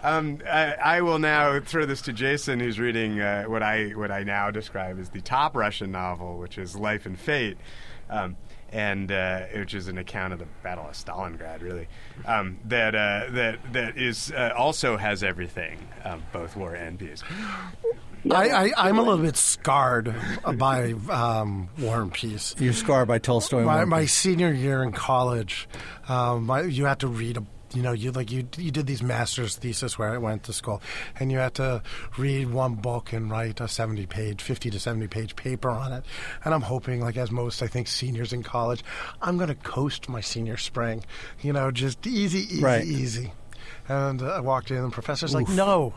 Um, 0.03 0.41
I, 0.49 0.75
I, 0.75 1.01
will 1.01 1.19
now 1.19 1.59
throw 1.61 1.85
this 1.85 2.03
to 2.03 2.13
Jason, 2.13 2.61
who's 2.61 2.79
reading 2.79 3.21
uh, 3.21 3.45
what 3.45 3.63
I 3.63 3.91
what 3.91 4.13
I 4.13 4.23
now 4.23 4.51
describe 4.51 4.99
as 5.01 5.09
the 5.09 5.21
top 5.21 5.57
Russian 5.57 5.91
novel, 5.91 6.39
which 6.39 6.57
is 6.57 6.77
Life 6.77 7.05
and 7.05 7.19
Fate. 7.19 7.59
Um, 8.09 8.37
and 8.73 9.11
uh, 9.11 9.45
which 9.55 9.75
is 9.75 9.89
an 9.89 9.99
account 9.99 10.33
of 10.33 10.39
the 10.39 10.47
Battle 10.63 10.87
of 10.87 10.95
Stalingrad, 10.95 11.63
really. 11.63 11.89
Um, 12.27 12.59
that 12.67 12.95
uh, 12.95 13.31
that 13.31 13.73
that 13.73 13.97
is 13.97 14.33
uh, 14.33 14.53
also 14.57 14.97
has 14.97 15.23
everything, 15.23 15.79
um, 16.05 16.23
both 16.33 16.57
war 16.57 16.75
and 16.75 16.99
peace. 16.99 17.23
I, 18.31 18.73
I, 18.77 18.89
am 18.89 18.99
a 18.99 19.03
little 19.03 19.25
bit 19.25 19.37
scarred 19.37 20.15
by 20.57 20.93
um, 21.09 21.71
War 21.79 22.03
and 22.03 22.13
Peace. 22.13 22.55
You're 22.59 22.73
scarred 22.73 23.07
by 23.07 23.19
Tolstoy. 23.19 23.63
My, 23.63 23.85
my 23.85 24.07
senior 24.07 24.53
year 24.53 24.83
in 24.83 24.91
college, 24.91 25.69
um, 26.09 26.47
my, 26.47 26.63
you 26.63 26.85
had 26.85 26.99
to 26.99 27.07
read 27.07 27.37
a 27.37 27.47
you 27.75 27.83
know, 27.83 27.93
you 27.93 28.13
like 28.13 28.31
you 28.31 28.49
you 28.57 28.71
did 28.71 28.87
these 28.87 29.03
master's 29.03 29.57
thesis 29.57 29.99
where 29.99 30.13
I 30.13 30.19
went 30.19 30.45
to 30.45 30.53
school, 30.53 30.83
and 31.19 31.31
you 31.31 31.39
had 31.39 31.55
to 31.55 31.83
read 32.17 32.51
one 32.51 32.75
book 32.75 33.13
and 33.13 33.31
write 33.31 33.61
a 33.61 33.69
seventy 33.69 34.07
page, 34.07 34.43
fifty 34.43 34.71
to 34.71 34.81
seventy 34.81 35.07
page 35.07 35.37
paper 35.37 35.71
on 35.71 35.93
it. 35.93 36.05
And 36.45 36.55
I'm 36.55 36.63
hoping, 36.63 37.01
like 37.01 37.17
as 37.17 37.31
most 37.31 37.63
I 37.63 37.67
think 37.67 37.87
seniors 37.89 38.33
in 38.33 38.43
college, 38.43 38.83
I'm 39.21 39.37
going 39.37 39.49
to 39.49 39.55
coast 39.55 40.09
my 40.09 40.21
senior 40.21 40.57
spring, 40.57 41.05
you 41.41 41.53
know, 41.53 41.71
just 41.71 42.07
easy, 42.07 42.41
easy, 42.41 42.63
right. 42.63 42.85
easy. 42.85 43.33
And 43.89 44.23
uh, 44.23 44.27
I 44.27 44.41
walked 44.41 44.71
in, 44.71 44.79
and 44.79 44.87
the 44.87 44.91
professor's 44.91 45.35
Oof. 45.35 45.49
like, 45.49 45.49
"No, 45.49 45.95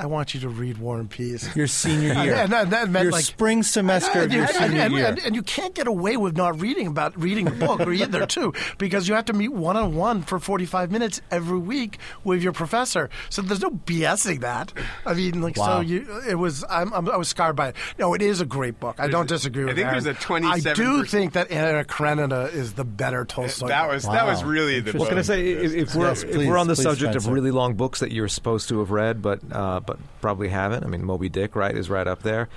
I 0.00 0.06
want 0.06 0.32
you 0.32 0.40
to 0.40 0.48
read 0.48 0.78
War 0.78 0.98
and 0.98 1.10
Peace. 1.10 1.54
Your 1.54 1.66
senior 1.66 2.14
year. 2.24 2.34
and, 2.34 2.54
and 2.54 2.72
that 2.72 2.88
meant 2.88 3.04
your 3.04 3.12
like 3.12 3.24
spring 3.24 3.62
semester 3.62 4.22
of 4.22 4.32
your 4.32 4.44
and, 4.44 4.54
senior 4.54 4.80
and, 4.80 4.94
year. 4.94 5.06
And, 5.06 5.18
and, 5.18 5.34
you 5.34 5.42
can't 5.42 5.74
get 5.74 5.86
away 5.86 6.16
with 6.16 6.38
not 6.38 6.58
reading 6.58 6.86
about 6.86 7.20
reading 7.20 7.44
the 7.44 7.50
book 7.50 7.80
or 7.80 7.92
either 7.92 8.24
too, 8.24 8.54
because 8.78 9.08
you 9.08 9.14
have 9.14 9.26
to 9.26 9.34
meet 9.34 9.52
one 9.52 9.76
on 9.76 9.94
one 9.94 10.22
for 10.22 10.38
forty 10.38 10.64
five 10.64 10.90
minutes 10.90 11.20
every 11.30 11.58
week 11.58 11.98
with 12.24 12.42
your 12.42 12.52
professor. 12.52 13.10
So 13.28 13.42
there's 13.42 13.60
no 13.60 13.70
BSing 13.70 14.40
that. 14.40 14.72
I 15.04 15.12
mean, 15.12 15.42
like 15.42 15.58
wow. 15.58 15.76
so 15.76 15.80
you. 15.80 16.22
It 16.26 16.36
was. 16.36 16.64
I'm, 16.70 16.94
I'm, 16.94 17.10
i 17.10 17.16
was 17.18 17.28
scarred 17.28 17.56
by 17.56 17.68
it. 17.68 17.76
No, 17.98 18.14
it 18.14 18.22
is 18.22 18.40
a 18.40 18.46
great 18.46 18.80
book. 18.80 18.96
I 18.98 19.08
don't 19.08 19.28
disagree 19.28 19.64
with. 19.64 19.74
I 19.74 19.76
think 19.76 19.86
Aaron. 19.88 20.02
there's 20.02 20.16
a 20.16 20.18
twenty. 20.18 20.46
I 20.46 20.60
do 20.60 21.04
think 21.04 21.34
that 21.34 21.50
Anna 21.50 21.84
Karenina 21.84 22.44
is 22.44 22.72
the 22.72 22.84
better 22.84 23.26
Tolstoy. 23.26 23.68
That 23.68 23.86
was 23.86 24.06
wow. 24.06 24.14
that 24.14 24.24
was 24.24 24.42
really 24.44 24.80
the. 24.80 24.96
What 24.96 25.10
can 25.10 25.18
I 25.18 25.22
say? 25.22 25.50
If, 25.50 25.74
if 25.74 25.94
we're 25.94 26.06
yes, 26.06 26.24
please, 26.24 26.36
if 26.36 26.48
we're 26.48 26.56
on 26.56 26.68
the 26.68 26.76
subject 26.76 27.16
of 27.16 27.26
really 27.26 27.50
long 27.50 27.74
books 27.74 28.00
that 28.00 28.12
you're 28.12 28.28
supposed 28.28 28.70
to 28.70 28.78
have 28.78 28.90
read, 28.90 29.20
but 29.20 29.40
uh, 29.52 29.80
but 29.90 29.98
probably 30.20 30.48
haven't. 30.48 30.84
I 30.84 30.86
mean, 30.86 31.04
Moby 31.04 31.28
Dick, 31.28 31.56
right, 31.56 31.76
is 31.76 31.90
right 31.90 32.06
up 32.06 32.22
there. 32.22 32.48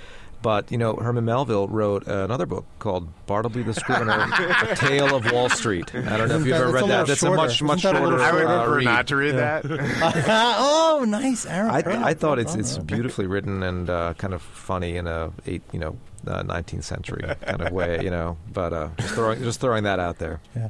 But 0.44 0.70
you 0.70 0.76
know, 0.76 0.96
Herman 0.96 1.24
Melville 1.24 1.68
wrote 1.68 2.06
another 2.06 2.44
book 2.44 2.66
called 2.78 3.08
Bartleby 3.24 3.62
the 3.62 3.72
Scrivener: 3.72 4.28
A 4.70 4.76
Tale 4.76 5.16
of 5.16 5.32
Wall 5.32 5.48
Street. 5.48 5.94
I 5.94 6.18
don't 6.18 6.28
know 6.28 6.38
if 6.38 6.44
you've 6.44 6.54
ever 6.54 6.70
read 6.70 6.84
that. 6.84 7.06
That's 7.06 7.20
shorter. 7.20 7.34
a 7.34 7.36
much 7.46 7.62
much 7.62 7.80
shorter. 7.80 7.96
I 7.96 8.30
would 8.30 8.44
uh, 8.44 8.64
prefer 8.64 8.76
read. 8.76 8.84
not 8.84 9.06
to 9.06 9.16
read 9.16 9.36
yeah. 9.36 9.62
that. 9.62 10.24
oh, 10.58 11.06
nice, 11.08 11.46
Aaron. 11.46 11.70
I, 11.70 11.80
th- 11.80 11.96
I 11.96 12.12
thought 12.12 12.38
it's 12.38 12.54
it's 12.56 12.76
beautifully 12.76 13.26
written 13.26 13.62
and 13.62 13.88
uh, 13.88 14.12
kind 14.18 14.34
of 14.34 14.42
funny 14.42 14.98
in 14.98 15.06
a 15.06 15.32
eight 15.46 15.62
you 15.72 15.78
know 15.78 15.96
uh, 16.26 16.42
19th 16.42 16.84
century 16.84 17.22
kind 17.40 17.62
of 17.62 17.72
way, 17.72 18.04
you 18.04 18.10
know. 18.10 18.36
But 18.52 18.74
uh, 18.74 18.88
just 18.98 19.14
throwing 19.14 19.42
just 19.42 19.62
throwing 19.62 19.84
that 19.84 19.98
out 19.98 20.18
there. 20.18 20.40
Yeah. 20.54 20.68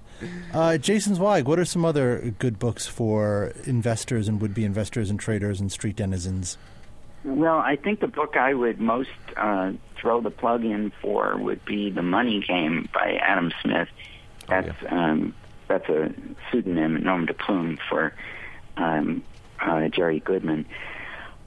Uh, 0.53 0.79
Jason 0.79 1.17
Zweig, 1.17 1.49
what 1.49 1.59
are 1.59 1.65
some 1.65 1.85
other 1.85 2.33
good 2.39 2.61
books 2.61 2.87
for 2.87 3.53
investors 3.65 4.29
and 4.29 4.41
would 4.41 4.55
be 4.55 4.65
investors 4.65 5.11
and 5.11 5.19
traders 5.19 5.61
and 5.61 5.73
street 5.73 5.97
denizens? 5.97 6.59
Well, 7.25 7.59
I 7.59 7.77
think 7.77 8.01
the 8.01 8.09
book 8.09 8.37
I 8.37 8.53
would 8.53 8.81
most 8.81 9.09
uh, 9.37 9.73
throw 9.97 10.21
the 10.21 10.31
plug 10.31 10.65
in 10.65 10.93
for 11.01 11.37
would 11.39 11.65
be 11.65 11.91
The 11.91 12.03
Money 12.03 12.45
Game 12.47 12.89
by 12.93 13.15
Adam 13.15 13.51
Smith. 13.63 13.89
That's 14.47 14.69
oh, 14.69 14.75
yeah. 14.85 15.11
um, 15.11 15.35
that's 15.67 15.89
a 15.89 16.13
pseudonym, 16.51 17.03
nom 17.03 17.25
de 17.25 17.33
plume, 17.33 17.79
for 17.89 18.13
um, 18.77 19.23
uh, 19.59 19.89
Jerry 19.89 20.21
Goodman. 20.21 20.67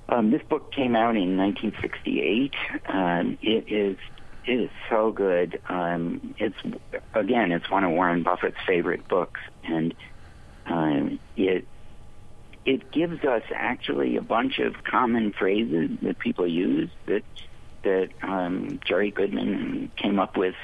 Um, 0.09 0.31
this 0.31 0.41
book 0.41 0.71
came 0.71 0.95
out 0.95 1.15
in 1.15 1.37
1968. 1.37 2.55
Um, 2.87 3.37
it 3.43 3.71
is 3.71 3.97
it 4.45 4.61
is 4.61 4.69
so 4.89 5.11
good. 5.11 5.61
Um, 5.69 6.33
it's 6.39 6.55
again, 7.13 7.51
it's 7.51 7.69
one 7.69 7.83
of 7.83 7.91
Warren 7.91 8.23
Buffett's 8.23 8.57
favorite 8.65 9.07
books, 9.07 9.41
and 9.63 9.93
um, 10.65 11.19
it 11.35 11.67
it 12.67 12.91
gives 12.91 13.23
us 13.23 13.43
actually 13.55 14.17
a 14.17 14.21
bunch 14.21 14.59
of 14.59 14.83
common 14.83 15.31
phrases 15.31 15.89
that 16.03 16.19
people 16.19 16.45
use 16.45 16.89
that 17.07 17.23
that 17.83 18.09
um, 18.21 18.79
Jerry 18.85 19.09
Goodman 19.09 19.89
came 19.95 20.19
up 20.19 20.35
with 20.35 20.55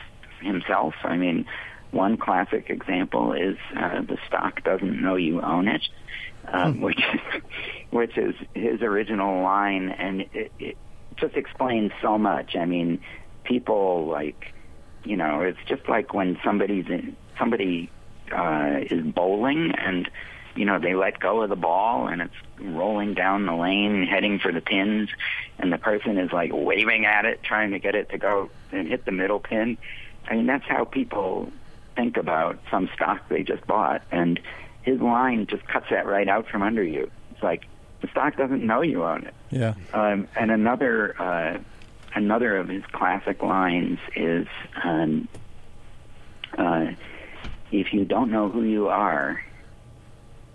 himself. 0.42 0.94
I 1.04 1.16
mean, 1.16 1.46
one 1.92 2.18
classic 2.18 2.70
example 2.70 3.32
is 3.32 3.56
uh, 3.78 4.02
the 4.02 4.18
stock 4.28 4.62
doesn't 4.66 5.02
know 5.02 5.16
you 5.16 5.42
own 5.42 5.70
it, 5.70 5.82
um, 6.50 6.82
which 6.82 7.02
which 7.92 8.18
is 8.18 8.36
his 8.54 8.82
original 8.82 9.42
line, 9.42 9.88
and 9.89 10.22
it, 10.34 10.52
it 10.60 10.78
just 11.16 11.36
explains 11.36 11.94
so 12.02 12.18
much. 12.18 12.58
I 12.58 12.66
mean, 12.66 13.00
people 13.46 14.08
like, 14.08 14.54
you 15.06 15.16
know, 15.16 15.39
it's 15.39 15.60
just 15.68 15.88
like 15.88 16.13
when 16.13 16.38
somebody's 16.44 16.88
in, 16.88 17.16
somebody 17.39 17.89
uh, 18.30 18.80
is 18.92 19.06
bowling 19.06 19.72
and 19.78 20.10
you 20.56 20.66
know, 20.66 20.80
they 20.80 20.94
let 20.94 21.20
go 21.20 21.42
of 21.42 21.50
the 21.50 21.56
ball 21.56 22.08
and 22.08 22.22
it's 22.22 22.34
rolling 22.60 23.13
down 23.13 23.46
the 23.46 23.56
lane 23.56 24.06
heading 24.06 24.39
for 24.39 24.52
the 24.52 24.62
pins 24.62 25.10
and 25.58 25.72
the 25.72 25.78
person 25.78 26.18
is 26.18 26.32
like 26.32 26.52
waving 26.54 27.06
at 27.06 27.26
it 27.26 27.42
trying 27.44 27.72
to 27.72 27.80
get 27.80 27.96
it 27.96 28.10
to 28.10 28.18
go 28.18 28.50
and 28.72 28.88
hit 28.88 29.06
the 29.06 29.12
middle 29.12 29.39
pin. 29.39 29.78
I 30.28 30.36
mean, 30.36 30.46
that's 30.46 30.66
how 30.66 30.86
people 30.86 31.52
think 31.96 32.18
about 32.18 32.60
some 32.72 32.89
stock 32.96 33.28
they 33.30 33.44
just 33.44 33.66
bought 33.68 34.04
and 34.12 34.39
his 34.84 35.00
line 35.00 35.48
just 35.48 35.66
cuts 35.68 35.88
that 35.89 36.06
right 36.06 36.28
out 36.28 36.48
from 36.48 36.62
under 36.62 36.84
you. 36.84 37.10
It's 37.32 37.44
like 37.44 37.66
the 38.02 38.08
stock 38.10 38.36
doesn't 38.38 38.63
know 38.63 38.82
you 38.82 39.04
own 39.04 39.26
it. 39.26 39.34
Yeah. 39.50 39.74
Um, 39.94 40.28
and 40.36 40.52
another 40.52 41.20
uh, 41.20 41.58
another 42.13 42.58
of 42.58 42.68
his 42.68 42.84
classic 42.92 43.42
lines 43.42 44.00
is 44.16 44.48
um, 44.84 45.28
uh, 46.58 46.88
if 47.72 47.94
you 47.94 48.06
don't 48.06 48.30
know 48.30 48.50
who 48.50 48.63
you 48.63 48.89
are, 48.89 49.44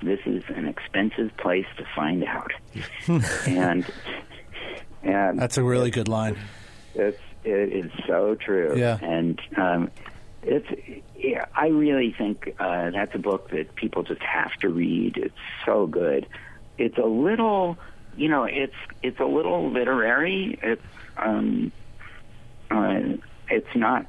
this 0.03 0.21
is 0.27 0.43
an 0.49 0.67
expensive 0.69 1.37
place 1.37 1.67
to 1.77 1.85
find 1.95 2.25
out. 2.25 2.53
and 3.47 3.85
and 5.03 5.39
that's 5.39 5.59
a 5.59 5.63
really 5.63 5.91
good 5.91 6.09
line. 6.09 6.37
It's 6.95 7.19
it 7.45 7.73
is 7.73 7.91
so 8.07 8.35
true. 8.35 8.75
Yeah. 8.77 8.99
And 9.01 9.41
um, 9.57 9.91
it's 10.43 10.67
yeah, 11.17 11.47
I 11.55 11.69
really 11.69 12.15
think 12.17 12.55
uh, 12.59 12.91
that's 12.91 13.15
a 13.15 13.19
book 13.19 13.51
that 13.51 13.75
people 13.75 14.03
just 14.03 14.23
have 14.23 14.53
to 14.61 14.69
read. 14.69 15.17
It's 15.17 15.35
so 15.67 15.87
good. 15.87 16.27
It's 16.79 16.97
a 16.99 17.07
little, 17.07 17.77
you 18.17 18.29
know, 18.29 18.45
it's 18.45 18.75
it's 19.03 19.19
a 19.21 19.25
little 19.25 19.71
literary. 19.71 20.59
It's 20.63 20.83
um, 21.17 21.73
uh, 22.71 23.01
it's 23.49 23.75
not 23.75 24.07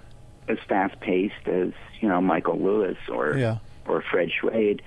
as 0.47 0.57
fast 0.67 0.99
paced 0.99 1.47
as 1.47 1.69
you 2.01 2.07
know 2.09 2.21
Michael 2.21 2.59
Lewis 2.59 2.97
or 3.11 3.37
Yeah. 3.37 3.57
or 3.87 4.01
Fred 4.01 4.29
Schwed, 4.29 4.81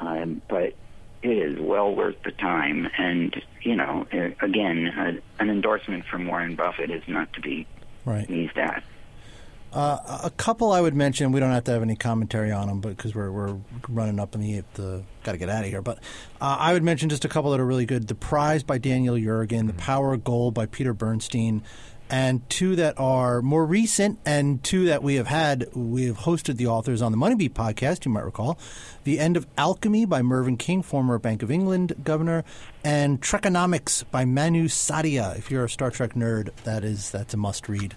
um, 0.00 0.42
but 0.48 0.74
it 1.22 1.28
is 1.30 1.58
well 1.58 1.94
worth 1.94 2.16
the 2.24 2.32
time. 2.32 2.88
And 2.98 3.34
you 3.62 3.76
know, 3.76 4.06
again, 4.40 4.86
uh, 4.88 5.12
an 5.40 5.50
endorsement 5.50 6.04
from 6.06 6.26
Warren 6.26 6.54
Buffett 6.54 6.90
is 6.90 7.02
not 7.08 7.32
to 7.34 7.40
be 7.40 7.66
Right. 8.04 8.26
sneezed 8.26 8.56
at. 8.56 8.84
Uh, 9.72 10.20
a 10.24 10.30
couple 10.30 10.72
I 10.72 10.80
would 10.80 10.94
mention. 10.94 11.32
We 11.32 11.40
don't 11.40 11.50
have 11.50 11.64
to 11.64 11.72
have 11.72 11.82
any 11.82 11.96
commentary 11.96 12.50
on 12.52 12.68
them, 12.68 12.80
but 12.80 12.96
because 12.96 13.14
we're 13.14 13.30
we're 13.30 13.56
running 13.88 14.18
up 14.20 14.34
in 14.34 14.40
the 14.40 14.62
the 14.74 15.02
got 15.24 15.32
to 15.32 15.38
get 15.38 15.48
out 15.50 15.64
of 15.64 15.70
here. 15.70 15.82
But 15.82 15.98
uh, 16.40 16.56
I 16.60 16.72
would 16.72 16.84
mention 16.84 17.08
just 17.08 17.24
a 17.24 17.28
couple 17.28 17.50
that 17.50 17.60
are 17.60 17.66
really 17.66 17.84
good. 17.84 18.06
The 18.08 18.14
Prize 18.14 18.62
by 18.62 18.78
Daniel 18.78 19.16
Yergin, 19.16 19.66
The 19.66 19.74
Power 19.74 20.14
of 20.14 20.24
Gold 20.24 20.54
by 20.54 20.66
Peter 20.66 20.94
Bernstein, 20.94 21.62
and 22.08 22.48
two 22.48 22.76
that 22.76 22.98
are 22.98 23.42
more 23.42 23.66
recent, 23.66 24.18
and 24.24 24.62
two 24.62 24.86
that 24.86 25.02
we 25.02 25.16
have 25.16 25.26
had. 25.26 25.68
We 25.74 26.04
have 26.04 26.18
hosted 26.18 26.56
the 26.56 26.66
authors 26.66 27.02
on 27.02 27.12
the 27.12 27.18
Money 27.18 27.34
Beat 27.34 27.54
podcast. 27.54 28.04
You 28.04 28.12
might 28.12 28.24
recall, 28.24 28.58
The 29.04 29.18
End 29.18 29.36
of 29.36 29.46
Alchemy 29.58 30.04
by 30.04 30.22
Mervyn 30.22 30.56
King, 30.56 30.82
former 30.82 31.18
Bank 31.18 31.42
of 31.42 31.50
England 31.50 31.94
governor, 32.04 32.44
and 32.84 33.20
Trekonomics 33.20 34.04
by 34.10 34.24
Manu 34.24 34.68
Saadia. 34.68 35.36
If 35.36 35.50
you're 35.50 35.64
a 35.64 35.70
Star 35.70 35.90
Trek 35.90 36.14
nerd, 36.14 36.50
that 36.64 36.84
is 36.84 37.10
that's 37.10 37.34
a 37.34 37.36
must 37.36 37.68
read. 37.68 37.94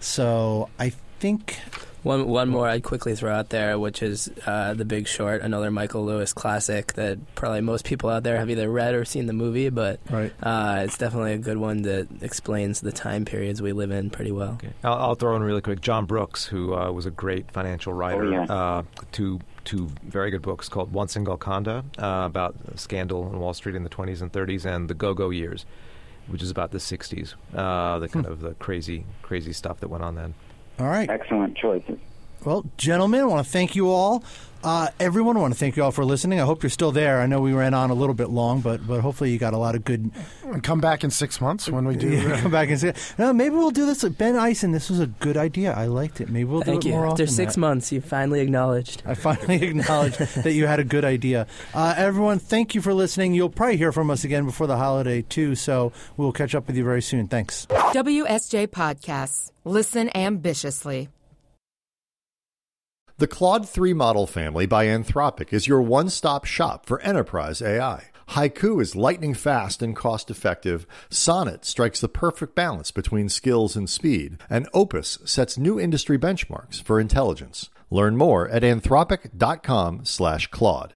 So 0.00 0.68
I 0.78 0.92
think 1.26 1.58
One 2.04 2.28
one 2.28 2.48
more 2.48 2.68
I'd 2.68 2.84
quickly 2.84 3.16
throw 3.16 3.32
out 3.34 3.48
there, 3.48 3.78
which 3.80 4.00
is 4.00 4.30
uh, 4.46 4.74
The 4.74 4.84
Big 4.84 5.08
Short, 5.08 5.42
another 5.42 5.72
Michael 5.72 6.04
Lewis 6.04 6.32
classic 6.32 6.92
that 6.92 7.18
probably 7.34 7.60
most 7.62 7.84
people 7.84 8.08
out 8.10 8.22
there 8.22 8.36
have 8.36 8.48
either 8.48 8.70
read 8.70 8.94
or 8.94 9.04
seen 9.04 9.26
the 9.26 9.32
movie, 9.32 9.70
but 9.70 9.98
Right. 10.08 10.32
uh, 10.40 10.82
it's 10.84 10.96
definitely 10.98 11.32
a 11.32 11.38
good 11.38 11.56
one 11.56 11.82
that 11.82 12.06
explains 12.22 12.80
the 12.80 12.92
time 12.92 13.24
periods 13.24 13.60
we 13.60 13.72
live 13.72 13.90
in 13.90 14.10
pretty 14.10 14.30
well. 14.30 14.52
Okay. 14.62 14.72
I'll, 14.84 14.92
I'll 14.94 15.14
throw 15.16 15.34
in 15.34 15.42
really 15.42 15.60
quick. 15.62 15.80
John 15.80 16.06
Brooks, 16.06 16.44
who 16.46 16.74
uh, 16.76 16.92
was 16.92 17.06
a 17.06 17.10
great 17.10 17.50
financial 17.50 17.92
writer, 17.92 18.24
Oh, 18.26 18.30
yeah. 18.30 18.44
uh, 18.44 18.82
two 19.10 19.40
two 19.64 19.88
very 20.04 20.30
good 20.30 20.42
books 20.42 20.68
called 20.68 20.92
Once 20.92 21.16
in 21.16 21.24
Golconda 21.24 21.84
uh, 21.98 22.22
about 22.24 22.54
scandal 22.76 23.26
in 23.32 23.40
Wall 23.40 23.52
Street 23.52 23.74
in 23.74 23.82
the 23.82 23.90
20s 23.90 24.22
and 24.22 24.30
30s, 24.30 24.64
and 24.64 24.88
The 24.88 24.94
Go-Go 24.94 25.30
Years, 25.30 25.66
which 26.28 26.40
is 26.40 26.52
about 26.52 26.70
the 26.70 26.78
60s, 26.78 27.34
uh, 27.52 27.98
the 27.98 28.08
kind 28.08 28.26
of 28.26 28.42
the 28.42 28.54
crazy 28.60 29.06
crazy 29.22 29.52
stuff 29.52 29.80
that 29.80 29.88
went 29.88 30.04
on 30.04 30.14
then. 30.14 30.34
All 30.78 30.86
right. 30.86 31.08
Excellent 31.08 31.56
choices. 31.56 31.98
Well, 32.44 32.64
gentlemen, 32.76 33.20
I 33.22 33.24
want 33.24 33.44
to 33.46 33.52
thank 33.52 33.74
you 33.74 33.90
all. 33.90 34.22
Uh, 34.64 34.88
everyone, 34.98 35.36
I 35.36 35.40
want 35.40 35.52
to 35.54 35.58
thank 35.60 35.76
you 35.76 35.84
all 35.84 35.92
for 35.92 36.04
listening. 36.04 36.40
I 36.40 36.44
hope 36.44 36.62
you're 36.64 36.70
still 36.70 36.90
there. 36.90 37.20
I 37.20 37.26
know 37.26 37.40
we 37.40 37.52
ran 37.52 37.72
on 37.72 37.90
a 37.90 37.94
little 37.94 38.14
bit 38.14 38.30
long, 38.30 38.60
but 38.62 38.84
but 38.84 39.00
hopefully 39.00 39.30
you 39.30 39.38
got 39.38 39.52
a 39.52 39.58
lot 39.58 39.76
of 39.76 39.84
good. 39.84 40.10
Come 40.64 40.80
back 40.80 41.04
in 41.04 41.10
six 41.10 41.40
months 41.40 41.68
when 41.68 41.86
we 41.86 41.94
do. 41.94 42.08
Yeah, 42.16 42.40
come 42.40 42.50
back 42.50 42.68
and 42.70 42.80
say, 42.80 42.94
no, 43.18 43.32
maybe 43.32 43.54
we'll 43.54 43.70
do 43.70 43.86
this. 43.86 44.02
Ben 44.04 44.34
Eisen, 44.36 44.72
this 44.72 44.90
was 44.90 44.98
a 44.98 45.06
good 45.06 45.36
idea. 45.36 45.72
I 45.72 45.86
liked 45.86 46.20
it. 46.20 46.30
Maybe 46.30 46.44
we'll 46.44 46.62
Thank 46.62 46.82
do 46.82 46.88
it 46.88 46.90
you. 46.90 46.96
more 46.96 47.06
After 47.06 47.24
often. 47.24 47.34
six 47.34 47.56
Matt. 47.56 47.60
months, 47.60 47.92
you 47.92 48.00
finally 48.00 48.40
acknowledged. 48.40 49.02
I 49.06 49.14
finally 49.14 49.62
acknowledge 49.68 50.16
that 50.16 50.52
you 50.52 50.66
had 50.66 50.80
a 50.80 50.84
good 50.84 51.04
idea. 51.04 51.46
Uh, 51.74 51.94
everyone, 51.96 52.38
thank 52.40 52.74
you 52.74 52.80
for 52.80 52.92
listening. 52.94 53.34
You'll 53.34 53.50
probably 53.50 53.76
hear 53.76 53.92
from 53.92 54.10
us 54.10 54.24
again 54.24 54.46
before 54.46 54.66
the 54.66 54.78
holiday, 54.78 55.22
too, 55.22 55.54
so 55.54 55.92
we'll 56.16 56.32
catch 56.32 56.54
up 56.56 56.66
with 56.66 56.76
you 56.76 56.82
very 56.84 57.02
soon. 57.02 57.28
Thanks. 57.28 57.66
WSJ 57.66 58.66
Podcasts. 58.68 59.50
Listen 59.64 60.08
ambitiously. 60.16 61.08
The 63.18 63.26
Claude 63.26 63.66
3 63.66 63.94
model 63.94 64.26
family 64.26 64.66
by 64.66 64.84
Anthropic 64.84 65.50
is 65.50 65.66
your 65.66 65.80
one 65.80 66.10
stop 66.10 66.44
shop 66.44 66.84
for 66.84 67.00
enterprise 67.00 67.62
AI. 67.62 68.10
Haiku 68.28 68.78
is 68.78 68.94
lightning 68.94 69.32
fast 69.32 69.80
and 69.80 69.96
cost 69.96 70.30
effective. 70.30 70.86
Sonnet 71.08 71.64
strikes 71.64 71.98
the 71.98 72.10
perfect 72.10 72.54
balance 72.54 72.90
between 72.90 73.30
skills 73.30 73.74
and 73.74 73.88
speed. 73.88 74.36
And 74.50 74.68
Opus 74.74 75.18
sets 75.24 75.56
new 75.56 75.80
industry 75.80 76.18
benchmarks 76.18 76.82
for 76.82 77.00
intelligence. 77.00 77.70
Learn 77.90 78.18
more 78.18 78.50
at 78.50 78.62
anthropic.com 78.62 80.04
slash 80.04 80.48
Claude. 80.48 80.92